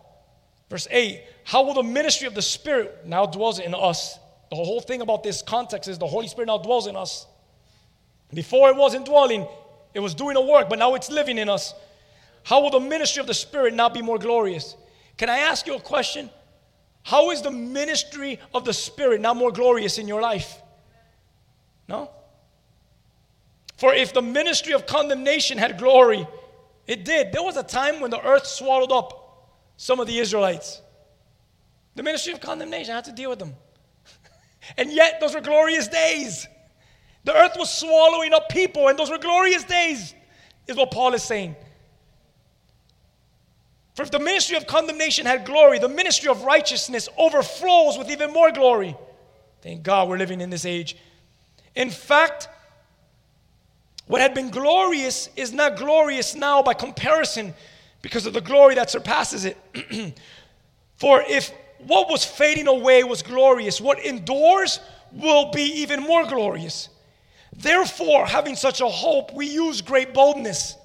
verse 0.70 0.88
8, 0.89 1.22
how 1.43 1.64
will 1.64 1.76
the 1.76 1.84
ministry 1.84 2.28
of 2.28 2.34
the 2.34 2.41
Spirit 2.41 3.06
now 3.06 3.26
dwells 3.26 3.60
in 3.60 3.74
us? 3.76 4.18
The 4.49 4.56
whole 4.56 4.82
thing 4.82 5.01
about 5.01 5.24
this 5.24 5.41
context 5.41 5.89
is 5.89 5.97
the 5.97 6.08
Holy 6.08 6.28
Spirit 6.28 6.47
now 6.47 6.58
dwells 6.58 6.88
in 6.88 6.95
us. 6.95 7.28
Before 8.34 8.70
it 8.70 8.76
wasn't 8.76 9.06
dwelling, 9.06 9.47
it 9.93 9.99
was 9.99 10.14
doing 10.14 10.36
a 10.36 10.41
work, 10.41 10.70
but 10.70 10.80
now 10.80 10.95
it's 10.95 11.10
living 11.10 11.38
in 11.38 11.49
us. 11.49 11.74
How 12.46 12.62
will 12.62 12.70
the 12.70 12.80
ministry 12.80 13.20
of 13.20 13.28
the 13.28 13.34
Spirit 13.34 13.74
not 13.74 13.93
be 13.93 14.04
more 14.04 14.20
glorious? 14.20 14.76
Can 15.18 15.30
I 15.32 15.39
ask 15.39 15.66
you 15.66 15.76
a 15.76 15.80
question? 15.80 16.30
How 17.02 17.32
is 17.32 17.41
the 17.41 17.50
ministry 17.50 18.39
of 18.54 18.66
the 18.66 18.74
Spirit 18.74 19.20
not 19.20 19.36
more 19.36 19.52
glorious 19.52 19.98
in 19.98 20.08
your 20.08 20.22
life? 20.22 20.62
No? 21.89 22.12
For 23.78 23.96
if 23.96 24.14
the 24.14 24.22
ministry 24.22 24.74
of 24.74 24.86
condemnation 24.86 25.58
had 25.58 25.80
glory, 25.80 26.28
it 26.86 27.04
did. 27.04 27.32
There 27.32 27.41
was 27.41 27.58
a 27.58 27.64
time 27.64 28.00
when 28.00 28.12
the 28.12 28.24
earth 28.24 28.46
swallowed 28.46 28.91
up 28.91 29.50
some 29.78 30.00
of 30.00 30.06
the 30.06 30.20
Israelites. 30.20 30.82
The 31.96 32.04
ministry 32.04 32.32
of 32.32 32.41
condemnation 32.41 32.93
had 32.93 33.06
to 33.06 33.12
deal 33.12 33.32
with 33.32 33.39
them. 33.39 33.56
and 34.78 34.91
yet, 34.91 35.20
those 35.20 35.34
were 35.34 35.41
glorious 35.41 35.88
days. 35.88 36.48
The 37.24 37.36
earth 37.36 37.56
was 37.58 37.74
swallowing 37.74 38.34
up 38.34 38.50
people, 38.50 38.88
and 38.88 39.00
those 39.00 39.10
were 39.10 39.18
glorious 39.18 39.64
days, 39.64 40.14
is 40.68 40.78
what 40.78 40.91
Paul 40.91 41.16
is 41.16 41.24
saying. 41.24 41.56
For 43.96 44.04
if 44.04 44.12
the 44.12 44.20
ministry 44.20 44.58
of 44.58 44.68
condemnation 44.68 45.26
had 45.26 45.46
glory, 45.46 45.80
the 45.80 45.89
ministry 45.89 46.30
of 46.30 46.43
righteousness 46.43 47.08
overflows 47.18 47.98
with 47.98 48.12
even 48.12 48.34
more 48.34 48.52
glory. 48.52 48.96
Thank 49.62 49.84
God 49.84 50.10
we're 50.10 50.18
living 50.18 50.41
in 50.41 50.50
this 50.50 50.66
age. 50.66 50.98
In 51.76 51.89
fact, 51.89 52.50
what 54.08 54.22
had 54.22 54.34
been 54.34 54.50
glorious 54.50 55.30
is 55.38 55.54
not 55.54 55.78
glorious 55.78 56.36
now 56.36 56.62
by 56.62 56.74
comparison 56.74 57.54
because 58.02 58.26
of 58.26 58.34
the 58.34 58.41
glory 58.41 58.76
that 58.76 58.89
surpasses 58.89 59.46
it. 59.46 59.58
For 60.98 61.24
if 61.28 61.52
what 61.80 62.10
was 62.10 62.26
fading 62.26 62.68
away 62.68 63.04
was 63.04 63.24
glorious, 63.24 63.80
what 63.80 64.00
endures 64.06 64.80
will 65.14 65.52
be 65.52 65.64
even 65.82 66.02
more 66.02 66.26
glorious. 66.26 66.89
Therefore, 67.56 68.26
having 68.26 68.56
such 68.58 68.82
a 68.82 68.88
hope, 68.88 69.34
we 69.34 69.48
use 69.48 69.82
great 69.82 70.14
boldness. 70.14 70.76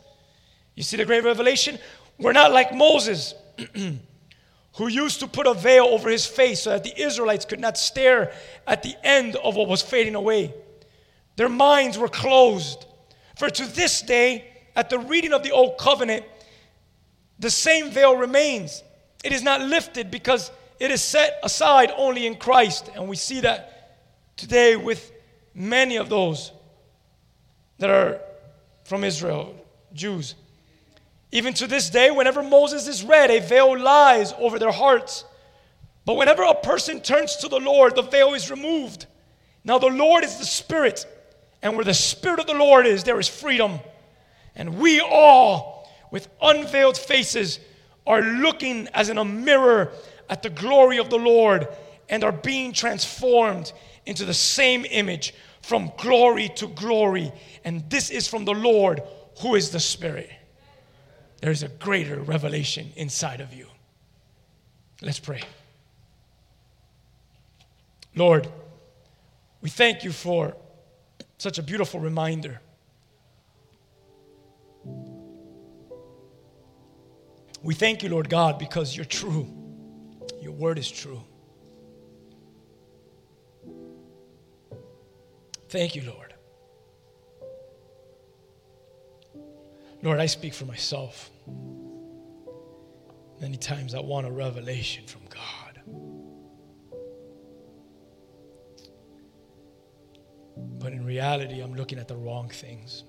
You 0.77 0.85
see 0.85 0.97
the 0.97 1.05
great 1.05 1.25
revelation? 1.25 1.79
We're 2.21 2.33
not 2.33 2.53
like 2.53 2.75
Moses, 2.75 3.35
who 3.75 4.89
used 4.89 5.21
to 5.21 5.27
put 5.27 5.47
a 5.47 5.55
veil 5.55 5.87
over 5.87 6.11
his 6.11 6.27
face 6.27 6.62
so 6.62 6.71
that 6.71 6.85
the 6.85 7.01
Israelites 7.01 7.47
could 7.47 7.61
not 7.61 7.79
stare 7.79 8.33
at 8.66 8.83
the 8.83 8.95
end 9.03 9.37
of 9.37 9.57
what 9.57 9.68
was 9.68 9.81
fading 9.81 10.14
away. 10.14 10.55
Their 11.37 11.49
minds 11.49 11.97
were 11.97 12.09
closed. 12.09 12.85
For 13.37 13.49
to 13.49 13.66
this 13.66 14.03
day, 14.03 14.45
at 14.77 14.91
the 14.91 14.99
reading 14.99 15.33
of 15.33 15.43
the 15.43 15.51
Old 15.51 15.79
Covenant, 15.79 16.25
the 17.39 17.51
same 17.51 17.91
veil 17.91 18.14
remains. 18.16 18.83
It 19.25 19.33
is 19.33 19.43
not 19.43 19.62
lifted 19.62 20.11
because 20.11 20.51
it 20.79 20.91
is 20.91 21.01
set 21.01 21.41
aside 21.43 21.91
only 21.97 22.27
in 22.27 22.37
Christ. 22.37 22.91
And 22.95 23.09
we 23.09 23.16
see 23.16 23.41
that 23.41 23.99
today 24.37 24.77
with 24.77 25.11
many 25.55 25.97
of 25.97 26.11
those 26.11 26.53
that 27.79 27.89
are 27.89 28.21
from 28.85 29.05
Israel, 29.05 29.55
Jews. 29.95 30.35
Even 31.33 31.55
to 31.55 31.66
this 31.66 31.91
day, 31.91 32.11
whenever 32.11 32.43
Moses 32.43 32.89
is 32.89 33.05
read, 33.05 33.31
a 33.31 33.41
veil 33.41 33.78
lies 33.78 34.33
over 34.39 34.59
their 34.59 34.72
hearts. 34.72 35.24
But 36.05 36.16
whenever 36.16 36.43
a 36.43 36.55
person 36.55 37.01
turns 37.01 37.37
to 37.37 37.49
the 37.49 37.61
Lord, 37.61 37.95
the 37.95 38.03
veil 38.03 38.35
is 38.35 38.51
removed. 38.51 39.07
Now, 39.62 39.78
the 39.78 39.87
Lord 39.87 40.24
is 40.24 40.39
the 40.39 40.45
Spirit, 40.45 41.07
and 41.62 41.76
where 41.76 41.85
the 41.85 41.95
Spirit 41.95 42.41
of 42.41 42.47
the 42.47 42.55
Lord 42.55 42.87
is, 42.87 43.05
there 43.05 43.20
is 43.20 43.28
freedom. 43.28 43.78
And 44.57 44.78
we 44.78 45.01
all, 45.01 45.89
with 46.11 46.28
unveiled 46.43 46.97
faces, 46.97 47.61
are 48.07 48.22
looking 48.22 48.89
as 48.95 49.09
in 49.09 49.18
a 49.18 49.24
mirror 49.24 49.93
at 50.28 50.43
the 50.43 50.51
glory 50.51 50.99
of 50.99 51.11
the 51.11 51.18
Lord 51.18 51.68
and 52.09 52.24
are 52.24 52.33
being 52.33 52.72
transformed 52.72 53.72
into 54.07 54.24
the 54.24 54.35
same 54.35 54.85
image 54.91 55.35
from 55.62 55.93
glory 55.99 56.49
to 56.57 56.66
glory. 56.68 57.31
And 57.64 57.89
this 57.89 58.11
is 58.11 58.26
from 58.26 58.45
the 58.45 58.55
Lord 58.55 59.03
who 59.41 59.55
is 59.55 59.70
the 59.70 59.78
Spirit. 59.81 60.31
There's 61.41 61.62
a 61.62 61.68
greater 61.68 62.20
revelation 62.20 62.93
inside 62.97 63.41
of 63.41 63.55
you. 63.55 63.66
Let's 65.01 65.18
pray. 65.18 65.43
Lord, 68.14 68.49
we 69.62 69.70
thank 69.70 70.05
you 70.05 70.12
for 70.12 70.57
such 71.38 71.59
a 71.59 71.62
beautiful 71.62 72.01
reminder. 72.01 72.61
We 77.62 77.74
thank 77.74 78.03
you, 78.03 78.09
Lord 78.09 78.28
God, 78.28 78.59
because 78.59 78.97
you're 78.97 79.05
true. 79.05 79.47
Your 80.41 80.53
word 80.53 80.78
is 80.78 80.91
true. 80.91 81.22
Thank 85.68 85.95
you, 85.95 86.03
Lord. 86.03 86.34
Lord, 90.03 90.18
I 90.18 90.26
speak 90.26 90.55
for 90.55 90.64
myself. 90.64 91.30
Many 93.41 93.57
times 93.57 93.95
I 93.95 94.01
want 94.01 94.26
a 94.26 94.30
revelation 94.30 95.07
from 95.07 95.22
God. 95.28 95.80
But 100.78 100.93
in 100.93 101.05
reality, 101.05 101.61
I'm 101.61 101.74
looking 101.74 101.99
at 101.99 102.09
the 102.09 102.16
wrong 102.16 102.49
things. 102.49 103.05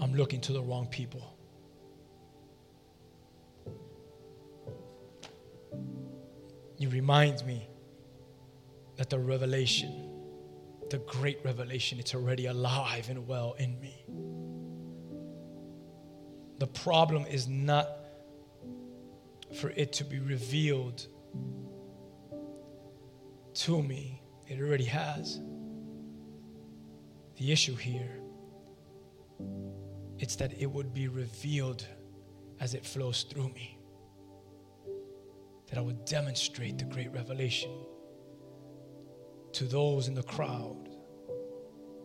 I'm 0.00 0.14
looking 0.14 0.40
to 0.42 0.52
the 0.52 0.62
wrong 0.62 0.86
people. 0.86 1.36
You 6.78 6.88
remind 6.88 7.44
me 7.44 7.68
that 8.96 9.10
the 9.10 9.18
revelation, 9.18 10.10
the 10.88 10.98
great 10.98 11.38
revelation, 11.44 11.98
it's 11.98 12.14
already 12.14 12.46
alive 12.46 13.10
and 13.10 13.26
well 13.26 13.54
in 13.58 13.78
me. 13.80 14.04
The 16.60 16.66
problem 16.66 17.24
is 17.24 17.48
not 17.48 17.88
for 19.58 19.70
it 19.70 19.94
to 19.94 20.04
be 20.04 20.18
revealed 20.18 21.06
to 23.54 23.82
me, 23.82 24.22
it 24.46 24.60
already 24.60 24.84
has. 24.84 25.40
The 27.36 27.50
issue 27.50 27.74
here 27.74 28.20
it's 30.18 30.36
that 30.36 30.52
it 30.60 30.66
would 30.66 30.92
be 30.92 31.08
revealed 31.08 31.86
as 32.60 32.74
it 32.74 32.84
flows 32.84 33.22
through 33.22 33.48
me. 33.48 33.78
That 35.70 35.78
I 35.78 35.80
would 35.80 36.04
demonstrate 36.04 36.76
the 36.76 36.84
great 36.84 37.10
revelation 37.14 37.72
to 39.52 39.64
those 39.64 40.08
in 40.08 40.14
the 40.14 40.22
crowd, 40.22 40.90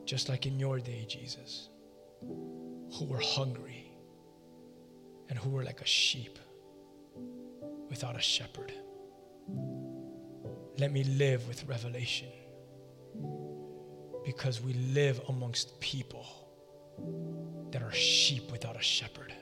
just 0.05 0.29
like 0.29 0.45
in 0.45 0.57
your 0.57 0.79
day, 0.79 1.05
Jesus, 1.09 1.67
who 2.21 3.05
were 3.05 3.19
hungry 3.19 3.84
and 5.29 5.37
who 5.39 5.49
were 5.49 5.63
like 5.63 5.81
a 5.81 5.85
sheep 5.85 6.39
without 7.89 8.15
a 8.15 8.21
shepherd. 8.21 8.73
Let 10.77 10.91
me 10.91 11.03
live 11.03 11.47
with 11.47 11.65
revelation 11.67 12.27
because 14.25 14.61
we 14.61 14.73
live 14.73 15.21
amongst 15.29 15.79
people 15.79 16.25
that 17.71 17.81
are 17.81 17.93
sheep 17.93 18.51
without 18.51 18.75
a 18.75 18.81
shepherd. 18.81 19.33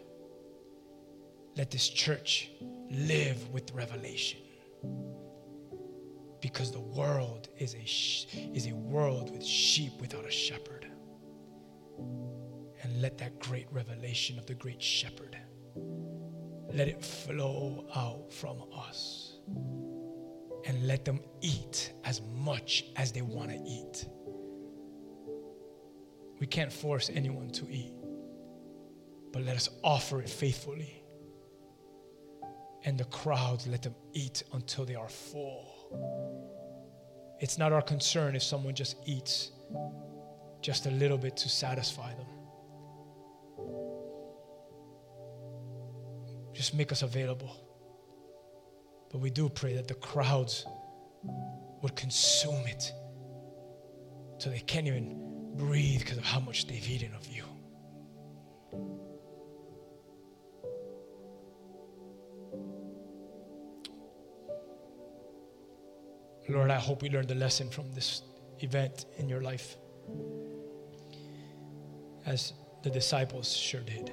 Let 1.56 1.72
this 1.72 1.88
church 1.88 2.50
live 2.90 3.50
with 3.50 3.72
revelation 3.74 4.40
because 6.42 6.72
the 6.72 6.80
world 6.80 7.48
is 7.58 7.74
a, 7.74 7.86
sh- 7.86 8.26
is 8.54 8.68
a 8.68 8.76
world 8.76 9.32
with 9.32 9.44
sheep 9.44 9.94
without 10.02 10.26
a 10.26 10.32
shepherd. 10.32 10.86
And 12.84 13.02
let 13.02 13.18
that 13.20 13.40
great 13.40 13.68
revelation 13.72 14.38
of 14.38 14.46
the 14.46 14.56
great 14.56 14.82
shepherd 14.82 15.38
let 15.76 16.88
it 16.88 17.04
flow 17.04 17.86
out 17.96 18.32
from 18.34 18.64
us. 18.76 19.38
And 20.66 20.88
let 20.88 21.04
them 21.04 21.20
eat 21.42 21.92
as 22.06 22.22
much 22.22 22.86
as 22.96 23.12
they 23.12 23.22
want 23.22 23.50
to 23.50 23.58
eat. 23.58 24.06
We 26.40 26.48
can't 26.48 26.72
force 26.72 27.10
anyone 27.14 27.50
to 27.52 27.70
eat, 27.70 27.94
but 29.32 29.44
let 29.44 29.56
us 29.56 29.70
offer 29.84 30.22
it 30.22 30.30
faithfully. 30.30 31.04
And 32.86 32.98
the 32.98 33.06
crowds, 33.06 33.68
let 33.68 33.82
them 33.82 33.96
eat 34.14 34.44
until 34.54 34.86
they 34.86 34.96
are 34.96 35.10
full. 35.10 35.66
It's 37.40 37.58
not 37.58 37.74
our 37.74 37.82
concern 37.82 38.36
if 38.36 38.44
someone 38.44 38.74
just 38.74 38.96
eats 39.06 39.52
just 40.62 40.86
a 40.86 40.92
little 40.92 41.18
bit 41.18 41.36
to 41.38 41.50
satisfy 41.50 42.14
them. 42.14 42.33
Just 46.54 46.74
make 46.74 46.92
us 46.92 47.02
available. 47.02 47.56
But 49.12 49.20
we 49.20 49.30
do 49.30 49.50
pray 49.50 49.74
that 49.76 49.88
the 49.88 49.96
crowds 49.96 50.66
would 51.82 51.96
consume 51.96 52.66
it 52.68 52.92
so 54.38 54.50
they 54.50 54.60
can't 54.60 54.88
even 54.88 55.54
breathe 55.56 56.00
because 56.00 56.18
of 56.18 56.26
how 56.26 56.40
much 56.40 56.68
they've 56.68 56.90
eaten 56.90 57.14
of 57.14 57.28
you. 57.28 57.44
Lord, 66.50 66.72
I 66.72 66.76
hope 66.76 67.02
we 67.02 67.10
learned 67.10 67.30
the 67.30 67.36
lesson 67.36 67.70
from 67.70 67.92
this 67.94 68.22
event 68.60 69.06
in 69.18 69.30
your 69.30 69.42
life, 69.42 69.78
as 72.26 72.54
the 72.84 72.90
disciples 72.90 73.56
sure 73.56 73.82
did. 73.82 74.12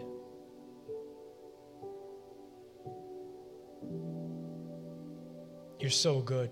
You're 5.81 5.91
so 5.91 6.21
good. 6.21 6.51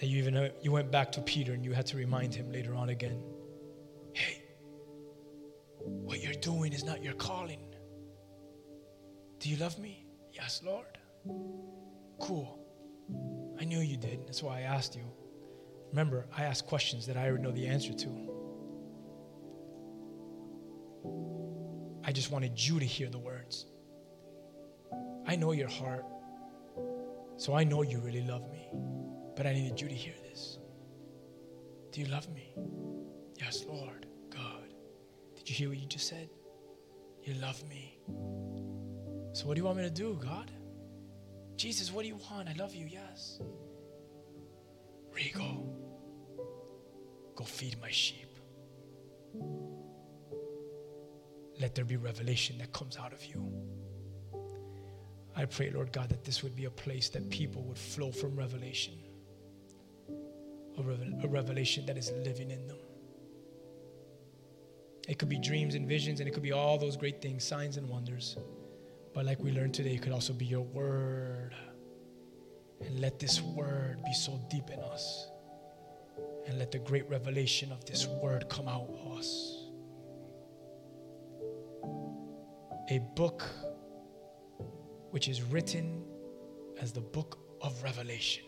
That 0.00 0.06
you 0.06 0.18
even 0.18 0.50
you 0.60 0.72
went 0.72 0.90
back 0.90 1.12
to 1.12 1.22
Peter 1.22 1.52
and 1.52 1.64
you 1.64 1.72
had 1.72 1.86
to 1.86 1.96
remind 1.96 2.34
him 2.34 2.50
later 2.50 2.74
on 2.74 2.88
again. 2.88 3.22
Hey, 4.12 4.42
what 5.78 6.20
you're 6.20 6.34
doing 6.34 6.72
is 6.72 6.84
not 6.84 7.02
your 7.02 7.14
calling. 7.14 7.60
Do 9.38 9.48
you 9.48 9.56
love 9.56 9.78
me? 9.78 10.04
Yes, 10.32 10.62
Lord. 10.64 10.98
Cool. 12.20 12.58
I 13.60 13.64
knew 13.64 13.78
you 13.78 13.96
did. 13.96 14.26
That's 14.26 14.42
why 14.42 14.58
I 14.58 14.62
asked 14.62 14.96
you. 14.96 15.04
Remember, 15.90 16.26
I 16.36 16.42
asked 16.42 16.66
questions 16.66 17.06
that 17.06 17.16
I 17.16 17.28
already 17.28 17.44
know 17.44 17.52
the 17.52 17.68
answer 17.68 17.92
to. 17.92 18.08
I 22.04 22.10
just 22.12 22.32
wanted 22.32 22.60
you 22.60 22.80
to 22.80 22.84
hear 22.84 23.08
the 23.08 23.18
words. 23.18 23.66
I 25.26 25.36
know 25.36 25.52
your 25.52 25.68
heart. 25.68 26.04
So 27.36 27.54
I 27.54 27.64
know 27.64 27.82
you 27.82 27.98
really 27.98 28.22
love 28.22 28.50
me, 28.50 28.68
but 29.36 29.46
I 29.46 29.52
needed 29.52 29.80
you 29.80 29.88
to 29.88 29.94
hear 29.94 30.14
this. 30.22 30.58
Do 31.92 32.00
you 32.00 32.06
love 32.06 32.28
me? 32.30 32.54
Yes, 33.38 33.64
Lord. 33.68 34.06
God. 34.30 34.74
Did 35.36 35.48
you 35.48 35.54
hear 35.54 35.68
what 35.68 35.78
you 35.78 35.86
just 35.86 36.08
said? 36.08 36.28
You 37.22 37.34
love 37.34 37.62
me. 37.68 37.98
So 39.32 39.46
what 39.46 39.54
do 39.54 39.60
you 39.60 39.64
want 39.64 39.78
me 39.78 39.84
to 39.84 39.90
do, 39.90 40.18
God? 40.22 40.50
Jesus, 41.56 41.92
what 41.92 42.02
do 42.02 42.08
you 42.08 42.18
want? 42.30 42.48
I 42.48 42.54
love 42.54 42.74
you, 42.74 42.86
yes. 42.86 43.40
Rigo, 45.14 45.66
go 47.34 47.44
feed 47.44 47.80
my 47.80 47.90
sheep. 47.90 48.28
Let 51.58 51.74
there 51.74 51.84
be 51.84 51.96
revelation 51.96 52.58
that 52.58 52.72
comes 52.72 52.98
out 52.98 53.12
of 53.12 53.24
you. 53.24 53.50
I 55.36 55.44
pray, 55.44 55.70
Lord 55.70 55.92
God, 55.92 56.08
that 56.08 56.24
this 56.24 56.42
would 56.42 56.56
be 56.56 56.64
a 56.64 56.70
place 56.70 57.10
that 57.10 57.28
people 57.28 57.62
would 57.64 57.76
flow 57.76 58.10
from 58.10 58.34
revelation, 58.34 58.94
a, 60.78 60.82
revel- 60.82 61.20
a 61.22 61.28
revelation 61.28 61.84
that 61.86 61.98
is 61.98 62.10
living 62.24 62.50
in 62.50 62.66
them. 62.66 62.78
It 65.06 65.18
could 65.18 65.28
be 65.28 65.38
dreams 65.38 65.74
and 65.74 65.86
visions, 65.86 66.20
and 66.20 66.28
it 66.28 66.32
could 66.32 66.42
be 66.42 66.52
all 66.52 66.78
those 66.78 66.96
great 66.96 67.20
things, 67.20 67.44
signs 67.44 67.76
and 67.76 67.86
wonders. 67.88 68.38
But 69.14 69.26
like 69.26 69.38
we 69.40 69.52
learned 69.52 69.74
today, 69.74 69.94
it 69.94 70.02
could 70.02 70.12
also 70.12 70.32
be 70.32 70.46
your 70.46 70.62
word. 70.62 71.54
And 72.80 73.00
let 73.00 73.18
this 73.18 73.40
word 73.40 74.02
be 74.04 74.14
so 74.14 74.40
deep 74.50 74.70
in 74.70 74.80
us. 74.80 75.28
And 76.46 76.58
let 76.58 76.72
the 76.72 76.78
great 76.78 77.08
revelation 77.10 77.72
of 77.72 77.84
this 77.84 78.06
word 78.06 78.48
come 78.48 78.68
out 78.68 78.88
of 78.88 79.18
us. 79.18 79.64
A 82.90 83.00
book 83.14 83.44
which 85.10 85.28
is 85.28 85.42
written 85.42 86.04
as 86.80 86.92
the 86.92 87.00
book 87.00 87.38
of 87.60 87.82
Revelation. 87.82 88.44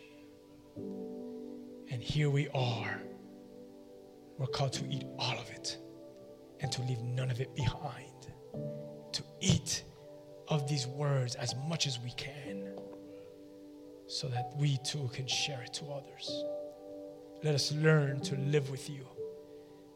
And 1.91 2.01
here 2.01 2.29
we 2.29 2.47
are. 2.49 3.01
We're 4.37 4.47
called 4.47 4.73
to 4.73 4.85
eat 4.89 5.03
all 5.17 5.37
of 5.37 5.49
it 5.49 5.77
and 6.61 6.71
to 6.71 6.81
leave 6.83 7.01
none 7.01 7.31
of 7.31 7.41
it 7.41 7.55
behind. 7.55 8.27
To 9.13 9.23
eat 9.41 9.83
of 10.47 10.67
these 10.67 10.87
words 10.87 11.35
as 11.35 11.55
much 11.67 11.87
as 11.87 11.99
we 11.99 12.11
can 12.11 12.79
so 14.07 14.27
that 14.27 14.51
we 14.57 14.77
too 14.83 15.09
can 15.13 15.27
share 15.27 15.61
it 15.61 15.73
to 15.73 15.85
others. 15.85 16.43
Let 17.43 17.55
us 17.55 17.71
learn 17.71 18.21
to 18.21 18.35
live 18.37 18.69
with 18.69 18.89
you, 18.89 19.05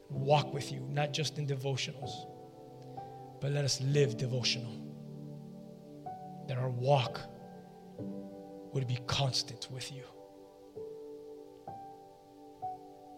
walk 0.09 0.53
with 0.53 0.71
you, 0.71 0.79
not 0.91 1.11
just 1.13 1.37
in 1.37 1.47
devotionals, 1.47 2.11
but 3.41 3.51
let 3.51 3.65
us 3.65 3.81
live 3.81 4.15
devotional. 4.15 4.92
That 6.47 6.57
our 6.57 6.69
walk 6.69 7.21
would 8.73 8.87
be 8.87 8.99
constant 9.07 9.69
with 9.71 9.91
you. 9.91 10.03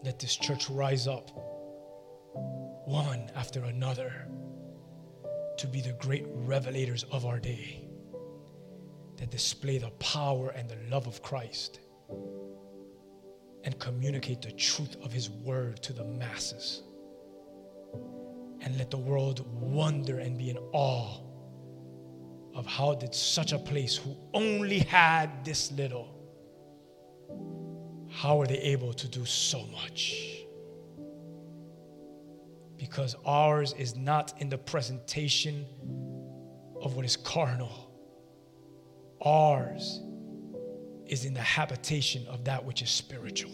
Let 0.04 0.18
this 0.18 0.36
church 0.36 0.70
rise 0.70 1.08
up 1.08 1.30
one 2.86 3.30
after 3.34 3.64
another 3.64 4.28
to 5.58 5.66
be 5.66 5.80
the 5.80 5.94
great 5.94 6.26
revelators 6.46 7.04
of 7.10 7.24
our 7.26 7.40
day 7.40 7.88
that 9.16 9.30
display 9.30 9.78
the 9.78 9.90
power 9.92 10.50
and 10.50 10.68
the 10.68 10.76
love 10.90 11.06
of 11.06 11.22
Christ 11.22 11.80
and 13.64 13.78
communicate 13.80 14.42
the 14.42 14.52
truth 14.52 14.96
of 15.02 15.12
His 15.12 15.30
word 15.30 15.82
to 15.82 15.92
the 15.92 16.04
masses. 16.04 16.82
And 18.60 18.76
let 18.78 18.90
the 18.90 18.98
world 18.98 19.44
wonder 19.60 20.18
and 20.18 20.38
be 20.38 20.50
in 20.50 20.58
awe 20.72 21.25
of 22.56 22.66
how 22.66 22.94
did 22.94 23.14
such 23.14 23.52
a 23.52 23.58
place 23.58 23.96
who 23.96 24.16
only 24.34 24.80
had 24.80 25.44
this 25.44 25.70
little 25.72 26.16
how 28.08 28.40
are 28.40 28.46
they 28.46 28.58
able 28.58 28.94
to 28.94 29.08
do 29.08 29.26
so 29.26 29.66
much? 29.66 30.14
Because 32.78 33.14
ours 33.26 33.74
is 33.76 33.94
not 33.94 34.32
in 34.40 34.48
the 34.48 34.56
presentation 34.56 35.66
of 36.80 36.96
what 36.96 37.04
is 37.04 37.14
carnal. 37.14 37.90
Ours 39.20 40.00
is 41.06 41.26
in 41.26 41.34
the 41.34 41.42
habitation 41.42 42.26
of 42.28 42.42
that 42.44 42.64
which 42.64 42.80
is 42.80 42.88
spiritual. 42.88 43.52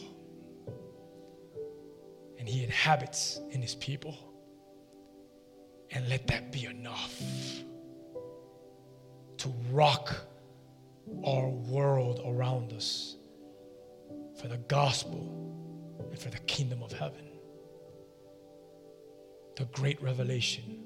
And 2.38 2.48
he 2.48 2.62
inhabits 2.62 3.40
in 3.50 3.60
his 3.60 3.74
people. 3.74 4.16
And 5.90 6.08
let 6.08 6.28
that 6.28 6.52
be 6.52 6.66
enough 6.66 7.20
to 9.42 9.52
rock 9.72 10.14
our 11.24 11.48
world 11.48 12.20
around 12.24 12.72
us 12.72 13.16
for 14.40 14.46
the 14.46 14.58
gospel 14.68 15.98
and 15.98 16.16
for 16.16 16.30
the 16.30 16.38
kingdom 16.38 16.80
of 16.80 16.92
heaven. 16.92 17.26
The 19.56 19.64
great 19.72 20.00
revelation, 20.00 20.84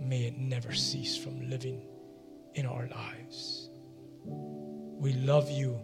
may 0.00 0.26
it 0.26 0.38
never 0.38 0.72
cease 0.72 1.16
from 1.16 1.50
living 1.50 1.82
in 2.54 2.64
our 2.64 2.86
lives. 2.86 3.70
We 4.24 5.14
love 5.14 5.50
you 5.50 5.80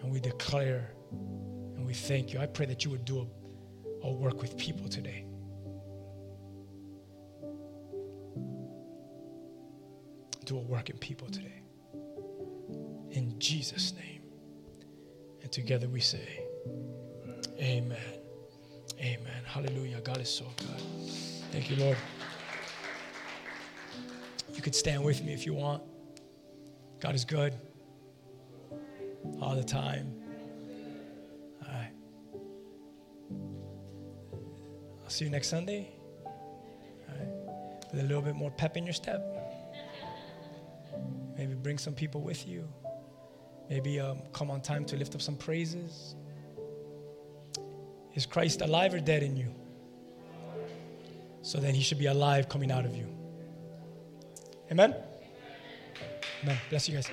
and 0.00 0.12
we 0.12 0.20
declare 0.20 0.92
and 1.10 1.84
we 1.84 1.94
thank 1.94 2.32
you. 2.32 2.38
I 2.38 2.46
pray 2.46 2.66
that 2.66 2.84
you 2.84 2.92
would 2.92 3.04
do 3.04 3.26
a, 4.02 4.06
a 4.06 4.12
work 4.12 4.40
with 4.40 4.56
people 4.56 4.88
today. 4.88 5.24
Do 10.50 10.58
a 10.58 10.62
work 10.62 10.90
in 10.90 10.98
people 10.98 11.28
today. 11.28 11.62
In 13.12 13.36
Jesus' 13.38 13.94
name. 13.94 14.22
And 15.42 15.52
together 15.52 15.88
we 15.88 16.00
say, 16.00 16.44
Amen. 17.60 17.96
Amen. 18.98 19.42
Hallelujah. 19.44 20.00
God 20.00 20.18
is 20.18 20.28
so 20.28 20.46
good. 20.56 20.80
Thank 21.52 21.70
you, 21.70 21.76
Lord. 21.76 21.96
You 24.52 24.60
could 24.60 24.74
stand 24.74 25.04
with 25.04 25.22
me 25.22 25.32
if 25.32 25.46
you 25.46 25.54
want. 25.54 25.84
God 26.98 27.14
is 27.14 27.24
good 27.24 27.54
all 29.40 29.54
the 29.54 29.62
time. 29.62 30.12
All 31.62 31.72
right. 31.72 31.92
I'll 35.04 35.10
see 35.10 35.26
you 35.26 35.30
next 35.30 35.48
Sunday. 35.48 35.92
All 36.26 36.34
right. 37.08 37.92
With 37.92 38.00
a 38.00 38.04
little 38.04 38.22
bit 38.22 38.34
more 38.34 38.50
pep 38.50 38.76
in 38.76 38.84
your 38.84 38.94
step. 38.94 39.49
Maybe 41.36 41.54
bring 41.54 41.78
some 41.78 41.94
people 41.94 42.20
with 42.20 42.46
you. 42.46 42.68
Maybe 43.68 44.00
um, 44.00 44.22
come 44.32 44.50
on 44.50 44.60
time 44.60 44.84
to 44.86 44.96
lift 44.96 45.14
up 45.14 45.22
some 45.22 45.36
praises. 45.36 46.16
Is 48.14 48.26
Christ 48.26 48.60
alive 48.62 48.94
or 48.94 49.00
dead 49.00 49.22
in 49.22 49.36
you? 49.36 49.54
So 51.42 51.58
then 51.58 51.74
he 51.74 51.82
should 51.82 51.98
be 51.98 52.06
alive 52.06 52.48
coming 52.48 52.70
out 52.70 52.84
of 52.84 52.94
you. 52.94 53.06
Amen? 54.70 54.94
Amen. 56.42 56.58
Bless 56.68 56.88
you 56.88 56.94
guys. 56.94 57.10